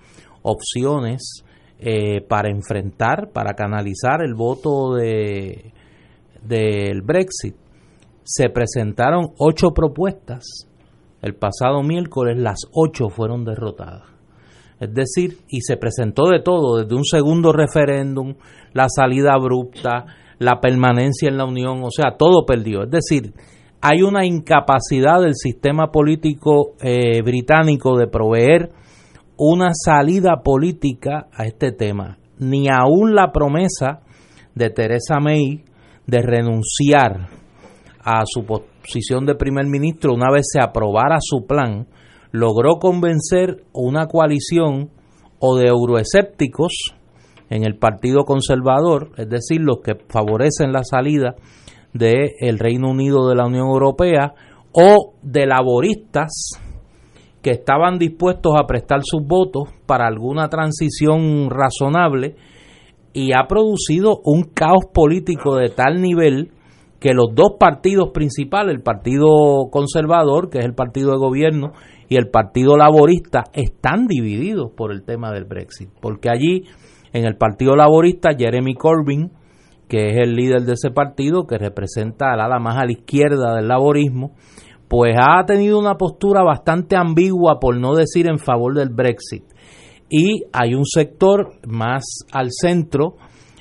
[0.41, 1.43] opciones
[1.79, 5.73] eh, para enfrentar, para canalizar el voto de
[6.41, 7.55] del Brexit.
[8.23, 10.43] Se presentaron ocho propuestas.
[11.21, 14.03] El pasado miércoles las ocho fueron derrotadas.
[14.83, 18.35] Es decir, y se presentó de todo, desde un segundo referéndum,
[18.73, 20.05] la salida abrupta,
[20.39, 22.83] la permanencia en la Unión, o sea, todo perdió.
[22.83, 23.33] Es decir,
[23.81, 28.71] hay una incapacidad del sistema político eh, británico de proveer
[29.37, 32.17] una salida política a este tema.
[32.39, 34.01] Ni aún la promesa
[34.55, 35.63] de Theresa May
[36.07, 37.29] de renunciar
[38.03, 41.87] a su posición de primer ministro una vez se aprobara su plan,
[42.33, 44.89] logró convencer una coalición
[45.39, 46.73] o de euroescépticos
[47.49, 51.35] en el Partido Conservador, es decir, los que favorecen la salida
[51.93, 54.33] del Reino Unido de la Unión Europea,
[54.71, 56.59] o de laboristas
[57.43, 62.35] que estaban dispuestos a prestar sus votos para alguna transición razonable
[63.13, 66.51] y ha producido un caos político de tal nivel
[66.99, 69.27] que los dos partidos principales, el Partido
[69.69, 71.73] Conservador, que es el partido de gobierno,
[72.09, 75.89] y el Partido Laborista, están divididos por el tema del Brexit.
[76.01, 76.65] Porque allí,
[77.13, 79.31] en el Partido Laborista, Jeremy Corbyn,
[79.87, 83.55] que es el líder de ese partido, que representa al ala más a la izquierda
[83.55, 84.33] del laborismo,
[84.87, 89.43] pues ha tenido una postura bastante ambigua, por no decir en favor del Brexit.
[90.09, 93.15] Y hay un sector más al centro,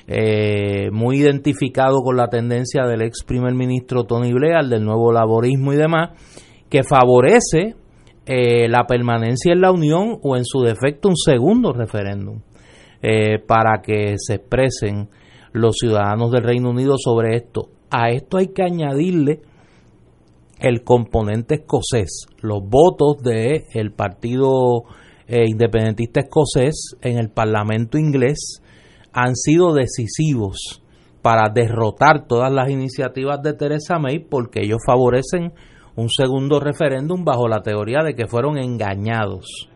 [0.05, 5.73] eh, muy identificado con la tendencia del ex primer ministro Tony Blair, del nuevo laborismo
[5.73, 6.11] y demás,
[6.69, 7.75] que favorece
[8.25, 12.39] eh, la permanencia en la Unión o en su defecto un segundo referéndum
[13.01, 15.09] eh, para que se expresen
[15.51, 17.69] los ciudadanos del Reino Unido sobre esto.
[17.91, 19.41] A esto hay que añadirle
[20.59, 24.83] el componente escocés, los votos del el Partido
[25.27, 28.61] eh, Independentista Escocés en el Parlamento inglés
[29.11, 30.81] han sido decisivos
[31.21, 35.53] para derrotar todas las iniciativas de Theresa May porque ellos favorecen
[35.95, 39.69] un segundo referéndum bajo la teoría de que fueron engañados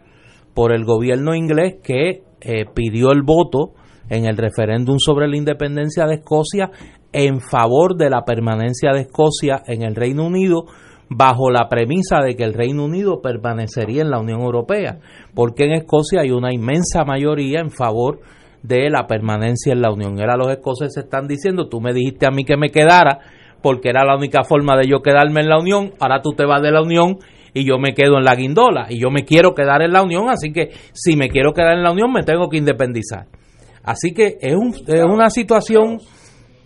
[0.53, 3.73] por el gobierno inglés que eh, pidió el voto
[4.09, 6.71] en el referéndum sobre la independencia de Escocia
[7.11, 10.65] en favor de la permanencia de Escocia en el Reino Unido
[11.09, 14.99] bajo la premisa de que el Reino Unido permanecería en la Unión Europea,
[15.33, 18.19] porque en Escocia hay una inmensa mayoría en favor
[18.63, 20.19] de la permanencia en la Unión.
[20.19, 23.19] Era los escoceses están diciendo, tú me dijiste a mí que me quedara
[23.61, 26.61] porque era la única forma de yo quedarme en la Unión, ahora tú te vas
[26.61, 27.17] de la Unión
[27.53, 30.29] y yo me quedo en la guindola y yo me quiero quedar en la Unión,
[30.29, 33.25] así que si me quiero quedar en la Unión me tengo que independizar.
[33.83, 35.99] Así que es, un, es una situación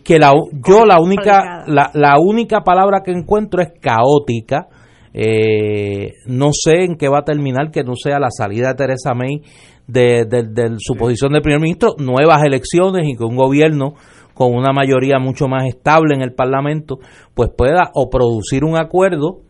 [0.04, 0.34] que la,
[0.68, 4.68] yo la única la, la, única palabra que encuentro es caótica.
[5.14, 9.14] Eh, no sé en qué va a terminar que no sea la salida de Teresa
[9.14, 9.42] May
[9.88, 13.94] de, su posición de primer ministro, nuevas elecciones y que un gobierno
[14.42, 16.98] con una mayoría mucho más estable en el Parlamento,
[17.36, 19.42] pues pueda o producir un acuerdo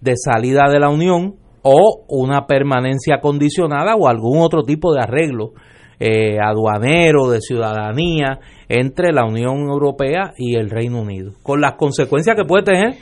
[0.00, 5.52] de salida de la Unión o una permanencia condicionada o algún otro tipo de arreglo
[6.00, 12.34] eh, aduanero, de ciudadanía entre la Unión Europea y el Reino Unido, con las consecuencias
[12.34, 12.96] que puede tener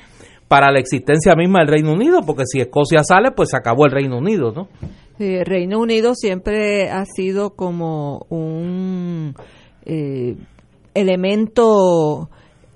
[0.46, 3.92] para la existencia misma del Reino Unido, porque si Escocia sale, pues se acabó el
[3.92, 4.68] Reino Unido, ¿no?
[5.18, 9.34] el Reino Unido siempre ha sido como un
[9.86, 10.36] eh,
[10.94, 12.28] elemento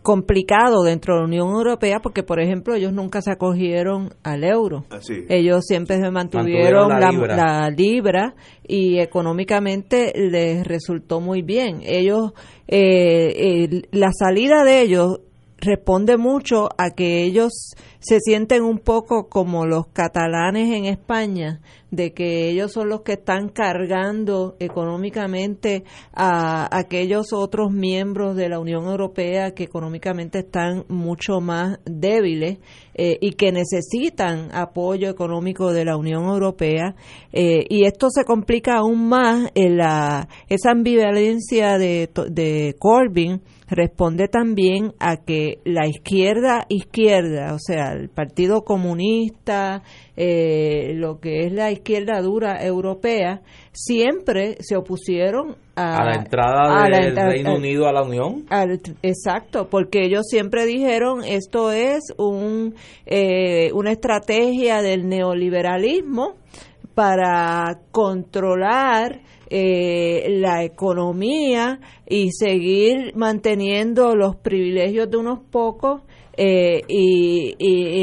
[0.05, 4.85] complicado dentro de la Unión Europea porque, por ejemplo, ellos nunca se acogieron al euro.
[4.91, 4.99] Ah,
[5.31, 8.35] ellos siempre se mantuvieron, la, libra.
[8.69, 11.81] y económicamente les resultó muy bien.
[11.83, 12.35] Ellos,
[12.69, 15.21] eh, la salida de ellos
[15.59, 21.61] responde mucho a que ellos se sienten un poco como los catalanes en España,
[21.91, 28.59] de que ellos son los que están cargando económicamente a aquellos otros miembros de la
[28.59, 32.59] Unión Europea que económicamente están mucho más débiles
[32.95, 36.95] eh, y que necesitan apoyo económico de la Unión Europea.
[37.33, 44.29] Eh, y esto se complica aún más en la, esa ambivalencia de, de Corbyn responde
[44.29, 49.83] también a que la izquierda izquierda, o sea, el Partido Comunista,
[50.17, 53.41] eh, lo que es la izquierda dura europea,
[53.73, 58.45] siempre se opusieron a, la entrada del Reino Unido a la Unión.
[59.03, 62.75] exacto, porque ellos siempre dijeron esto es un,
[63.07, 66.35] eh, una estrategia del neoliberalismo
[66.95, 76.03] para controlar eh, la economía y seguir manteniendo los privilegios de unos pocos
[76.37, 77.55] eh, y,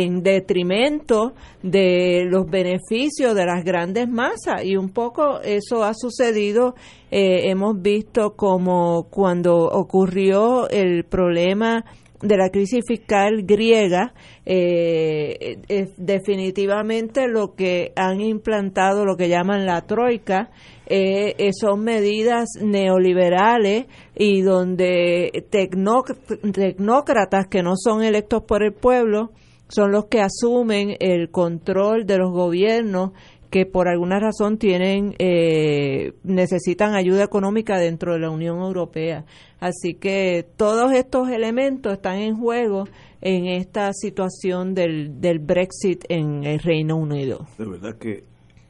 [0.03, 4.63] en detrimento de los beneficios de las grandes masas.
[4.63, 6.75] Y un poco eso ha sucedido,
[7.09, 11.83] eh, hemos visto como cuando ocurrió el problema
[12.21, 14.13] de la crisis fiscal griega,
[14.45, 15.57] eh,
[15.97, 20.51] definitivamente lo que han implantado, lo que llaman la troika,
[20.85, 23.85] eh, eh, son medidas neoliberales
[24.15, 29.31] y donde tecnócratas que no son electos por el pueblo
[29.69, 33.11] son los que asumen el control de los gobiernos
[33.51, 39.25] que por alguna razón tienen eh, necesitan ayuda económica dentro de la Unión Europea.
[39.59, 42.85] Así que todos estos elementos están en juego
[43.19, 47.45] en esta situación del, del Brexit en el Reino Unido.
[47.57, 48.23] De verdad que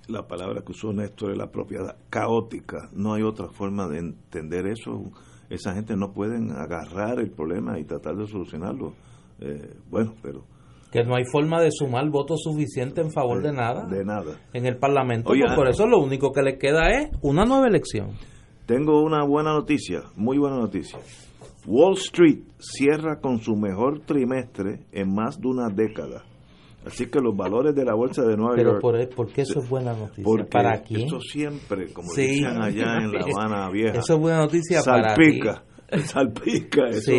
[0.07, 2.89] la palabra que usó Néstor es la propiedad caótica.
[2.91, 5.11] No hay otra forma de entender eso.
[5.49, 8.93] Esa gente no pueden agarrar el problema y tratar de solucionarlo.
[9.39, 10.43] Eh, bueno, pero
[10.91, 13.85] que no hay forma de sumar votos suficientes en favor de, nada.
[13.85, 14.39] De nada.
[14.53, 15.29] En el Parlamento.
[15.29, 18.11] Pues por eso lo único que le queda es una nueva elección.
[18.65, 20.99] Tengo una buena noticia, muy buena noticia.
[21.65, 26.23] Wall Street cierra con su mejor trimestre en más de una década.
[26.85, 28.79] Así que los valores de la bolsa de Nueva York.
[28.81, 30.23] Pero ¿por qué eso es buena noticia?
[30.23, 31.05] Porque ¿Para quién?
[31.05, 33.99] Eso siempre, como dicen allá en La Habana Vieja.
[33.99, 35.39] Eso es buena noticia para ti.
[36.05, 37.11] salpica eso.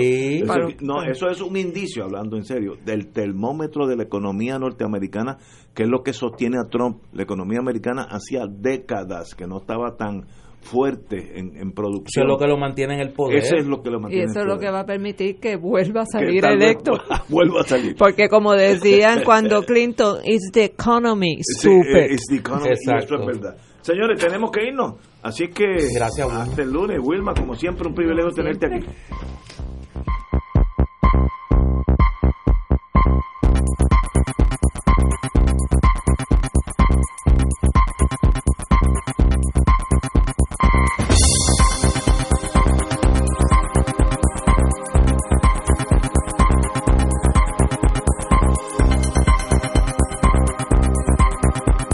[0.80, 5.38] no, eso es un indicio, hablando en serio, del termómetro de la economía norteamericana,
[5.74, 7.02] que es lo que sostiene a Trump.
[7.12, 10.26] La economía americana hacía décadas que no estaba tan
[10.62, 12.06] fuerte en, producción.
[12.06, 13.38] Eso es lo que lo mantiene en el poder.
[13.38, 15.56] Eso es lo que lo mantiene Y eso es lo que va a permitir que
[15.56, 16.92] vuelva a salir electo.
[17.28, 17.96] vuelva a salir.
[17.96, 22.12] Porque como decían cuando Clinton, it's the economy, stupid.
[22.12, 23.56] it's the economy, eso es verdad.
[23.80, 24.94] Señores, tenemos que irnos.
[25.22, 28.86] Así que Gracias, hasta el lunes, Wilma, como siempre, un privilegio tenerte aquí.